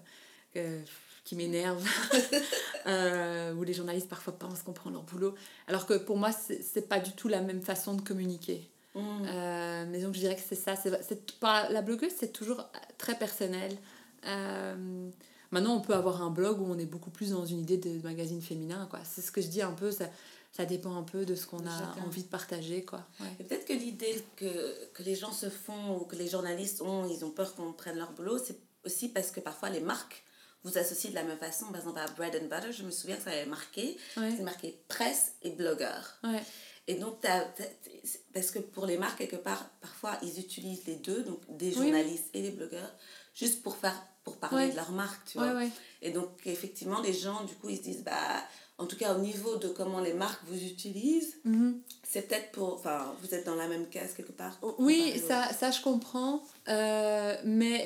que- 0.53 0.89
qui 1.25 1.35
m'énerve. 1.35 1.83
euh, 2.87 3.53
où 3.53 3.63
les 3.63 3.73
journalistes 3.73 4.07
parfois 4.09 4.33
pensent 4.37 4.63
qu'on 4.63 4.73
prend 4.73 4.89
leur 4.89 5.03
boulot. 5.03 5.35
Alors 5.67 5.85
que 5.85 5.95
pour 5.95 6.17
moi, 6.17 6.31
c'est 6.31 6.87
pas 6.87 6.99
du 6.99 7.11
tout 7.11 7.27
la 7.27 7.41
même 7.41 7.61
façon 7.61 7.93
de 7.93 8.01
communiquer. 8.01 8.69
Mm. 8.95 8.99
Euh, 9.25 9.85
mais 9.89 10.01
donc, 10.01 10.13
je 10.15 10.19
dirais 10.19 10.35
que 10.35 10.41
c'est 10.47 10.55
ça. 10.55 10.75
C'est, 10.75 11.37
par- 11.39 11.69
la 11.71 11.81
blogueuse, 11.81 12.11
c'est 12.17 12.31
toujours 12.31 12.63
très 12.97 13.17
personnel. 13.17 13.77
Euh, 14.25 15.09
maintenant, 15.51 15.75
on 15.75 15.81
peut 15.81 15.93
avoir 15.93 16.21
un 16.21 16.29
blog 16.31 16.59
où 16.61 16.65
on 16.65 16.77
est 16.77 16.85
beaucoup 16.85 17.09
plus 17.11 17.31
dans 17.31 17.45
une 17.45 17.59
idée 17.59 17.77
de 17.77 18.01
magazine 18.03 18.41
féminin. 18.41 18.87
Quoi. 18.89 18.99
C'est 19.03 19.21
ce 19.21 19.31
que 19.31 19.41
je 19.41 19.47
dis 19.47 19.61
un 19.61 19.71
peu. 19.73 19.91
Ça, 19.91 20.05
ça 20.51 20.65
dépend 20.65 20.95
un 20.95 21.03
peu 21.03 21.25
de 21.25 21.35
ce 21.35 21.45
qu'on 21.45 21.65
a 21.65 21.79
chacun. 21.93 22.05
envie 22.05 22.23
de 22.23 22.27
partager. 22.29 22.83
Quoi. 22.83 23.05
Ouais. 23.19 23.43
Peut-être 23.45 23.65
que 23.65 23.73
l'idée 23.73 24.23
que, 24.35 24.85
que 24.93 25.03
les 25.03 25.15
gens 25.15 25.31
se 25.31 25.49
font 25.49 25.97
ou 25.97 26.05
que 26.05 26.15
les 26.15 26.27
journalistes 26.27 26.81
ont, 26.81 27.07
ils 27.07 27.23
ont 27.23 27.31
peur 27.31 27.55
qu'on 27.55 27.71
prenne 27.73 27.97
leur 27.97 28.11
boulot, 28.13 28.37
c'est 28.39 28.57
aussi 28.85 29.09
parce 29.09 29.31
que 29.31 29.39
parfois 29.39 29.69
les 29.69 29.79
marques 29.81 30.23
vous 30.63 30.77
associent 30.77 31.11
de 31.11 31.15
la 31.15 31.23
même 31.23 31.37
façon. 31.37 31.67
Par 31.67 31.77
exemple, 31.77 31.99
à 31.99 32.07
Bread 32.07 32.35
and 32.35 32.47
Butter, 32.53 32.73
je 32.73 32.83
me 32.83 32.91
souviens 32.91 33.15
que 33.15 33.23
ça 33.23 33.29
avait 33.31 33.45
marqué, 33.45 33.97
Ouais. 34.17 34.33
c'est 34.35 34.43
marqué 34.43 34.83
presse 34.89 35.33
et 35.41 35.51
blogueur. 35.51 36.17
Ouais. 36.23 36.43
Et 36.87 36.95
donc, 36.95 37.19
c'est- 37.23 38.23
parce 38.33 38.49
que 38.51 38.59
pour 38.59 38.85
les 38.87 38.97
marques, 38.97 39.19
quelque 39.19 39.35
part, 39.35 39.69
parfois, 39.79 40.17
ils 40.23 40.39
utilisent 40.39 40.85
les 40.87 40.95
deux, 40.95 41.21
donc 41.23 41.39
des 41.57 41.67
Oui, 41.67 41.73
journalistes 41.85 42.29
et 42.33 42.41
des 42.41 42.49
blogueurs, 42.51 42.91
juste 43.35 43.61
pour, 43.61 43.77
faire, 43.77 43.95
pour 44.23 44.37
parler 44.37 44.65
Ouais. 44.65 44.71
de 44.71 44.75
leur 44.75 44.91
marque, 44.91 45.29
tu 45.29 45.37
Ouais, 45.37 45.51
vois. 45.51 45.59
ouais. 45.61 45.69
Et 46.01 46.09
donc, 46.11 46.29
effectivement, 46.45 46.99
les 47.01 47.13
gens, 47.13 47.43
du 47.43 47.53
coup, 47.55 47.69
ils 47.69 47.77
se 47.77 47.83
disent, 47.83 48.03
bah, 48.03 48.43
en 48.79 48.85
tout 48.87 48.95
cas, 48.95 49.13
au 49.15 49.19
niveau 49.19 49.57
de 49.57 49.67
comment 49.67 49.99
les 49.99 50.13
marques 50.13 50.41
vous 50.47 50.57
utilisent, 50.63 51.35
Mhm. 51.45 51.79
c'est 52.03 52.27
peut-être 52.27 52.51
pour. 52.51 52.73
Enfin, 52.73 53.13
vous 53.21 53.35
êtes 53.35 53.45
dans 53.45 53.55
la 53.55 53.67
même 53.67 53.87
case 53.89 54.13
quelque 54.15 54.31
part? 54.31 54.57
Oui, 54.79 55.11
comparé 55.13 55.19
au- 55.23 55.27
ça, 55.27 55.53
ça 55.53 55.71
je 55.71 55.81
comprends, 55.81 56.41
euh, 56.69 57.35
mais 57.45 57.83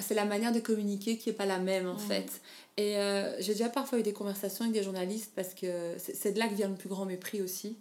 c'est 0.00 0.14
la 0.14 0.24
manière 0.24 0.52
de 0.52 0.60
communiquer 0.60 1.18
qui 1.18 1.30
est 1.30 1.34
pas 1.34 1.46
la 1.46 1.58
même 1.58 1.88
en 1.88 1.98
fait. 1.98 2.30
Et 2.76 2.96
euh, 2.98 3.34
j'ai 3.40 3.52
déjà 3.52 3.68
parfois 3.68 3.98
eu 3.98 4.02
des 4.02 4.12
conversations 4.12 4.64
avec 4.64 4.74
des 4.74 4.82
journalistes 4.82 5.32
parce 5.34 5.54
que 5.54 5.94
c'est 5.98 6.32
de 6.32 6.38
là 6.38 6.48
que 6.48 6.54
vient 6.54 6.68
le 6.68 6.74
plus 6.74 6.88
grand 6.88 7.04
mépris 7.06 7.40
aussi. 7.42 7.76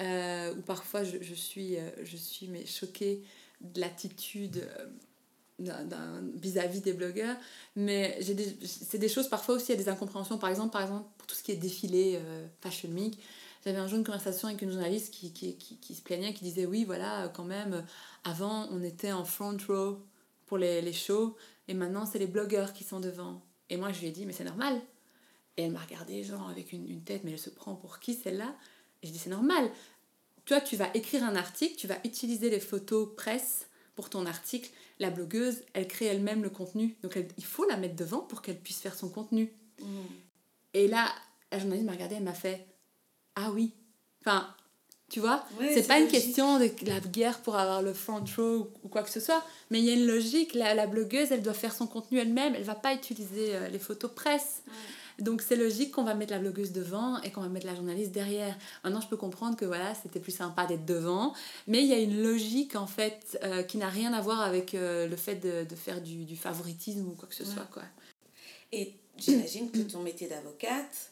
Euh, 0.00 0.52
où 0.56 0.60
parfois 0.62 1.04
je, 1.04 1.18
je 1.20 1.34
suis, 1.34 1.76
euh, 1.76 1.88
je 2.02 2.16
suis 2.16 2.48
mais 2.48 2.66
choquée 2.66 3.22
de 3.60 3.80
l'attitude 3.80 4.66
vis-à-vis 5.58 6.80
des 6.80 6.92
blogueurs. 6.92 7.36
Mais 7.76 8.18
c'est 8.20 8.98
des 8.98 9.08
choses, 9.08 9.28
parfois 9.28 9.56
aussi, 9.56 9.72
il 9.72 9.76
y 9.76 9.80
a 9.80 9.82
des 9.82 9.88
incompréhensions. 9.88 10.38
Par 10.38 10.50
exemple, 10.50 10.72
par 10.72 10.82
exemple 10.82 11.06
pour 11.18 11.26
tout 11.26 11.34
ce 11.34 11.42
qui 11.42 11.52
est 11.52 11.56
défilé 11.56 12.18
euh, 12.20 12.46
Fashion 12.60 12.90
Week, 12.90 13.18
j'avais 13.64 13.78
un 13.78 13.86
jour 13.86 13.98
une 13.98 14.04
conversation 14.04 14.48
avec 14.48 14.60
une 14.62 14.70
journaliste 14.70 15.12
qui, 15.12 15.32
qui, 15.32 15.56
qui, 15.56 15.78
qui 15.78 15.94
se 15.94 16.02
plaignait, 16.02 16.34
qui 16.34 16.44
disait 16.44 16.66
oui, 16.66 16.84
voilà, 16.84 17.30
quand 17.34 17.44
même, 17.44 17.74
euh, 17.74 17.82
avant 18.24 18.68
on 18.70 18.82
était 18.82 19.12
en 19.12 19.24
front 19.24 19.56
row 19.68 19.98
pour 20.46 20.58
les, 20.58 20.82
les 20.82 20.92
shows 20.92 21.34
et 21.66 21.72
maintenant 21.72 22.04
c'est 22.04 22.18
les 22.18 22.26
blogueurs 22.26 22.74
qui 22.74 22.84
sont 22.84 23.00
devant. 23.00 23.40
Et 23.70 23.78
moi 23.78 23.90
je 23.92 24.00
lui 24.00 24.08
ai 24.08 24.10
dit, 24.10 24.26
mais 24.26 24.34
c'est 24.34 24.44
normal. 24.44 24.78
Et 25.56 25.62
elle 25.62 25.72
m'a 25.72 25.80
regardé 25.80 26.22
genre 26.24 26.48
avec 26.50 26.72
une, 26.72 26.88
une 26.90 27.02
tête, 27.02 27.22
mais 27.24 27.32
elle 27.32 27.38
se 27.38 27.48
prend 27.48 27.74
pour 27.74 28.00
qui 28.00 28.14
celle-là? 28.14 28.54
Et 29.02 29.06
je 29.06 29.12
dis, 29.12 29.18
c'est 29.18 29.30
normal. 29.30 29.70
Toi, 30.44 30.60
tu 30.60 30.76
vas 30.76 30.90
écrire 30.94 31.24
un 31.24 31.36
article, 31.36 31.76
tu 31.76 31.86
vas 31.86 31.98
utiliser 32.04 32.50
les 32.50 32.60
photos 32.60 33.08
presse 33.16 33.68
pour 33.94 34.10
ton 34.10 34.26
article. 34.26 34.70
La 34.98 35.10
blogueuse, 35.10 35.62
elle 35.72 35.88
crée 35.88 36.06
elle-même 36.06 36.42
le 36.42 36.50
contenu. 36.50 36.96
Donc 37.02 37.16
elle- 37.16 37.28
il 37.38 37.44
faut 37.44 37.64
la 37.66 37.76
mettre 37.76 37.96
devant 37.96 38.20
pour 38.20 38.42
qu'elle 38.42 38.58
puisse 38.58 38.78
faire 38.80 38.94
son 38.94 39.08
contenu. 39.08 39.52
Mm. 39.80 39.84
Et 40.74 40.88
là, 40.88 41.08
la 41.52 41.58
journaliste 41.58 41.86
m'a 41.86 41.92
regardée, 41.92 42.16
elle 42.16 42.22
m'a 42.24 42.32
fait 42.34 42.66
Ah 43.36 43.50
oui. 43.52 43.72
Enfin, 44.20 44.54
Tu 45.10 45.20
vois 45.20 45.44
C'est 45.60 45.86
pas 45.86 45.98
une 45.98 46.06
logique. 46.06 46.22
question 46.22 46.58
de 46.58 46.70
la 46.86 46.98
guerre 46.98 47.40
pour 47.42 47.56
avoir 47.56 47.82
le 47.82 47.92
front 47.92 48.24
row 48.36 48.72
ou 48.82 48.88
quoi 48.88 49.02
que 49.02 49.10
ce 49.10 49.20
soit, 49.20 49.44
mais 49.70 49.78
il 49.78 49.84
y 49.84 49.90
a 49.90 49.94
une 49.94 50.06
logique. 50.06 50.54
La, 50.54 50.74
la 50.74 50.86
blogueuse, 50.86 51.30
elle 51.30 51.42
doit 51.42 51.52
faire 51.54 51.74
son 51.74 51.86
contenu 51.86 52.18
elle-même, 52.18 52.54
elle 52.56 52.64
va 52.64 52.74
pas 52.74 52.94
utiliser 52.94 53.54
euh, 53.54 53.68
les 53.68 53.78
photos 53.78 54.10
presse. 54.12 54.62
Donc 55.18 55.42
c'est 55.42 55.56
logique 55.56 55.92
qu'on 55.92 56.04
va 56.04 56.14
mettre 56.14 56.32
la 56.32 56.38
blogueuse 56.38 56.72
devant 56.72 57.20
et 57.22 57.30
qu'on 57.30 57.40
va 57.40 57.48
mettre 57.48 57.66
la 57.66 57.74
journaliste 57.74 58.12
derrière. 58.12 58.56
Maintenant, 58.82 59.00
je 59.00 59.06
peux 59.08 59.16
comprendre 59.16 59.56
que 59.56 59.64
voilà, 59.64 59.94
c'était 59.94 60.20
plus 60.20 60.32
sympa 60.36 60.66
d'être 60.66 60.84
devant, 60.84 61.34
mais 61.66 61.82
il 61.82 61.88
y 61.88 61.92
a 61.92 61.98
une 61.98 62.22
logique 62.22 62.74
en 62.76 62.86
fait 62.86 63.38
euh, 63.44 63.62
qui 63.62 63.78
n'a 63.78 63.88
rien 63.88 64.12
à 64.12 64.20
voir 64.20 64.40
avec 64.40 64.74
euh, 64.74 65.06
le 65.06 65.16
fait 65.16 65.36
de, 65.36 65.64
de 65.68 65.74
faire 65.76 66.00
du, 66.00 66.24
du 66.24 66.36
favoritisme 66.36 67.06
ou 67.08 67.12
quoi 67.12 67.28
que 67.28 67.34
ce 67.34 67.44
soit. 67.44 67.66
Quoi. 67.72 67.82
Et 68.72 68.94
j'imagine 69.16 69.70
que 69.70 69.78
ton 69.80 70.00
métier 70.02 70.28
d'avocate 70.28 71.10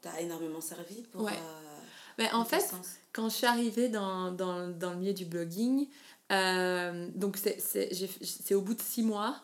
t'a 0.00 0.20
énormément 0.20 0.60
servi 0.60 1.02
pour. 1.10 1.22
Ouais. 1.22 1.32
euh, 1.32 1.78
Mais 2.18 2.30
en 2.32 2.44
fait, 2.44 2.60
sens. 2.60 2.96
quand 3.12 3.28
je 3.28 3.34
suis 3.34 3.46
arrivée 3.46 3.88
dans, 3.88 4.30
dans, 4.32 4.68
dans 4.68 4.90
le 4.92 4.96
milieu 4.96 5.12
du 5.14 5.24
blogging, 5.24 5.88
euh, 6.32 7.08
donc 7.16 7.36
c'est 7.36 8.54
au 8.54 8.60
bout 8.60 8.74
de 8.74 8.80
six 8.80 9.02
mois 9.02 9.42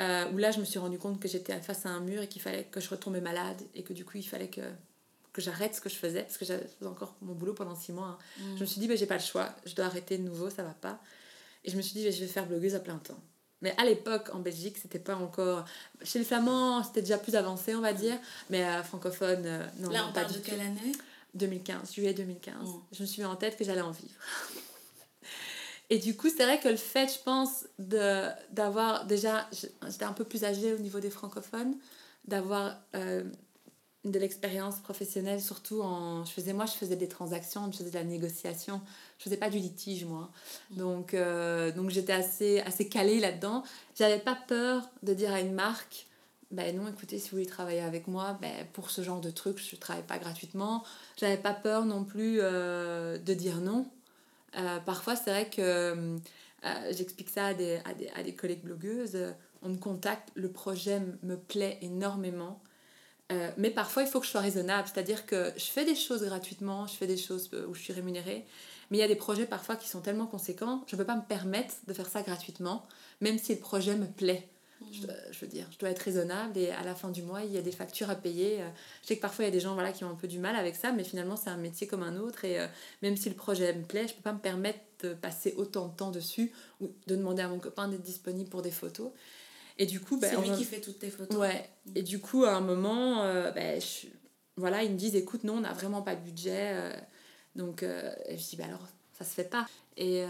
euh, 0.00 0.30
où 0.32 0.38
là 0.38 0.50
je 0.50 0.58
me 0.58 0.64
suis 0.64 0.78
rendu 0.80 0.98
compte 0.98 1.20
que 1.20 1.28
j'étais 1.28 1.60
face 1.60 1.86
à 1.86 1.90
un 1.90 2.00
mur 2.00 2.22
et 2.22 2.28
qu'il 2.28 2.42
fallait 2.42 2.64
que 2.64 2.80
je 2.80 2.88
retombais 2.88 3.20
malade 3.20 3.60
et 3.74 3.82
que 3.84 3.92
du 3.92 4.04
coup 4.04 4.16
il 4.16 4.22
fallait 4.26 4.48
que, 4.48 4.62
que 5.32 5.40
j'arrête 5.40 5.74
ce 5.76 5.80
que 5.80 5.88
je 5.88 5.94
faisais 5.96 6.22
parce 6.22 6.38
que 6.38 6.44
j'avais 6.44 6.66
encore 6.86 7.14
mon 7.22 7.34
boulot 7.34 7.54
pendant 7.54 7.76
six 7.76 7.92
mois. 7.92 8.18
hein. 8.40 8.44
Je 8.56 8.60
me 8.62 8.66
suis 8.66 8.80
dit, 8.80 8.88
bah, 8.88 8.96
j'ai 8.96 9.06
pas 9.06 9.16
le 9.18 9.22
choix, 9.22 9.54
je 9.66 9.74
dois 9.74 9.84
arrêter 9.84 10.18
de 10.18 10.22
nouveau, 10.24 10.50
ça 10.50 10.62
va 10.62 10.70
pas. 10.74 10.98
Et 11.64 11.70
je 11.70 11.76
me 11.76 11.82
suis 11.82 11.92
dit, 11.94 12.04
bah, 12.04 12.10
je 12.10 12.20
vais 12.20 12.26
faire 12.26 12.46
blogueuse 12.46 12.74
à 12.74 12.80
plein 12.80 12.96
temps. 12.98 13.20
Mais 13.62 13.74
à 13.76 13.84
l'époque, 13.84 14.30
en 14.32 14.38
Belgique, 14.38 14.78
c'était 14.80 14.98
pas 14.98 15.16
encore. 15.16 15.66
Chez 16.02 16.18
les 16.18 16.24
Flamands, 16.24 16.82
c'était 16.82 17.02
déjà 17.02 17.18
plus 17.18 17.34
avancé, 17.36 17.74
on 17.74 17.82
va 17.82 17.92
dire. 17.92 18.16
Mais 18.48 18.64
euh, 18.64 18.82
francophone, 18.82 19.42
euh, 19.44 19.66
non, 19.80 19.90
Là, 19.90 19.98
non, 19.98 20.04
on 20.08 20.12
pas 20.14 20.20
parle 20.22 20.32
de 20.32 20.38
du 20.38 20.42
tout. 20.44 20.50
quelle 20.50 20.60
année? 20.62 20.92
2015, 21.34 21.92
juillet 21.92 22.14
2015. 22.14 22.54
Mm. 22.56 22.72
Je 22.92 23.02
me 23.02 23.06
suis 23.06 23.20
mis 23.20 23.26
en 23.28 23.36
tête 23.36 23.58
que 23.58 23.64
j'allais 23.64 23.82
en 23.82 23.90
vivre. 23.90 24.14
Et 25.90 25.98
du 25.98 26.16
coup, 26.16 26.28
c'est 26.28 26.44
vrai 26.44 26.60
que 26.60 26.68
le 26.68 26.76
fait, 26.76 27.12
je 27.12 27.22
pense, 27.22 27.66
d'avoir 27.78 29.06
déjà, 29.06 29.48
j'étais 29.52 30.04
un 30.04 30.12
peu 30.12 30.24
plus 30.24 30.44
âgée 30.44 30.72
au 30.72 30.78
niveau 30.78 31.00
des 31.00 31.10
francophones, 31.10 31.74
d'avoir 32.26 32.76
euh, 32.94 33.24
de 34.04 34.18
l'expérience 34.18 34.78
professionnelle, 34.78 35.40
surtout 35.40 35.82
en. 35.82 36.24
Je 36.24 36.30
faisais, 36.30 36.52
moi, 36.52 36.66
je 36.66 36.72
faisais 36.72 36.94
des 36.94 37.08
transactions, 37.08 37.70
je 37.72 37.78
faisais 37.78 37.90
de 37.90 37.96
la 37.96 38.04
négociation, 38.04 38.80
je 39.18 39.24
faisais 39.24 39.36
pas 39.36 39.50
du 39.50 39.58
litige, 39.58 40.04
moi. 40.04 40.30
Donc, 40.70 41.12
euh, 41.12 41.72
donc 41.72 41.90
j'étais 41.90 42.12
assez, 42.12 42.60
assez 42.60 42.88
calée 42.88 43.18
là-dedans. 43.18 43.64
J'avais 43.98 44.20
pas 44.20 44.38
peur 44.46 44.88
de 45.02 45.12
dire 45.12 45.32
à 45.32 45.40
une 45.40 45.54
marque 45.54 46.06
ben 46.50 46.76
non, 46.76 46.88
écoutez, 46.88 47.18
si 47.18 47.30
vous 47.30 47.36
voulez 47.36 47.46
travailler 47.46 47.80
avec 47.80 48.08
moi, 48.08 48.36
ben 48.42 48.66
pour 48.72 48.90
ce 48.90 49.02
genre 49.02 49.20
de 49.20 49.30
trucs, 49.30 49.58
je 49.58 49.76
ne 49.76 49.80
travaille 49.80 50.02
pas 50.02 50.18
gratuitement. 50.18 50.82
J'avais 51.16 51.36
pas 51.36 51.54
peur 51.54 51.84
non 51.84 52.04
plus 52.04 52.38
euh, 52.40 53.18
de 53.18 53.34
dire 53.34 53.58
non. 53.58 53.86
Euh, 54.56 54.78
parfois, 54.80 55.16
c'est 55.16 55.30
vrai 55.30 55.48
que 55.48 55.60
euh, 55.62 56.92
j'explique 56.92 57.30
ça 57.30 57.46
à 57.46 57.54
des, 57.54 57.80
à, 57.84 57.94
des, 57.94 58.08
à 58.08 58.22
des 58.22 58.34
collègues 58.34 58.62
blogueuses. 58.62 59.14
euh, 59.14 59.32
On 59.62 59.68
me 59.70 59.76
contacte, 59.78 60.30
le 60.34 60.50
projet 60.50 61.00
me 61.22 61.36
plaît 61.36 61.78
énormément. 61.82 62.60
Euh, 63.32 63.50
mais 63.56 63.70
parfois, 63.70 64.02
il 64.02 64.08
faut 64.08 64.18
que 64.20 64.26
je 64.26 64.30
sois 64.32 64.40
raisonnable. 64.40 64.88
C'est-à-dire 64.92 65.24
que 65.26 65.52
je 65.56 65.64
fais 65.66 65.84
des 65.84 65.94
choses 65.94 66.24
gratuitement, 66.24 66.86
je 66.86 66.94
fais 66.94 67.06
des 67.06 67.16
choses 67.16 67.50
euh, 67.54 67.66
où 67.68 67.74
je 67.74 67.80
suis 67.80 67.92
rémunérée. 67.92 68.44
Mais 68.90 68.98
il 68.98 69.00
y 69.00 69.04
a 69.04 69.08
des 69.08 69.16
projets 69.16 69.46
parfois 69.46 69.76
qui 69.76 69.88
sont 69.88 70.00
tellement 70.00 70.26
conséquents, 70.26 70.82
je 70.88 70.96
ne 70.96 71.00
peux 71.00 71.06
pas 71.06 71.14
me 71.16 71.22
permettre 71.22 71.74
de 71.86 71.92
faire 71.92 72.08
ça 72.08 72.22
gratuitement, 72.22 72.84
même 73.20 73.38
si 73.38 73.54
le 73.54 73.60
projet 73.60 73.94
me 73.94 74.06
plaît. 74.06 74.48
Je, 74.92 75.38
veux 75.40 75.46
dire, 75.46 75.66
je 75.70 75.78
dois 75.78 75.90
être 75.90 75.98
raisonnable 76.00 76.56
et 76.58 76.70
à 76.70 76.82
la 76.82 76.94
fin 76.94 77.10
du 77.10 77.22
mois, 77.22 77.42
il 77.44 77.52
y 77.52 77.58
a 77.58 77.62
des 77.62 77.70
factures 77.72 78.08
à 78.10 78.14
payer. 78.16 78.60
Euh, 78.62 78.68
Je 79.02 79.08
sais 79.08 79.16
que 79.16 79.20
parfois, 79.20 79.44
il 79.44 79.48
y 79.48 79.50
a 79.50 79.52
des 79.52 79.60
gens 79.60 79.74
voilà, 79.74 79.92
qui 79.92 80.04
ont 80.04 80.10
un 80.10 80.14
peu 80.14 80.26
du 80.28 80.38
mal 80.38 80.56
avec 80.56 80.74
ça, 80.74 80.90
mais 80.92 81.04
finalement, 81.04 81.36
c'est 81.36 81.50
un 81.50 81.56
métier 81.56 81.86
comme 81.86 82.02
un 82.02 82.16
autre. 82.16 82.44
Et 82.44 82.58
euh, 82.58 82.66
même 83.02 83.16
si 83.16 83.28
le 83.28 83.34
projet 83.34 83.72
me 83.74 83.84
plaît, 83.84 84.08
je 84.08 84.14
peux 84.14 84.22
pas 84.22 84.32
me 84.32 84.38
permettre 84.38 84.80
de 85.02 85.14
passer 85.14 85.54
autant 85.56 85.88
de 85.88 85.96
temps 85.96 86.10
dessus 86.10 86.50
ou 86.80 86.90
de 87.06 87.14
demander 87.16 87.42
à 87.42 87.48
mon 87.48 87.58
copain 87.58 87.88
d'être 87.88 88.02
disponible 88.02 88.48
pour 88.50 88.62
des 88.62 88.70
photos. 88.70 89.10
Et 89.78 89.86
du 89.86 90.00
coup, 90.00 90.18
ben, 90.18 90.30
C'est 90.30 90.40
lui 90.48 90.56
qui 90.56 90.64
fait 90.64 90.80
toutes 90.80 90.98
tes 90.98 91.10
photos. 91.10 91.36
Ouais. 91.38 91.68
Et 91.94 92.02
du 92.02 92.18
coup, 92.18 92.44
à 92.44 92.52
un 92.54 92.60
moment, 92.60 93.22
euh, 93.22 93.50
ben, 93.52 93.80
je- 93.80 94.08
voilà, 94.56 94.82
ils 94.82 94.90
me 94.92 94.96
disent 94.96 95.14
écoute, 95.14 95.44
non, 95.44 95.54
on 95.58 95.60
n'a 95.60 95.72
vraiment 95.72 96.02
pas 96.02 96.14
de 96.16 96.20
budget. 96.22 96.72
euh, 96.74 96.92
donc, 97.56 97.82
je 97.82 98.34
dis 98.48 98.56
bah 98.56 98.64
alors, 98.66 98.86
ça 99.18 99.24
se 99.24 99.30
fait 99.34 99.44
pas. 99.44 99.66
Et 99.96 100.24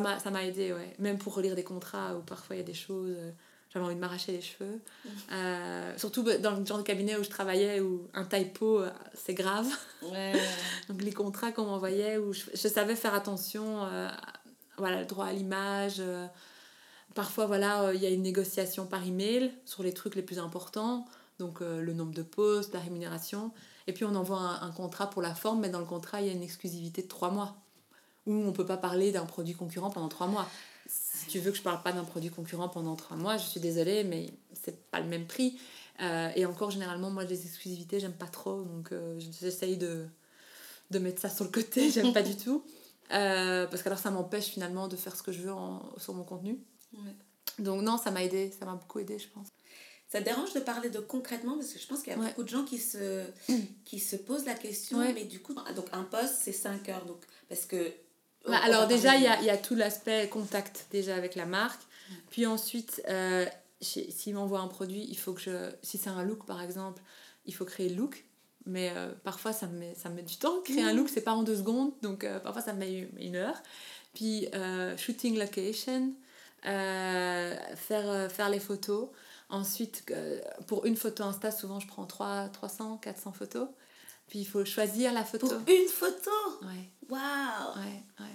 m'a 0.00 0.18
ça 0.18 0.30
m'a 0.30 0.44
aidé, 0.44 0.72
ouais. 0.72 0.94
Même 0.98 1.18
pour 1.18 1.34
relire 1.34 1.54
des 1.54 1.62
contrats 1.64 2.16
où 2.16 2.22
parfois 2.22 2.56
il 2.56 2.58
y 2.60 2.62
a 2.62 2.66
des 2.66 2.74
choses. 2.74 3.16
J'avais 3.74 3.86
envie 3.86 3.96
de 3.96 4.00
m'arracher 4.00 4.32
les 4.32 4.40
cheveux. 4.40 4.80
Euh, 5.32 5.98
surtout 5.98 6.22
bah, 6.22 6.38
dans 6.38 6.52
le 6.52 6.64
genre 6.64 6.78
de 6.78 6.84
cabinet 6.84 7.16
où 7.16 7.24
je 7.24 7.28
travaillais, 7.28 7.80
où 7.80 8.06
un 8.14 8.24
typo, 8.24 8.78
euh, 8.80 8.90
c'est 9.14 9.34
grave. 9.34 9.66
Ouais. 10.02 10.32
Donc 10.88 11.02
les 11.02 11.12
contrats 11.12 11.50
qu'on 11.50 11.64
m'envoyait, 11.66 12.16
où 12.18 12.32
je, 12.32 12.42
je 12.54 12.68
savais 12.68 12.94
faire 12.94 13.14
attention, 13.14 13.84
euh, 13.84 14.08
voilà, 14.78 15.00
le 15.00 15.06
droit 15.06 15.26
à 15.26 15.32
l'image. 15.32 15.96
euh, 15.98 16.26
parfois, 17.16 17.46
voilà, 17.46 17.92
il 17.94 18.00
y 18.00 18.06
a 18.06 18.10
une 18.10 18.22
négociation 18.22 18.86
par 18.86 19.04
email 19.04 19.52
sur 19.64 19.82
les 19.82 19.92
trucs 19.92 20.14
les 20.14 20.22
plus 20.22 20.38
importants, 20.38 21.04
donc 21.40 21.60
le 21.60 21.92
nombre 21.92 22.14
de 22.14 22.22
postes, 22.22 22.74
la 22.74 22.80
rémunération. 22.80 23.50
Et 23.86 23.92
puis 23.92 24.04
on 24.04 24.14
envoie 24.14 24.38
un, 24.38 24.62
un 24.68 24.70
contrat 24.70 25.10
pour 25.10 25.20
la 25.20 25.34
forme, 25.34 25.60
mais 25.60 25.68
dans 25.68 25.80
le 25.80 25.84
contrat, 25.84 26.20
il 26.20 26.26
y 26.28 26.30
a 26.30 26.32
une 26.32 26.42
exclusivité 26.42 27.02
de 27.02 27.08
trois 27.08 27.30
mois, 27.30 27.56
où 28.26 28.32
on 28.32 28.46
ne 28.46 28.50
peut 28.52 28.64
pas 28.66 28.76
parler 28.76 29.12
d'un 29.12 29.26
produit 29.26 29.54
concurrent 29.54 29.90
pendant 29.90 30.08
trois 30.08 30.26
mois. 30.26 30.48
Si 31.24 31.30
tu 31.30 31.38
veux 31.40 31.50
que 31.50 31.56
je 31.56 31.62
parle 31.62 31.82
pas 31.82 31.92
d'un 31.92 32.04
produit 32.04 32.30
concurrent 32.30 32.68
pendant 32.68 32.96
trois 32.96 33.16
mois, 33.16 33.36
je 33.38 33.46
suis 33.46 33.60
désolée, 33.60 34.04
mais 34.04 34.30
c'est 34.62 34.90
pas 34.90 35.00
le 35.00 35.06
même 35.06 35.26
prix. 35.26 35.58
Euh, 36.02 36.28
et 36.36 36.44
encore, 36.44 36.70
généralement, 36.70 37.10
moi, 37.10 37.24
les 37.24 37.42
exclusivités, 37.46 38.00
j'aime 38.00 38.12
pas 38.12 38.26
trop, 38.26 38.62
donc 38.62 38.92
euh, 38.92 39.18
j'essaye 39.40 39.76
de, 39.76 40.06
de 40.90 40.98
mettre 40.98 41.20
ça 41.22 41.30
sur 41.30 41.44
le 41.44 41.50
côté, 41.50 41.90
j'aime 41.92 42.12
pas 42.12 42.22
du 42.22 42.36
tout. 42.36 42.64
Euh, 43.12 43.66
parce 43.66 43.82
qu'alors, 43.82 43.98
ça 43.98 44.10
m'empêche 44.10 44.46
finalement 44.46 44.88
de 44.88 44.96
faire 44.96 45.14
ce 45.16 45.22
que 45.22 45.30
je 45.32 45.42
veux 45.42 45.52
en- 45.52 45.82
sur 45.98 46.14
mon 46.14 46.24
contenu. 46.24 46.58
Ouais. 46.94 47.14
Donc, 47.58 47.82
non, 47.82 47.96
ça 47.96 48.10
m'a 48.10 48.22
aidé, 48.24 48.52
ça 48.58 48.64
m'a 48.66 48.74
beaucoup 48.74 48.98
aidé, 48.98 49.18
je 49.18 49.28
pense. 49.28 49.46
Ça 50.08 50.20
te 50.20 50.24
dérange 50.24 50.52
de 50.52 50.60
parler 50.60 50.90
de 50.90 51.00
concrètement? 51.00 51.56
Parce 51.56 51.72
que 51.72 51.78
je 51.78 51.86
pense 51.86 52.00
qu'il 52.02 52.12
y 52.12 52.16
a 52.16 52.18
Ouais. 52.18 52.28
beaucoup 52.28 52.42
de 52.44 52.48
gens 52.48 52.64
qui 52.64 52.78
se, 52.78 53.24
qui 53.84 53.98
se 53.98 54.16
posent 54.16 54.44
la 54.46 54.54
question, 54.54 54.98
Ouais. 54.98 55.12
mais 55.12 55.24
du 55.24 55.40
coup, 55.40 55.54
donc 55.54 55.86
un 55.92 56.04
poste 56.04 56.36
c'est 56.42 56.52
5 56.52 56.88
heures. 56.88 57.04
Donc, 57.06 57.18
parce 57.48 57.64
que. 57.66 57.92
Bah, 58.46 58.58
alors 58.62 58.86
déjà, 58.86 59.16
il 59.16 59.22
y 59.22 59.46
y 59.46 59.50
a 59.50 59.56
tout 59.56 59.74
l'aspect 59.74 60.28
contact 60.28 60.86
déjà 60.90 61.14
avec 61.16 61.34
la 61.34 61.46
marque. 61.46 61.80
Puis 62.30 62.46
ensuite, 62.46 63.02
euh, 63.08 63.46
si- 63.80 64.10
s'il 64.12 64.34
m'envoie 64.34 64.60
un 64.60 64.68
produit, 64.68 65.06
il 65.08 65.16
faut 65.18 65.32
que 65.32 65.40
je... 65.40 65.70
Si 65.82 65.96
c'est 65.98 66.10
un 66.10 66.22
look, 66.22 66.44
par 66.46 66.60
exemple, 66.62 67.02
il 67.46 67.54
faut 67.54 67.64
créer 67.64 67.88
le 67.88 67.96
look. 67.96 68.24
Mais 68.66 68.92
euh, 68.96 69.12
parfois, 69.24 69.52
ça 69.52 69.66
me, 69.66 69.78
met, 69.78 69.94
ça 69.94 70.08
me 70.10 70.16
met 70.16 70.22
du 70.22 70.36
temps. 70.36 70.60
Créer 70.62 70.82
un 70.82 70.92
look, 70.92 71.08
c'est 71.08 71.20
pas 71.22 71.32
en 71.32 71.42
deux 71.42 71.56
secondes. 71.56 71.92
Donc, 72.02 72.24
euh, 72.24 72.38
parfois, 72.40 72.62
ça 72.62 72.72
me 72.72 72.78
met 72.80 73.08
une- 73.18 73.36
heure. 73.36 73.56
Puis, 74.14 74.48
shooting 74.96 75.38
location, 75.38 76.12
faire, 76.62 78.30
faire 78.30 78.48
les 78.48 78.60
photos. 78.60 79.08
Ensuite, 79.50 80.04
pour 80.66 80.86
une 80.86 80.96
photo 80.96 81.24
Insta, 81.24 81.50
souvent, 81.50 81.80
je 81.80 81.86
prends 81.86 82.06
3, 82.06 82.48
300, 82.48 82.96
400 82.98 83.32
photos. 83.32 83.68
Puis, 84.28 84.40
il 84.40 84.46
faut 84.46 84.64
choisir 84.64 85.12
la 85.12 85.24
photo. 85.24 85.48
Pour 85.48 85.58
une 85.68 85.88
photo 85.88 86.30
Ouais. 86.62 86.90
Waouh 87.08 87.76
Ouais, 87.76 88.02
ouais. 88.20 88.26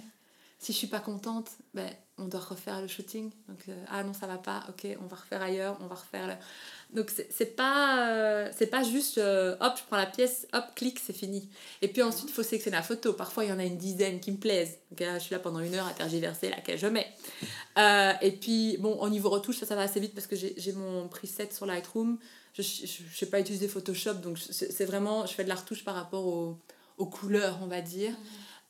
Si 0.58 0.72
je 0.72 0.78
suis 0.78 0.86
pas 0.88 1.00
contente, 1.00 1.48
ben, 1.72 1.90
on 2.18 2.26
doit 2.26 2.40
refaire 2.40 2.82
le 2.82 2.86
shooting. 2.86 3.30
Donc, 3.48 3.60
euh, 3.68 3.84
ah 3.88 4.04
non, 4.04 4.12
ça 4.12 4.26
va 4.26 4.36
pas, 4.36 4.62
ok, 4.68 4.86
on 5.02 5.06
va 5.06 5.16
refaire 5.16 5.40
ailleurs, 5.40 5.78
on 5.80 5.86
va 5.86 5.94
refaire. 5.94 6.26
Le... 6.26 6.34
Donc, 6.94 7.10
c'est 7.10 7.56
pas, 7.56 8.10
euh, 8.10 8.50
c'est 8.54 8.66
pas 8.66 8.82
juste 8.82 9.16
euh, 9.16 9.56
hop, 9.60 9.72
je 9.78 9.82
prends 9.84 9.96
la 9.96 10.04
pièce, 10.04 10.46
hop, 10.52 10.64
clic, 10.74 11.00
c'est 11.02 11.14
fini. 11.14 11.48
Et 11.80 11.88
puis 11.88 12.02
ensuite, 12.02 12.28
il 12.28 12.32
faut 12.34 12.42
sélectionner 12.42 12.76
la 12.76 12.82
photo. 12.82 13.14
Parfois, 13.14 13.44
il 13.44 13.48
y 13.48 13.52
en 13.52 13.58
a 13.58 13.64
une 13.64 13.78
dizaine 13.78 14.20
qui 14.20 14.32
me 14.32 14.36
plaisent. 14.36 14.78
Donc, 14.90 15.00
là, 15.00 15.18
je 15.18 15.24
suis 15.24 15.34
là 15.34 15.38
pendant 15.38 15.60
une 15.60 15.74
heure 15.74 15.86
à 15.86 15.92
tergiverser 15.92 16.50
laquelle 16.50 16.78
je 16.78 16.88
mets. 16.88 17.10
Et 18.22 18.32
puis, 18.32 18.76
bon, 18.78 18.98
au 19.00 19.08
niveau 19.08 19.30
retouche, 19.30 19.58
ça, 19.58 19.66
ça 19.66 19.76
va 19.76 19.82
assez 19.82 20.00
vite 20.00 20.14
parce 20.14 20.26
que 20.26 20.36
j'ai 20.36 20.52
j'ai 20.58 20.72
mon 20.72 21.08
preset 21.08 21.48
sur 21.52 21.64
Lightroom. 21.64 22.18
Je 22.54 22.62
ne 22.62 23.08
sais 23.14 23.26
pas 23.26 23.40
utiliser 23.40 23.68
Photoshop, 23.68 24.14
donc 24.14 24.38
c'est 24.38 24.84
vraiment, 24.84 25.26
je 25.26 25.32
fais 25.32 25.44
de 25.44 25.48
la 25.48 25.54
retouche 25.54 25.84
par 25.84 25.94
rapport 25.94 26.26
aux, 26.26 26.58
aux 26.98 27.06
couleurs, 27.06 27.58
on 27.62 27.66
va 27.66 27.80
dire. 27.80 28.14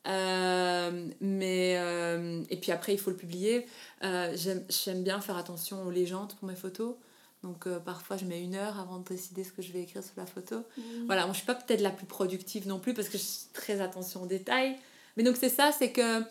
Euh, 0.06 1.08
mais 1.20 1.74
euh, 1.76 2.42
et 2.48 2.56
puis 2.56 2.72
après 2.72 2.94
il 2.94 2.98
faut 2.98 3.10
le 3.10 3.16
publier. 3.16 3.66
Euh, 4.02 4.34
j'aime 4.68 5.02
bien 5.02 5.20
faire 5.20 5.36
attention 5.36 5.82
aux 5.86 5.90
légendes 5.90 6.34
pour 6.36 6.48
mes 6.48 6.54
photos. 6.54 6.94
Donc 7.42 7.66
euh, 7.66 7.78
parfois 7.78 8.16
je 8.16 8.24
mets 8.24 8.42
une 8.42 8.54
heure 8.54 8.78
avant 8.78 8.98
de 8.98 9.04
décider 9.04 9.44
ce 9.44 9.52
que 9.52 9.62
je 9.62 9.72
vais 9.72 9.82
écrire 9.82 10.02
sur 10.02 10.14
la 10.16 10.26
photo. 10.26 10.62
Voilà 11.06 11.24
moi 11.24 11.32
je 11.32 11.38
suis 11.38 11.46
pas 11.46 11.54
peut-être 11.54 11.80
la 11.80 11.90
plus 11.90 12.06
productive 12.06 12.66
non 12.66 12.78
plus 12.78 12.94
parce 12.94 13.08
que 13.08 13.18
je 13.18 13.22
suis 13.22 13.46
très 13.52 13.80
attention 13.80 14.22
aux 14.22 14.26
détails. 14.26 14.76
Mais 15.16 15.22
donc 15.22 15.36
c'est 15.36 15.48
ça 15.48 15.70
c'est 15.72 15.92
que 15.92 16.22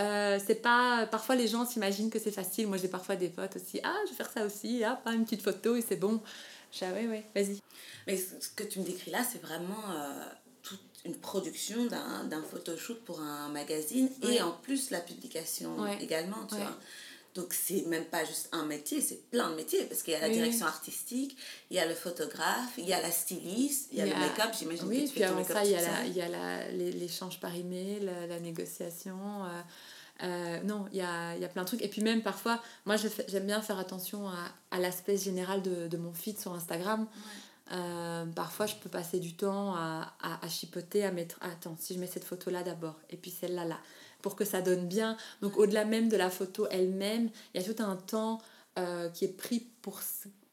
euh, 0.00 0.38
c'est 0.44 0.62
pas 0.62 1.06
parfois 1.10 1.34
les 1.34 1.48
gens 1.48 1.66
s'imaginent 1.66 2.10
que 2.10 2.20
c'est 2.20 2.30
facile. 2.30 2.68
Moi 2.68 2.76
j'ai 2.76 2.88
parfois 2.88 3.16
des 3.16 3.28
potes 3.28 3.56
aussi. 3.56 3.80
Ah 3.82 3.96
je 4.06 4.10
vais 4.10 4.16
faire 4.16 4.30
ça 4.30 4.44
aussi. 4.44 4.84
Ah 4.84 5.00
pas 5.02 5.12
une 5.12 5.24
petite 5.24 5.42
photo 5.42 5.74
et 5.74 5.82
c'est 5.82 5.96
bon 5.96 6.20
je 6.72 6.78
dis, 6.78 6.84
ah 6.84 6.92
ouais 6.92 7.06
ouais 7.06 7.24
vas-y 7.34 7.60
Mais 8.06 8.16
ce 8.16 8.48
que 8.56 8.64
tu 8.64 8.78
me 8.80 8.84
décris 8.84 9.10
là, 9.10 9.24
c'est 9.30 9.40
vraiment 9.42 9.90
euh, 9.90 10.24
toute 10.62 10.80
une 11.04 11.16
production 11.16 11.86
d'un 11.86 12.24
d'un 12.24 12.42
photoshoot 12.42 13.00
pour 13.04 13.20
un 13.20 13.48
magazine 13.48 14.08
Ouais. 14.22 14.36
et 14.36 14.42
en 14.42 14.52
plus 14.52 14.90
la 14.90 15.00
publication 15.00 15.78
Ouais. 15.80 15.98
également, 16.02 16.44
tu 16.48 16.54
Ouais. 16.56 16.60
vois. 16.62 16.76
Donc 17.34 17.52
c'est 17.54 17.82
même 17.86 18.06
pas 18.06 18.24
juste 18.24 18.48
un 18.52 18.64
métier, 18.64 19.00
c'est 19.00 19.22
plein 19.30 19.50
de 19.50 19.54
métiers 19.54 19.84
parce 19.84 20.02
qu'il 20.02 20.12
y 20.12 20.16
a 20.16 20.20
la 20.20 20.26
Oui. 20.28 20.32
direction 20.32 20.66
artistique, 20.66 21.36
il 21.70 21.76
y 21.76 21.80
a 21.80 21.86
le 21.86 21.94
photographe, 21.94 22.72
il 22.78 22.86
y 22.88 22.92
a 22.92 23.00
la 23.00 23.12
styliste, 23.12 23.90
il 23.92 23.98
y 23.98 24.00
a, 24.00 24.06
Il 24.06 24.10
y 24.10 24.14
le 24.14 24.18
make-up, 24.20 24.50
j'imagine 24.58 24.86
Oui, 24.88 25.02
que 25.02 25.06
tu 25.06 25.10
puis 25.12 25.20
fais 25.20 25.28
ton 25.28 25.34
make-up 25.36 25.56
ça, 25.56 25.64
il 25.64 25.70
y 25.70 25.74
a, 25.76 25.82
la, 25.82 26.04
il 26.06 26.16
y 26.16 26.20
a 26.22 26.28
la, 26.28 26.68
les- 26.72 26.90
l'échange 26.92 27.38
par 27.38 27.54
email, 27.54 28.00
la, 28.00 28.26
la 28.26 28.40
négociation. 28.40 29.44
euh, 29.44 29.60
euh, 30.22 30.60
non, 30.62 30.86
il 30.92 30.98
y 30.98 31.02
a, 31.02 31.36
y 31.36 31.44
a 31.44 31.48
plein 31.48 31.62
de 31.62 31.68
trucs. 31.68 31.82
Et 31.82 31.88
puis 31.88 32.02
même 32.02 32.22
parfois, 32.22 32.62
moi 32.86 32.96
j'aime 33.28 33.46
bien 33.46 33.60
faire 33.60 33.78
attention 33.78 34.28
à, 34.28 34.34
à 34.70 34.78
l'aspect 34.78 35.16
général 35.16 35.62
de, 35.62 35.88
de 35.88 35.96
mon 35.96 36.12
feed 36.12 36.38
sur 36.38 36.52
Instagram. 36.54 37.06
Euh, 37.70 38.24
parfois, 38.34 38.64
je 38.64 38.74
peux 38.76 38.88
passer 38.88 39.20
du 39.20 39.34
temps 39.34 39.74
à, 39.74 40.14
à, 40.22 40.44
à 40.44 40.48
chipoter, 40.48 41.04
à 41.04 41.12
mettre 41.12 41.38
attends, 41.42 41.76
si 41.78 41.94
je 41.94 41.98
mets 41.98 42.06
cette 42.06 42.24
photo-là 42.24 42.62
d'abord, 42.62 42.96
et 43.10 43.16
puis 43.18 43.30
celle-là 43.30 43.66
là, 43.66 43.78
pour 44.22 44.36
que 44.36 44.46
ça 44.46 44.62
donne 44.62 44.88
bien. 44.88 45.18
Donc, 45.42 45.58
au-delà 45.58 45.84
même 45.84 46.08
de 46.08 46.16
la 46.16 46.30
photo 46.30 46.66
elle-même, 46.70 47.28
il 47.52 47.60
y 47.60 47.64
a 47.64 47.74
tout 47.74 47.82
un 47.82 47.96
temps 47.96 48.40
euh, 48.78 49.10
qui 49.10 49.26
est 49.26 49.36
pris 49.36 49.66
pour, 49.82 50.00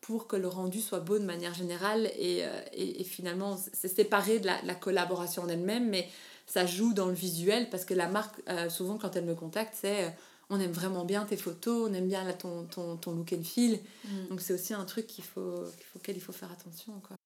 pour 0.01 0.27
que 0.27 0.35
le 0.35 0.49
rendu 0.49 0.81
soit 0.81 0.99
beau 0.99 1.17
de 1.17 1.23
manière 1.23 1.53
générale. 1.53 2.11
Et, 2.17 2.39
et, 2.73 3.01
et 3.01 3.03
finalement, 3.05 3.57
c'est 3.71 3.87
séparé 3.87 4.39
de 4.39 4.47
la, 4.47 4.61
la 4.63 4.75
collaboration 4.75 5.43
en 5.43 5.47
elle-même, 5.47 5.89
mais 5.89 6.09
ça 6.45 6.65
joue 6.65 6.93
dans 6.93 7.07
le 7.07 7.13
visuel 7.13 7.69
parce 7.69 7.85
que 7.85 7.93
la 7.93 8.07
marque, 8.07 8.41
euh, 8.49 8.69
souvent, 8.69 8.97
quand 8.97 9.15
elle 9.15 9.25
me 9.25 9.35
contacte, 9.35 9.75
c'est. 9.79 10.05
euh, 10.05 10.09
on 10.51 10.59
aime 10.59 10.71
vraiment 10.71 11.05
bien 11.05 11.25
tes 11.25 11.37
photos, 11.37 11.89
on 11.89 11.93
aime 11.95 12.07
bien 12.07 12.23
là, 12.23 12.31
ton, 12.33 12.65
ton, 12.65 12.97
ton 12.97 13.13
look 13.13 13.33
and 13.33 13.43
feel. 13.43 13.79
Mm. 14.03 14.27
Donc 14.29 14.41
c'est 14.41 14.53
aussi 14.53 14.75
un 14.75 14.85
truc 14.85 15.07
qu'il 15.07 15.23
faut, 15.23 15.63
qu'il 15.75 15.85
faut, 15.85 15.97
auquel 15.97 16.15
il 16.17 16.21
faut 16.21 16.33
faire 16.33 16.51
attention. 16.51 16.93
Quoi. 16.99 17.17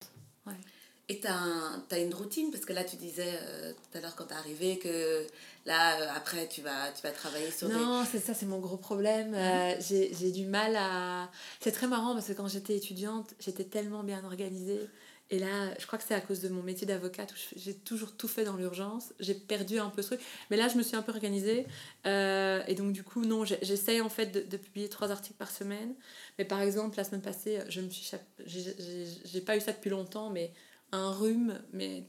Et 1.09 1.19
tu 1.19 1.27
as, 1.27 1.99
une 1.99 2.13
routine? 2.13 2.49
Parce 2.49 2.63
que 2.63 2.71
là 2.71 2.85
tu 2.85 2.95
disais 2.95 3.37
euh, 3.41 3.73
tout 3.73 3.97
à 3.97 4.01
l'heure 4.01 4.15
quand 4.15 4.25
t'es 4.25 4.35
arrivé 4.35 4.77
que 4.77 5.27
là 5.65 6.13
après 6.15 6.47
tu 6.47 6.61
vas, 6.61 6.91
tu 6.95 7.01
vas 7.01 7.11
travailler 7.11 7.51
sur 7.51 7.67
des... 7.67 7.73
Non, 7.73 8.05
c'est 8.09 8.19
ça, 8.19 8.33
c'est 8.33 8.45
mon 8.45 8.59
gros 8.59 8.77
problème. 8.77 9.35
J'ai 9.81 10.13
j'ai 10.13 10.31
du 10.31 10.45
mal 10.45 10.77
à... 10.77 11.29
C'est 11.59 11.73
très 11.73 11.87
marrant 11.87 12.13
parce 12.13 12.27
que 12.27 12.33
quand 12.33 12.47
j'étais 12.47 12.77
étudiante, 12.77 13.33
j'étais 13.39 13.65
tellement 13.65 14.03
bien 14.03 14.23
organisée. 14.23 14.87
Et 15.31 15.37
là, 15.37 15.71
je 15.79 15.85
crois 15.85 15.99
que 15.99 16.05
c'est 16.05 16.15
à 16.15 16.21
cause 16.21 16.39
de 16.41 16.49
mon 16.49 16.63
métier 16.63 16.87
d'avocate 16.87 17.31
où 17.31 17.35
j'ai 17.55 17.75
toujours 17.75 18.17
tout 18.17 18.27
fait 18.27 18.45
dans 18.45 18.55
l'urgence. 18.55 19.13
J'ai 19.19 19.35
perdu 19.35 19.77
un 19.77 19.89
peu 19.91 20.01
ce 20.01 20.07
truc. 20.15 20.21
Mais 20.49 20.57
là, 20.57 20.67
je 20.69 20.75
me 20.75 20.81
suis 20.81 20.95
un 20.95 21.03
peu 21.03 21.11
organisée. 21.11 21.67
Euh, 22.07 22.63
et 22.67 22.73
donc, 22.73 22.93
du 22.93 23.03
coup, 23.03 23.23
non, 23.23 23.45
j'essaye 23.45 24.01
en 24.01 24.09
fait 24.09 24.25
de, 24.27 24.41
de 24.41 24.57
publier 24.57 24.89
trois 24.89 25.11
articles 25.11 25.37
par 25.37 25.51
semaine. 25.51 25.93
Mais 26.39 26.45
par 26.45 26.61
exemple, 26.61 26.97
la 26.97 27.03
semaine 27.03 27.21
passée, 27.21 27.59
je 27.69 27.81
me 27.81 27.89
suis... 27.89 28.09
j'ai- 28.45 29.41
pas 29.41 29.55
eu 29.55 29.61
ça 29.61 29.71
depuis 29.71 29.91
longtemps, 29.91 30.31
mais 30.31 30.51
un 30.91 31.11
rhume, 31.11 31.61
mais 31.73 32.05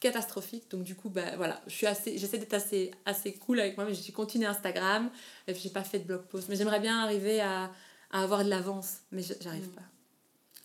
catastrophique. 0.00 0.70
Donc, 0.70 0.82
du 0.84 0.94
coup, 0.94 1.10
bah, 1.10 1.36
voilà, 1.36 1.60
je 1.66 1.74
suis 1.74 1.86
assez, 1.86 2.16
j'essaie 2.16 2.38
d'être 2.38 2.54
assez, 2.54 2.90
assez 3.04 3.34
cool 3.34 3.60
avec 3.60 3.76
moi, 3.76 3.84
mais 3.86 3.92
j'ai 3.94 4.12
continué 4.12 4.46
Instagram, 4.46 5.10
et 5.46 5.52
puis 5.52 5.60
j'ai 5.62 5.70
pas 5.70 5.84
fait 5.84 5.98
de 5.98 6.04
blog 6.04 6.22
post. 6.22 6.48
Mais 6.48 6.56
j'aimerais 6.56 6.80
bien 6.80 7.02
arriver 7.02 7.40
à, 7.40 7.70
à 8.10 8.22
avoir 8.22 8.44
de 8.44 8.48
l'avance, 8.50 8.98
mais 9.10 9.22
j'arrive 9.22 9.68
Mm. 9.68 9.72
pas. 9.74 9.82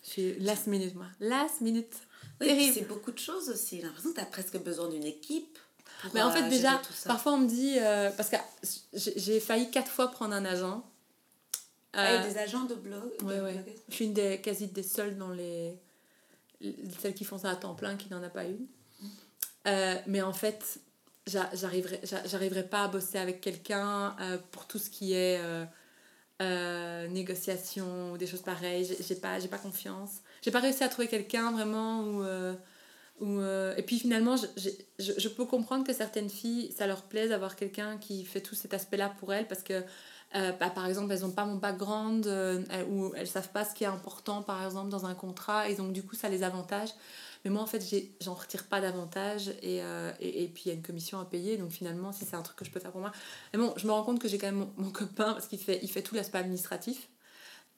Je 0.04 0.08
suis 0.10 0.38
last 0.40 0.66
minute, 0.66 0.94
moi. 0.94 1.06
Last 1.20 1.60
minute. 1.60 1.94
Oui, 2.40 2.48
et 2.48 2.72
c'est 2.72 2.82
beaucoup 2.88 3.12
de 3.12 3.18
choses 3.18 3.48
aussi. 3.50 3.76
J'ai 3.76 3.82
l'impression 3.82 4.10
que 4.10 4.16
tu 4.16 4.20
as 4.20 4.26
presque 4.26 4.58
besoin 4.58 4.88
d'une 4.88 5.04
équipe. 5.04 5.58
pour, 6.02 6.10
Mais 6.14 6.22
en 6.22 6.28
euh, 6.28 6.32
fait, 6.32 6.38
gérer 6.38 6.50
déjà, 6.50 6.82
parfois 7.06 7.32
on 7.34 7.38
me 7.38 7.46
dit. 7.48 7.76
euh, 7.78 8.10
parce 8.16 8.28
que 8.30 8.36
j'ai 8.94 9.38
failli 9.40 9.70
quatre 9.70 9.90
fois 9.90 10.08
prendre 10.10 10.34
un 10.34 10.44
agent. 10.44 10.84
Ah, 11.92 12.06
Euh, 12.14 12.20
a 12.20 12.26
des 12.26 12.38
agents 12.38 12.64
de 12.64 12.74
blog. 12.74 13.12
ouais, 13.22 13.40
ouais. 13.40 13.64
Je 13.88 13.94
suis 13.94 14.06
une 14.06 14.14
des 14.14 14.40
quasi 14.40 14.66
des 14.66 14.82
seules 14.82 15.16
dans 15.18 15.30
les. 15.30 15.74
celles 17.00 17.14
qui 17.14 17.24
font 17.24 17.38
ça 17.38 17.50
à 17.50 17.56
temps 17.56 17.74
plein 17.74 17.96
qui 17.96 18.08
n'en 18.10 18.22
a 18.22 18.28
pas 18.30 18.44
une. 18.44 18.66
Euh, 19.68 19.96
mais 20.06 20.22
en 20.22 20.32
fait, 20.32 20.80
j'a- 21.26 21.50
j'arriverai 21.54 22.00
j'a- 22.02 22.26
j'arriverai 22.26 22.66
pas 22.68 22.84
à 22.84 22.88
bosser 22.88 23.18
avec 23.18 23.40
quelqu'un 23.40 24.16
euh, 24.20 24.38
pour 24.50 24.66
tout 24.66 24.78
ce 24.78 24.90
qui 24.90 25.12
est 25.12 25.38
euh, 26.42 27.08
négociation 27.08 28.12
ou 28.12 28.18
des 28.18 28.26
choses 28.26 28.42
pareilles. 28.42 28.84
J'ai- 29.00 29.14
pas, 29.16 29.38
pas 29.50 29.58
confiance. 29.58 30.20
J'ai 30.42 30.50
pas 30.50 30.60
réussi 30.60 30.82
à 30.84 30.88
trouver 30.88 31.08
quelqu'un 31.08 31.52
vraiment 31.52 32.02
où. 32.02 32.22
euh, 32.22 32.54
euh, 33.22 33.74
et 33.76 33.82
puis 33.82 33.98
finalement, 34.00 34.36
je, 34.36 34.46
je, 34.98 35.12
je 35.16 35.28
peux 35.28 35.44
comprendre 35.44 35.86
que 35.86 35.92
certaines 35.92 36.30
filles, 36.30 36.72
ça 36.76 36.86
leur 36.86 37.02
plaise 37.02 37.30
d'avoir 37.30 37.54
quelqu'un 37.56 37.98
qui 37.98 38.24
fait 38.24 38.40
tout 38.40 38.54
cet 38.56 38.74
aspect-là 38.74 39.12
pour 39.20 39.32
elles 39.32 39.46
parce 39.46 39.62
que 39.62 39.84
euh, 40.34 40.52
bah, 40.52 40.70
par 40.70 40.86
exemple, 40.86 41.12
elles 41.12 41.20
n'ont 41.20 41.30
pas 41.30 41.44
mon 41.44 41.56
background 41.56 42.26
euh, 42.26 42.62
ou 42.90 43.12
elles 43.14 43.26
savent 43.28 43.50
pas 43.50 43.64
ce 43.64 43.74
qui 43.74 43.84
est 43.84 43.88
important, 43.88 44.42
par 44.42 44.64
exemple, 44.64 44.88
dans 44.90 45.04
un 45.06 45.14
contrat, 45.14 45.68
et 45.68 45.74
donc 45.76 45.92
du 45.92 46.02
coup, 46.02 46.16
ça 46.16 46.28
les 46.30 46.42
avantage. 46.42 46.88
Mais 47.44 47.50
moi, 47.50 47.62
en 47.62 47.66
fait, 47.66 47.82
j'en 48.20 48.34
retire 48.34 48.66
pas 48.68 48.80
davantage, 48.80 49.48
et, 49.62 49.82
euh, 49.82 50.12
et, 50.20 50.44
et 50.44 50.48
puis 50.48 50.62
il 50.66 50.68
y 50.68 50.70
a 50.70 50.74
une 50.74 50.82
commission 50.82 51.18
à 51.18 51.24
payer, 51.24 51.56
donc 51.56 51.70
finalement, 51.72 52.12
si 52.12 52.24
c'est 52.24 52.36
un 52.36 52.42
truc 52.42 52.56
que 52.56 52.64
je 52.64 52.70
peux 52.70 52.78
faire 52.80 52.92
pour 52.92 53.00
moi. 53.00 53.12
Mais 53.52 53.58
bon, 53.58 53.74
je 53.76 53.86
me 53.86 53.92
rends 53.92 54.04
compte 54.04 54.20
que 54.20 54.28
j'ai 54.28 54.38
quand 54.38 54.46
même 54.46 54.58
mon, 54.58 54.72
mon 54.76 54.90
copain, 54.90 55.32
parce 55.32 55.48
qu'il 55.48 55.58
fait, 55.58 55.80
il 55.82 55.90
fait 55.90 56.02
tout 56.02 56.14
l'aspect 56.14 56.38
administratif. 56.38 57.08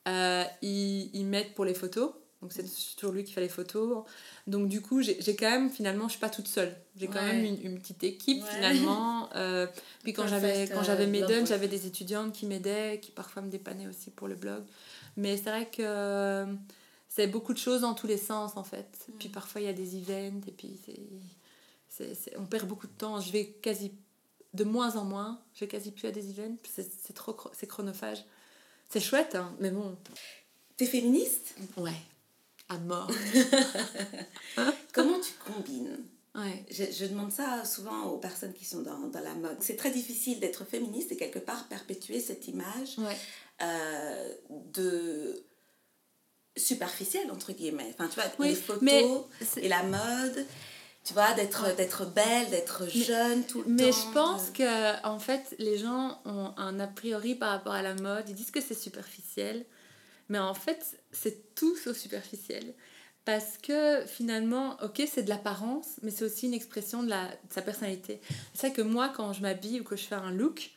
Euh, 0.06 0.44
il, 0.60 1.10
il 1.14 1.24
m'aide 1.24 1.54
pour 1.54 1.64
les 1.64 1.72
photos, 1.72 2.12
donc 2.42 2.52
c'est 2.52 2.64
toujours 2.96 3.14
lui 3.14 3.24
qui 3.24 3.32
fait 3.32 3.40
les 3.40 3.48
photos. 3.48 4.04
Donc 4.46 4.68
du 4.68 4.82
coup, 4.82 5.00
j'ai 5.00 5.16
quand 5.34 5.50
même, 5.50 5.70
finalement, 5.70 6.08
je 6.08 6.10
suis 6.10 6.20
pas 6.20 6.28
toute 6.28 6.46
seule. 6.46 6.76
J'ai 6.94 7.06
quand 7.06 7.14
Ouais. 7.20 7.32
même 7.32 7.42
une, 7.44 7.62
une 7.72 7.78
petite 7.78 8.04
équipe, 8.04 8.42
Ouais. 8.42 8.48
finalement. 8.50 9.30
Euh, 9.34 9.66
puis 10.02 10.12
quand 10.12 10.26
j'avais 10.26 10.68
quand 10.68 10.82
j'avais 10.82 11.06
mes 11.06 11.22
dons, 11.22 11.46
j'avais 11.46 11.68
des 11.68 11.86
étudiantes 11.86 12.34
qui 12.34 12.44
m'aidaient, 12.44 13.00
qui 13.00 13.12
parfois 13.12 13.40
me 13.40 13.48
dépannaient 13.48 13.86
aussi 13.86 14.10
pour 14.10 14.28
le 14.28 14.34
blog. 14.34 14.62
Mais 15.16 15.38
c'est 15.38 15.48
vrai 15.48 15.70
que 15.70 16.44
c'est 17.14 17.28
beaucoup 17.28 17.52
de 17.52 17.58
choses 17.58 17.82
dans 17.82 17.94
tous 17.94 18.08
les 18.08 18.18
sens, 18.18 18.56
en 18.56 18.64
fait. 18.64 19.06
Mm. 19.08 19.12
Puis 19.18 19.28
parfois, 19.28 19.60
il 19.60 19.64
y 19.64 19.70
a 19.70 19.72
des 19.72 19.96
events, 19.96 20.40
et 20.48 20.50
puis 20.52 20.80
c'est... 21.88 22.36
on 22.36 22.44
perd 22.44 22.66
beaucoup 22.66 22.88
de 22.88 22.92
temps. 22.92 23.20
Je 23.20 23.30
vais 23.30 23.46
quasi 23.46 23.92
de 24.52 24.64
moins 24.64 24.96
en 24.96 25.04
moins. 25.04 25.40
Je 25.54 25.60
vais 25.60 25.68
quasi 25.68 25.92
plus 25.92 26.08
à 26.08 26.10
des 26.10 26.30
events. 26.30 26.56
C'est 26.64 27.12
trop 27.14 27.36
c'est 27.52 27.68
chronophage. 27.68 28.24
C'est 28.88 29.00
chouette, 29.00 29.36
hein, 29.36 29.54
mais 29.60 29.70
bon. 29.70 29.96
T'es 30.76 30.86
féministe? 30.86 31.54
Ouais. 31.76 31.92
À 32.68 32.78
mort. 32.78 33.10
Comment 34.92 35.20
tu 35.20 35.32
combines? 35.46 35.98
Ouais. 36.34 36.64
je, 36.68 36.84
je 36.90 37.04
demande 37.06 37.30
ça 37.30 37.64
souvent 37.64 38.06
aux 38.06 38.18
personnes 38.18 38.52
qui 38.54 38.64
sont 38.64 38.82
dans, 38.82 39.06
dans 39.06 39.20
la 39.20 39.34
mode. 39.34 39.58
C'est 39.60 39.76
très 39.76 39.92
difficile 39.92 40.40
d'être 40.40 40.64
féministe 40.64 41.12
et 41.12 41.16
quelque 41.16 41.38
part 41.38 41.68
perpétuer 41.68 42.18
cette 42.18 42.48
image 42.48 42.98
Ouais. 42.98 43.16
euh, 43.62 44.34
de 44.72 45.44
superficielle 46.57 47.30
entre 47.30 47.52
guillemets. 47.52 47.94
Enfin, 47.98 48.09
tu 48.09 48.14
vois, 48.14 48.30
Oui, 48.38 48.48
les 48.50 48.55
photos 48.55 48.82
mais 48.82 49.05
et 49.57 49.68
la 49.68 49.82
mode, 49.82 50.46
tu 51.05 51.12
vois, 51.12 51.32
d'être 51.34 51.74
d'être 51.76 52.07
belle, 52.07 52.50
d'être 52.50 52.88
jeune 52.88 53.44
tout 53.44 53.62
le 53.62 53.68
Mais 53.70 53.90
temps. 53.90 53.98
je 53.98 54.12
pense 54.12 54.52
de- 54.52 54.59
que 54.59 55.07
en 55.07 55.18
fait, 55.18 55.55
les 55.59 55.78
gens 55.78 56.20
ont 56.24 56.52
un 56.57 56.78
a 56.80 56.86
priori 56.86 57.34
par 57.34 57.50
rapport 57.50 57.74
à 57.74 57.82
la 57.82 57.94
mode. 57.94 58.28
Ils 58.28 58.34
disent 58.34 58.50
que 58.50 58.61
c'est 58.61 58.74
superficiel, 58.78 59.66
mais 60.28 60.38
en 60.38 60.55
fait, 60.55 60.98
c'est 61.12 61.55
tout 61.55 61.76
sauf 61.76 61.96
superficiel. 61.96 62.74
Parce 63.24 63.57
que 63.57 64.05
finalement, 64.07 64.76
ok, 64.82 65.02
c'est 65.11 65.22
de 65.22 65.30
l'apparence, 65.30 65.86
mais 66.02 66.11
c'est 66.11 66.26
aussi 66.26 66.46
une 66.46 66.52
expression 66.52 67.02
de, 67.02 67.09
la, 67.09 67.28
de 67.28 67.52
sa 67.55 67.62
personnalité. 67.62 68.20
C'est 68.52 68.66
vrai 68.68 68.76
que 68.76 68.82
moi, 68.82 69.11
quand 69.16 69.32
je 69.32 69.40
m'habille 69.40 69.80
ou 69.80 69.84
que 69.84 69.96
je 69.96 70.02
fais 70.05 70.14
un 70.14 70.30
look, 70.30 70.72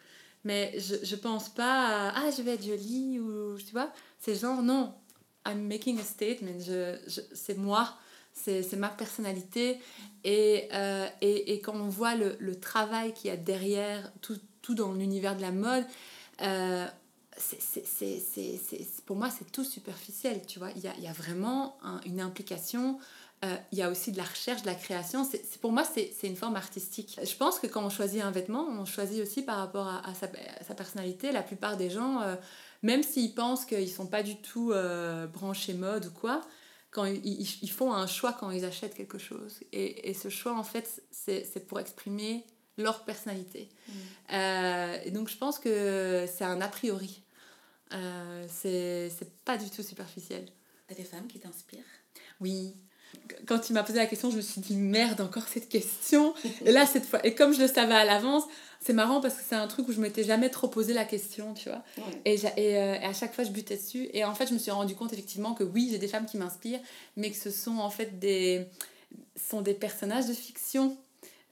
mais 0.46 0.74
je, 0.80 0.96
je 1.04 1.16
pense 1.18 1.50
pas 1.50 1.88
à 2.08 2.14
ah, 2.26 2.32
je 2.32 2.42
vais 2.42 2.54
être 2.54 2.64
jolie 2.66 3.20
ou 3.20 3.58
tu 3.58 3.72
vois, 3.74 3.92
c'est 4.20 4.34
genre 4.36 4.62
non, 4.64 4.94
I'm 5.48 5.68
making 5.68 6.00
a 6.00 6.04
statement, 6.04 6.60
je, 6.60 6.98
je, 7.08 7.22
c'est 7.34 7.58
moi, 7.58 7.96
c'est, 8.34 8.62
ma 8.78 8.90
personnalité. 8.90 9.80
Et, 10.24 10.68
euh, 10.74 11.08
et, 11.22 11.54
et 11.54 11.62
quand 11.62 11.76
on 11.76 11.90
voit 11.90 12.16
le, 12.16 12.36
le 12.40 12.60
travail 12.60 13.14
qu'il 13.14 13.30
y 13.30 13.34
a 13.34 13.38
derrière, 13.38 14.12
tout, 14.22 14.38
tout 14.62 14.76
dans 14.76 14.94
l'univers 14.94 15.36
de 15.36 15.42
la 15.42 15.52
mode, 15.52 15.86
euh, 16.42 16.86
c'est, 17.38 17.62
pour 19.06 19.16
moi, 19.16 19.30
c'est 19.30 19.52
tout 19.52 19.64
superficiel, 19.64 20.42
tu 20.48 20.60
vois. 20.60 20.70
Il 20.76 20.84
y 20.84 20.88
a, 20.88 20.94
il 20.98 21.04
y 21.04 21.08
a 21.08 21.14
vraiment 21.14 21.78
un- 21.84 22.02
une 22.06 22.20
implication. 22.22 23.00
euh, 23.46 23.56
il 23.72 23.78
y 23.78 23.84
a 23.84 23.90
aussi 23.92 24.12
de 24.12 24.18
la 24.18 24.24
recherche, 24.24 24.64
de 24.64 24.66
la 24.68 24.74
création. 24.76 25.24
C'est, 25.24 25.44
c'est- 25.46 25.60
pour 25.62 25.72
moi, 25.72 25.84
c'est, 25.84 26.12
une 26.24 26.36
forme 26.36 26.56
artistique. 26.56 27.20
Je 27.24 27.36
pense 27.36 27.60
que 27.60 27.68
quand 27.68 27.84
on 27.86 27.90
choisit 27.92 28.22
un 28.24 28.32
vêtement, 28.32 28.66
on 28.68 28.84
choisit 28.86 29.22
aussi 29.22 29.44
par 29.44 29.58
rapport 29.58 29.88
à, 29.88 30.08
à 30.10 30.14
sa, 30.16 30.26
à 30.60 30.64
sa 30.64 30.74
personnalité. 30.74 31.32
La 31.32 31.44
plupart 31.44 31.78
des 31.78 31.92
gens, 31.92 32.22
euh, 32.22 32.36
même 32.84 33.04
s'ils 33.04 33.34
pensent 33.34 33.66
qu'ils 33.66 33.90
sont 33.92 34.08
pas 34.08 34.24
du 34.24 34.36
tout 34.38 34.72
euh, 34.72 35.28
branchés 35.28 35.74
mode 35.74 36.06
ou 36.08 36.12
quoi, 36.12 36.42
quand 36.92 37.06
ils, 37.06 37.26
ils- 37.26 37.60
ils 37.64 37.72
font 37.72 37.94
un 37.94 38.08
choix 38.08 38.34
quand 38.34 38.50
ils 38.52 38.66
achètent 38.66 38.96
quelque 38.96 39.18
chose. 39.18 39.60
Et, 39.72 40.10
et 40.10 40.14
ce 40.14 40.30
choix, 40.30 40.54
en 40.58 40.64
fait, 40.64 41.04
c'est 41.12 41.68
pour 41.68 41.80
exprimer 41.80 42.46
leur 42.78 43.04
personnalité. 43.06 43.70
Euh, 44.34 44.98
et 45.04 45.12
donc, 45.12 45.30
je 45.30 45.38
pense 45.38 45.60
que 45.60 46.26
c'est 46.28 46.44
un 46.46 46.62
a 46.62 46.68
priori. 46.68 47.22
Euh, 47.94 48.46
c'est 48.50 49.10
c'est 49.18 49.32
pas 49.46 49.58
du 49.58 49.70
tout 49.70 49.82
superficiel. 49.84 50.46
T'as 50.88 50.96
des 50.96 51.04
femmes 51.04 51.28
qui 51.28 51.40
t'inspirent? 51.40 51.84
Oui. 52.42 52.76
Quand 53.46 53.60
tu 53.60 53.74
m'as 53.74 53.84
posé 53.84 54.00
la 54.00 54.06
question, 54.06 54.32
je 54.32 54.38
me 54.38 54.42
suis 54.42 54.62
dit 54.62 54.76
merde, 54.76 55.22
encore 55.22 55.48
cette 55.48 55.70
question. 55.70 56.34
Et 56.66 56.72
là, 56.72 56.86
cette 56.86 57.06
fois, 57.06 57.26
et 57.26 57.36
comme 57.36 57.54
je 57.54 57.62
le 57.62 57.68
savais 57.68 57.94
à 57.94 58.06
l'avance, 58.06 58.44
c'est 58.80 58.94
marrant 58.94 59.22
parce 59.22 59.36
que 59.36 59.42
c'est 59.48 59.56
un 59.56 59.68
truc 59.68 59.88
où 59.88 59.92
je 59.92 60.00
m'étais 60.00 60.24
jamais 60.24 60.50
trop 60.50 60.68
posé 60.68 60.94
la 60.94 61.06
question, 61.06 61.54
tu 61.54 61.70
vois. 61.70 61.84
Et, 62.26 62.36
et, 62.36 62.78
euh, 62.78 62.96
et 62.96 63.04
à 63.06 63.14
chaque 63.14 63.34
fois, 63.34 63.44
je 63.44 63.52
butais 63.52 63.76
dessus. 63.76 64.10
Et 64.14 64.24
en 64.24 64.36
fait, 64.36 64.48
je 64.48 64.54
me 64.54 64.60
suis 64.60 64.72
rendu 64.72 64.96
compte 64.96 65.14
effectivement 65.14 65.54
que 65.54 65.64
oui, 65.64 65.90
j'ai 65.92 65.98
des 65.98 66.08
femmes 66.08 66.26
qui 66.26 66.38
m'inspirent, 66.38 66.80
mais 67.16 67.32
que 67.32 67.38
ce 67.38 67.52
sont 67.52 67.78
en 67.80 67.90
fait 67.90 68.20
des, 68.20 68.66
sont 69.36 69.62
des 69.62 69.74
personnages 69.74 70.28
de 70.28 70.34
fiction. 70.34 70.98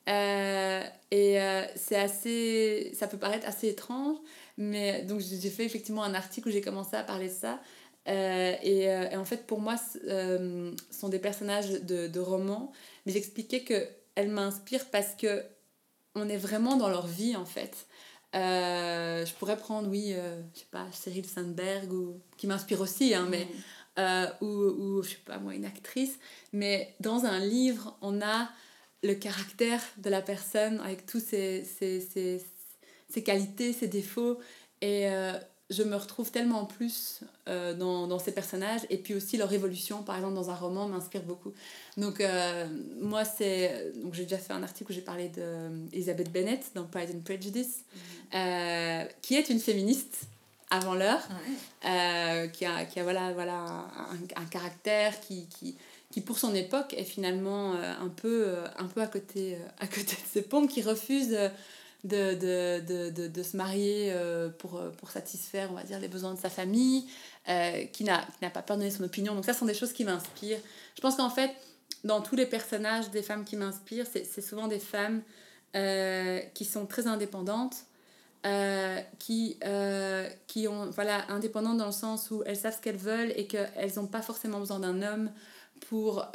Euh, 0.08 0.84
et 1.12 1.42
euh, 1.42 1.64
c'est 1.76 1.96
assez. 1.96 2.92
Ça 2.94 3.08
peut 3.08 3.18
paraître 3.18 3.48
assez 3.48 3.70
étrange, 3.70 4.18
mais 4.58 5.02
donc 5.04 5.20
j'ai 5.20 5.40
j'ai 5.40 5.50
fait 5.50 5.66
effectivement 5.66 6.04
un 6.04 6.14
article 6.14 6.50
où 6.50 6.52
j'ai 6.52 6.62
commencé 6.62 6.96
à 6.96 7.04
parler 7.04 7.28
de 7.28 7.34
ça. 7.34 7.60
Euh, 8.08 8.56
et, 8.62 8.90
euh, 8.90 9.10
et 9.10 9.16
en 9.18 9.26
fait, 9.26 9.48
pour 9.48 9.60
moi, 9.60 9.78
c- 9.78 10.00
euh, 10.08 10.72
ce 10.92 11.00
sont 11.00 11.10
des 11.10 11.20
personnages 11.20 11.70
de, 11.70 12.08
de 12.08 12.20
romans, 12.20 12.72
mais 13.06 13.12
j'expliquais 13.14 13.64
qu'elles 13.64 14.30
m'inspirent 14.30 14.86
parce 14.92 15.16
que 15.16 15.44
on 16.16 16.30
est 16.30 16.38
vraiment 16.38 16.78
dans 16.78 16.88
leur 16.90 17.08
vie 17.08 17.36
en 17.36 17.46
fait. 17.46 17.88
Je 18.34 19.34
pourrais 19.36 19.58
prendre, 19.58 19.90
oui, 19.90 20.14
je 20.54 20.60
sais 20.60 20.66
pas, 20.72 20.86
Cyril 20.92 21.26
Sandberg, 21.26 21.92
ou, 21.92 22.20
qui 22.38 22.48
m'inspire 22.48 22.82
aussi, 22.82 23.14
hein, 23.14 23.28
mais, 23.30 23.48
euh, 23.98 24.28
ou, 24.42 24.46
ou, 24.48 25.04
je 25.04 25.10
sais 25.12 25.16
pas 25.26 25.38
moi, 25.40 25.56
une 25.56 25.66
actrice. 25.66 26.18
Mais 26.54 26.96
dans 27.00 27.26
un 27.26 27.40
livre, 27.40 27.98
on 28.02 28.22
a 28.22 28.50
le 29.04 29.14
caractère 29.16 29.82
de 29.98 30.10
la 30.10 30.22
personne 30.22 30.80
avec 30.82 31.06
tous 31.06 31.20
ses, 31.22 31.64
ses, 31.64 32.02
ses, 32.02 32.44
ses 33.10 33.24
qualités, 33.24 33.72
ses 33.74 33.88
défauts. 33.88 34.40
Et 34.82 35.08
euh, 35.10 35.34
je 35.70 35.82
me 35.84 35.96
retrouve 35.96 36.30
tellement 36.32 36.66
plus 36.66 37.22
euh, 37.48 37.74
dans, 37.74 38.06
dans 38.08 38.20
ces 38.20 38.32
personnages. 38.32 38.82
Et 38.90 38.98
puis 38.98 39.16
aussi 39.16 39.36
leur 39.38 39.52
évolution, 39.52 40.04
par 40.04 40.16
exemple, 40.18 40.36
dans 40.36 40.50
un 40.50 40.56
roman, 40.56 40.88
m'inspire 40.88 41.24
beaucoup. 41.24 41.54
Donc, 41.98 42.22
euh, 42.22 42.68
moi, 43.02 43.26
c'est. 43.26 43.92
Donc, 44.04 44.14
j'ai 44.14 44.24
déjà 44.24 44.38
fait 44.38 44.54
un 44.54 44.62
article 44.64 44.92
où 44.92 44.94
j'ai 44.94 45.02
parlé 45.02 45.30
d'Elizabeth 45.30 46.32
Bennett 46.32 46.64
dans 46.76 46.84
Pride 46.84 47.10
and 47.16 47.22
Prejudice, 47.22 47.84
euh, 48.34 49.04
qui 49.22 49.36
est 49.36 49.50
une 49.50 49.60
féministe 49.60 50.22
avant 50.70 50.94
l'heure 50.96 51.22
Ouais. 51.30 51.90
euh, 51.90 52.48
qui 52.48 52.66
a, 52.66 52.86
qui 52.86 53.00
a 53.00 53.04
voilà, 53.04 53.32
voilà, 53.34 53.54
un, 53.56 54.42
un 54.42 54.46
caractère 54.46 55.20
qui, 55.22 55.48
qui, 55.48 55.76
qui, 56.12 56.22
pour 56.22 56.38
son 56.40 56.54
époque, 56.56 56.94
est 56.98 57.04
finalement 57.04 57.74
euh, 57.76 57.94
un, 58.02 58.10
peu, 58.10 58.46
euh, 58.48 58.68
un 58.78 58.86
peu 58.86 59.02
à 59.02 59.08
côté, 59.08 59.56
euh, 59.56 59.68
à 59.80 59.88
côté 59.88 60.16
de 60.16 60.28
ses 60.32 60.42
pompes, 60.42 60.70
qui 60.70 60.82
refuse 60.82 61.34
euh, 61.34 61.50
de, 62.06 62.36
de, 62.36 63.10
de, 63.10 63.28
de, 63.28 63.44
se 63.44 63.58
marier 63.58 64.12
euh, 64.14 64.50
pour, 64.50 64.78
euh, 64.78 64.92
pour 64.92 65.10
satisfaire, 65.10 65.70
on 65.72 65.76
va 65.76 65.84
dire, 65.84 66.00
les 66.00 66.08
besoins 66.08 66.36
de 66.36 66.40
sa 66.40 66.52
famille, 66.52 67.08
euh, 67.50 67.84
qui 67.86 68.04
n'a 68.04 68.22
pas 68.42 68.62
peur 68.62 68.78
de 68.78 68.84
donner 68.84 68.92
son 68.92 69.04
opinion. 69.04 69.34
Donc 69.34 69.44
ça, 69.44 69.54
ce 69.54 69.60
sont 69.60 69.66
des 69.66 69.74
choses 69.74 69.92
qui 69.92 70.06
m'inspirent. 70.06 70.60
Je 70.96 71.02
pense 71.02 71.16
qu'en 71.16 71.32
fait, 71.32 71.52
dans 72.04 72.22
tous 72.22 72.36
les 72.36 72.46
personnages 72.46 73.10
des 73.10 73.24
femmes 73.24 73.44
qui 73.44 73.56
m'inspirent, 73.58 74.06
c'est 74.08 74.42
souvent 74.42 74.68
des 74.68 74.80
femmes 74.80 75.22
qui 76.54 76.64
sont 76.64 76.86
très 76.86 77.08
indépendantes, 77.08 77.76
qui, 79.20 79.60
qui 80.48 80.68
ont, 80.68 80.90
voilà, 80.92 81.30
indépendantes 81.30 81.78
dans 81.78 81.88
le 81.88 81.92
sens 81.92 82.30
où 82.30 82.44
elles 82.46 82.56
savent 82.56 82.76
ce 82.76 82.82
qu'elles 82.82 82.96
veulent 82.96 83.34
et 83.36 83.48
qu'elles 83.48 83.96
n'ont 83.96 84.08
pas 84.08 84.22
forcément 84.22 84.60
besoin 84.60 84.80
d'un 84.80 85.02
homme 85.02 85.32
pour 85.90 86.26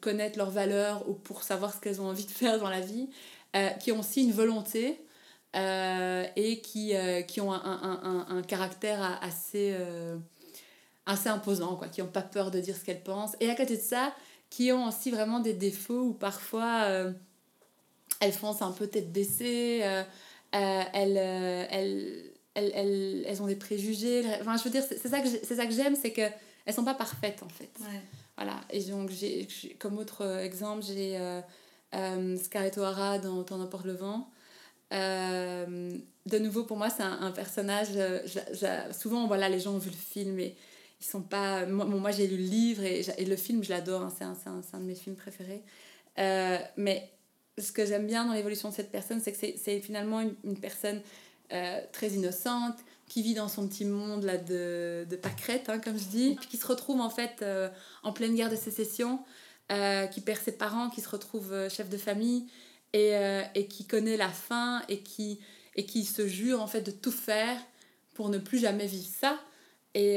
connaître 0.00 0.36
leurs 0.36 0.50
valeurs 0.50 1.08
ou 1.08 1.14
pour 1.14 1.44
savoir 1.44 1.72
ce 1.72 1.80
qu'elles 1.80 2.00
ont 2.00 2.08
envie 2.08 2.26
de 2.26 2.30
faire 2.30 2.58
dans 2.58 2.68
la 2.68 2.80
vie, 2.80 3.08
euh, 3.54 3.68
qui 3.70 3.92
ont 3.92 4.00
aussi 4.00 4.24
une 4.24 4.32
volonté 4.32 5.00
euh, 5.56 6.26
et 6.36 6.60
qui, 6.60 6.94
euh, 6.94 7.22
qui 7.22 7.40
ont 7.40 7.52
un, 7.52 7.60
un, 7.62 8.00
un, 8.02 8.36
un 8.38 8.42
caractère 8.42 9.00
a- 9.02 9.24
assez, 9.24 9.74
assez 11.06 11.28
imposant, 11.28 11.76
quoi, 11.76 11.88
qui 11.88 12.02
n'ont 12.02 12.08
pas 12.08 12.22
peur 12.22 12.50
de 12.50 12.60
dire 12.60 12.76
ce 12.76 12.84
qu'elles 12.84 13.02
pensent. 13.02 13.36
Et 13.40 13.48
à 13.50 13.54
côté 13.54 13.76
de 13.76 13.82
ça, 13.82 14.12
qui 14.50 14.72
ont 14.72 14.88
aussi 14.88 15.10
vraiment 15.10 15.40
des 15.40 15.52
défauts 15.54 16.02
où 16.02 16.12
parfois 16.12 16.88
elles 18.20 18.32
foncent 18.32 18.62
un 18.62 18.72
peu 18.72 18.86
tête 18.86 19.12
baissée, 19.12 19.82
elles, 20.52 20.86
elles, 20.92 22.30
elles, 22.54 22.70
elles, 22.74 23.24
elles 23.26 23.42
ont 23.42 23.46
des 23.46 23.56
préjugés. 23.56 24.24
Enfin, 24.40 24.56
je 24.56 24.64
veux 24.64 24.70
dire, 24.70 24.82
c'est 24.82 25.08
ça 25.08 25.20
que 25.66 25.72
j'aime, 25.72 25.96
c'est 26.00 26.12
qu'elles 26.12 26.32
ne 26.66 26.72
sont 26.72 26.84
pas 26.84 26.94
parfaites 26.94 27.42
en 27.42 27.48
fait. 27.48 27.70
Ouais. 27.80 28.00
Voilà. 28.36 28.60
Et 28.70 28.82
donc, 28.84 29.10
j'ai, 29.10 29.46
comme 29.78 29.98
autre 29.98 30.40
exemple, 30.40 30.82
j'ai 30.84 31.18
Scarlett 31.92 32.76
O'Hara 32.78 33.18
dans 33.18 33.42
T'en 33.44 33.60
emporte 33.60 33.84
le 33.84 33.92
vent. 33.92 34.30
Euh, 34.92 35.90
de 36.26 36.38
nouveau, 36.38 36.64
pour 36.64 36.76
moi, 36.76 36.90
c'est 36.90 37.02
un, 37.02 37.30
personnage. 37.30 37.88
euh, 37.96 38.92
souvent, 38.92 39.26
voilà, 39.26 39.48
les 39.48 39.60
gens 39.60 39.74
ont 39.74 39.78
vu 39.78 39.90
le 39.90 39.96
film 39.96 40.38
et 40.38 40.56
ils 41.00 41.06
sont 41.06 41.22
pas. 41.22 41.66
Moi, 41.66 42.10
j'ai 42.10 42.26
lu 42.26 42.36
le 42.36 42.42
livre 42.42 42.82
et, 42.82 43.24
le 43.24 43.36
film, 43.36 43.62
je 43.62 43.70
l'adore. 43.70 44.02
hein, 44.02 44.12
c'est, 44.16 44.24
un, 44.24 44.36
un, 44.52 44.62
un 44.72 44.80
de 44.80 44.84
mes 44.84 44.94
films 44.94 45.16
préférés. 45.16 45.62
Euh, 46.18 46.58
mais 46.76 47.10
ce 47.58 47.72
que 47.72 47.86
j'aime 47.86 48.06
bien 48.06 48.24
dans 48.24 48.32
l'évolution 48.32 48.70
de 48.70 48.74
cette 48.74 48.90
personne, 48.90 49.20
c'est 49.20 49.32
que 49.32 49.38
c'est, 49.56 49.80
finalement 49.80 50.20
une, 50.20 50.58
personne 50.58 51.00
euh, 51.52 51.80
très 51.92 52.10
innocente 52.10 52.76
qui 53.06 53.22
vit 53.22 53.34
dans 53.34 53.48
son 53.48 53.68
petit 53.68 53.84
monde 53.84 54.24
là 54.24 54.38
de, 54.38 55.06
de 55.08 55.16
pâquerette, 55.16 55.68
hein, 55.68 55.78
comme 55.78 55.98
je 55.98 56.06
dis, 56.06 56.36
puis 56.40 56.48
qui 56.48 56.56
se 56.56 56.66
retrouve 56.66 57.00
en 57.00 57.10
fait 57.10 57.42
euh, 57.42 57.68
en 58.02 58.12
pleine 58.12 58.34
guerre 58.34 58.50
de 58.50 58.56
sécession, 58.56 59.20
euh, 59.72 60.06
qui 60.06 60.20
perd 60.20 60.40
ses 60.42 60.52
parents, 60.52 60.90
qui 60.90 61.00
se 61.00 61.08
retrouve 61.08 61.52
euh, 61.52 61.68
chef 61.70 61.88
de 61.88 61.96
famille 61.96 62.46
et, 62.92 63.16
euh, 63.16 63.42
et 63.54 63.66
qui 63.66 63.84
connaît 63.86 64.16
la 64.16 64.28
faim 64.28 64.82
et 64.88 65.00
qui, 65.00 65.40
et 65.76 65.86
qui 65.86 66.04
se 66.04 66.26
jure 66.28 66.60
en 66.62 66.66
fait 66.66 66.82
de 66.82 66.90
tout 66.90 67.10
faire 67.12 67.58
pour 68.14 68.28
ne 68.28 68.38
plus 68.38 68.58
jamais 68.58 68.86
vivre 68.86 69.08
ça. 69.20 69.38
Et, 69.94 70.16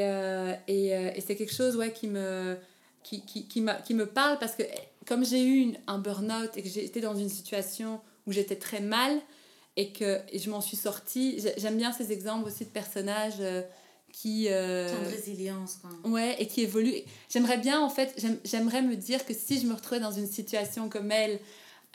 et, 0.68 0.88
et 0.88 1.22
c'est 1.22 1.36
quelque 1.36 1.54
chose 1.54 1.76
ouais, 1.76 1.94
qui, 1.94 2.08
me, 2.08 2.58
qui, 3.04 3.22
qui, 3.26 3.48
qui, 3.48 3.64
qui 3.86 3.94
me 3.94 4.08
parle 4.08 4.40
parce 4.40 4.56
que 4.56 4.64
comme 5.06 5.24
j'ai 5.24 5.44
eu 5.46 5.74
un 5.86 6.00
burn-out 6.00 6.50
et 6.58 6.64
que 6.64 6.68
j'étais 6.70 7.00
dans 7.00 7.16
une 7.16 7.30
situation 7.30 8.02
où 8.26 8.32
j'étais 8.32 8.56
très 8.56 8.82
mal 8.82 9.20
et 9.76 9.94
que 9.94 10.20
je 10.34 10.50
m'en 10.50 10.62
suis 10.62 10.78
sortie, 10.78 11.40
j'ai- 11.40 11.54
j'aime 11.58 11.78
bien 11.78 11.92
ces 11.92 12.12
exemples 12.12 12.48
aussi 12.48 12.66
de 12.66 12.70
personnages 12.72 13.40
qui... 14.22 14.48
euh, 14.50 14.88
Plein 14.90 15.10
de 15.10 15.16
résilience, 15.16 15.76
quoi. 15.82 15.90
Ouais, 16.10 16.36
et 16.40 16.48
qui 16.48 16.62
évolue. 16.62 16.94
J'aimerais 17.30 17.58
bien, 17.58 17.80
en 17.82 17.90
fait, 17.90 18.14
j'aime- 18.18 18.40
j'aimerais 18.44 18.82
me 18.82 18.96
dire 18.96 19.26
que 19.26 19.34
si 19.34 19.60
je 19.60 19.68
me 19.68 19.74
retrouvais 19.74 20.00
dans 20.00 20.12
une 20.12 20.28
situation 20.28 20.90
comme 20.90 21.12
elle, 21.12 21.40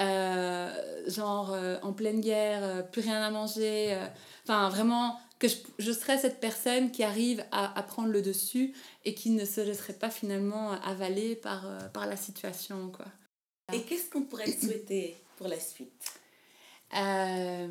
euh, 0.00 1.10
genre 1.10 1.52
euh, 1.52 1.78
en 1.82 1.92
pleine 1.92 2.20
guerre, 2.20 2.62
euh, 2.62 2.82
plus 2.82 3.02
rien 3.02 3.22
à 3.22 3.30
manger, 3.30 3.94
euh, 3.94 4.06
enfin 4.44 4.68
vraiment, 4.68 5.18
que 5.38 5.48
je, 5.48 5.56
je 5.78 5.92
serais 5.92 6.18
cette 6.18 6.38
personne 6.38 6.90
qui 6.92 7.02
arrive 7.02 7.44
à, 7.50 7.76
à 7.78 7.82
prendre 7.82 8.08
le 8.10 8.22
dessus 8.22 8.72
et 9.04 9.14
qui 9.14 9.30
ne 9.30 9.44
se 9.44 9.60
laisserait 9.60 9.92
pas 9.92 10.10
finalement 10.10 10.72
avaler 10.82 11.34
par, 11.34 11.66
euh, 11.66 11.78
par 11.88 12.06
la 12.06 12.16
situation, 12.16 12.90
quoi. 12.90 13.06
Et 13.72 13.82
qu'est-ce 13.82 14.10
qu'on 14.10 14.22
pourrait 14.22 14.44
te 14.52 14.64
souhaiter 14.64 15.16
pour 15.38 15.48
la 15.48 15.58
suite? 15.58 15.90
Euh, 16.94 17.68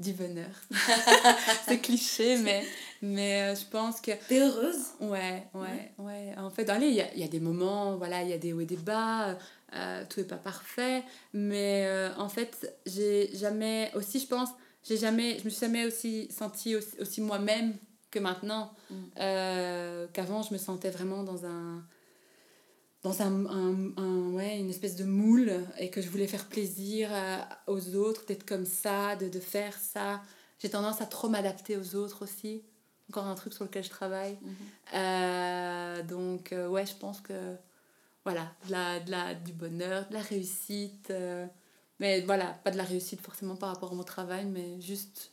du 0.00 0.12
bonheur. 0.12 0.50
C'est 1.68 1.78
cliché, 1.78 2.38
mais, 2.38 2.64
mais 3.02 3.42
euh, 3.42 3.54
je 3.54 3.64
pense 3.66 4.00
que 4.00 4.12
T'es 4.28 4.40
heureuse? 4.40 4.78
Ouais, 5.00 5.46
ouais, 5.54 5.92
ouais. 5.98 6.34
En 6.36 6.50
fait, 6.50 6.68
allez, 6.68 6.88
il 6.88 6.94
y 6.94 7.00
a, 7.00 7.14
il 7.14 7.20
y 7.20 7.24
a 7.24 7.28
des 7.28 7.40
moments, 7.40 7.96
voilà, 7.96 8.22
il 8.22 8.30
y 8.30 8.32
a 8.32 8.38
des 8.38 8.52
hauts 8.52 8.60
et 8.60 8.66
des 8.66 8.76
bas, 8.76 9.38
euh, 9.74 10.04
tout 10.08 10.20
n'est 10.20 10.26
pas 10.26 10.36
parfait, 10.36 11.04
mais 11.32 11.84
euh, 11.86 12.08
en 12.16 12.28
fait, 12.28 12.74
j'ai 12.86 13.30
jamais, 13.36 13.92
aussi, 13.94 14.18
je 14.18 14.26
pense, 14.26 14.48
j'ai 14.88 14.96
jamais, 14.96 15.38
je 15.38 15.44
me 15.44 15.50
suis 15.50 15.60
jamais 15.60 15.84
aussi 15.84 16.28
sentie 16.36 16.74
aussi, 16.74 16.98
aussi 16.98 17.20
moi-même 17.20 17.74
que 18.10 18.18
maintenant, 18.18 18.72
Mm. 18.90 18.94
Euh, 19.20 20.06
qu'avant, 20.12 20.42
je 20.42 20.52
me 20.52 20.58
sentais 20.58 20.90
vraiment 20.90 21.22
dans 21.22 21.46
un 21.46 21.82
dans 23.02 23.22
un, 23.22 23.46
un, 23.46 23.92
un- 23.96 24.30
ouais, 24.32 24.58
une 24.58 24.68
espèce 24.70 24.96
de 24.96 25.04
moule 25.04 25.52
et 25.78 25.90
que 25.90 26.02
je 26.02 26.08
voulais 26.10 26.26
faire 26.26 26.46
plaisir 26.46 27.08
euh, 27.12 27.38
aux 27.66 27.94
autres, 27.96 28.26
d'être 28.26 28.44
comme 28.46 28.66
ça, 28.66 29.16
de, 29.16 29.28
de 29.28 29.40
faire 29.40 29.74
ça. 29.78 30.20
J'ai 30.58 30.68
tendance 30.70 31.00
à 31.00 31.06
trop 31.06 31.28
m'adapter 31.28 31.76
aux 31.78 31.94
autres 31.94 32.22
aussi. 32.24 32.62
Encore 33.08 33.26
un 33.26 33.34
truc 33.34 33.54
sur 33.54 33.64
lequel 33.64 33.82
je 33.82 33.88
travaille. 33.90 34.38
Euh, 34.94 36.02
donc, 36.02 36.52
euh, 36.52 36.68
ouais, 36.68 36.86
je 36.86 36.94
pense 36.94 37.20
que, 37.20 37.56
voilà, 38.24 38.52
de 38.66 38.72
la, 38.72 39.00
de 39.00 39.10
la, 39.10 39.34
du 39.34 39.52
bonheur, 39.52 40.06
de 40.08 40.14
la 40.14 40.20
réussite. 40.22 41.08
euh, 41.10 41.46
mais 41.98 42.20
voilà, 42.22 42.46
pas 42.64 42.70
de 42.70 42.76
la 42.76 42.84
réussite 42.84 43.20
forcément 43.20 43.56
par 43.56 43.70
rapport 43.70 43.92
à 43.92 43.94
mon 43.94 44.04
travail, 44.04 44.44
mais 44.46 44.80
juste 44.80 45.32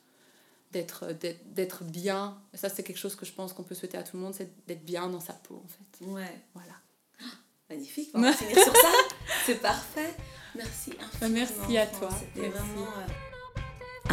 d'être 0.71 1.13
d'être 1.53 1.83
bien. 1.85 2.37
Ça, 2.53 2.67
c'est 2.69 2.83
quelque 2.83 2.97
chose 2.97 3.15
que 3.15 3.25
je 3.25 3.31
pense 3.31 3.53
qu'on 3.53 3.63
peut 3.63 3.75
souhaiter 3.75 3.97
à 3.97 4.03
tout 4.03 4.17
le 4.17 4.23
monde, 4.23 4.33
c'est 4.33 4.51
d'être 4.67 4.83
bien 4.83 5.07
dans 5.09 5.21
sa 5.21 5.33
peau, 5.33 5.61
en 5.63 5.67
fait. 5.67 6.05
Ouais. 6.05 6.41
Voilà. 6.53 6.73
Magnifique, 7.69 8.09
on 8.13 8.21
va 8.21 8.31
finir 8.33 8.57
sur 8.63 8.75
ça. 8.75 8.91
C'est 9.45 9.61
parfait. 9.61 10.13
Merci 10.55 10.93
infiniment. 10.99 11.47
merci 11.59 11.77
à 11.77 11.85
toi. 11.87 12.09
C'était 12.17 12.49
vraiment... 12.49 12.87
euh, 12.97 13.07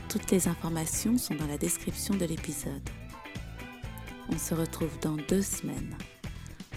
Toutes 0.09 0.31
les 0.31 0.47
informations 0.47 1.17
sont 1.17 1.35
dans 1.35 1.47
la 1.47 1.57
description 1.57 2.15
de 2.15 2.25
l'épisode. 2.25 2.89
On 4.29 4.37
se 4.37 4.53
retrouve 4.53 4.97
dans 5.01 5.17
deux 5.17 5.41
semaines 5.41 5.95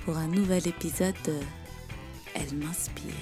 pour 0.05 0.17
un 0.17 0.27
nouvel 0.27 0.67
épisode 0.67 1.15
de 1.25 1.39
Elle 2.35 2.57
m'inspire. 2.57 3.13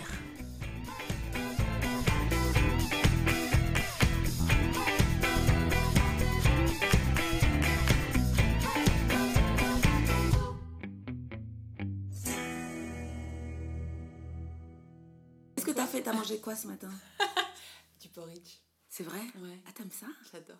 Qu'est-ce 15.54 15.66
que 15.66 15.70
t'as 15.72 15.86
fait? 15.86 16.02
T'as 16.02 16.12
mangé 16.12 16.38
quoi 16.38 16.54
ce 16.54 16.66
matin? 16.66 16.90
Du 18.00 18.08
porridge. 18.08 18.65
C'est 18.96 19.04
vrai? 19.04 19.20
Ouais. 19.42 19.60
Ah, 19.68 19.72
t'aimes 19.74 19.90
ça? 19.90 20.06
J'adore. 20.32 20.56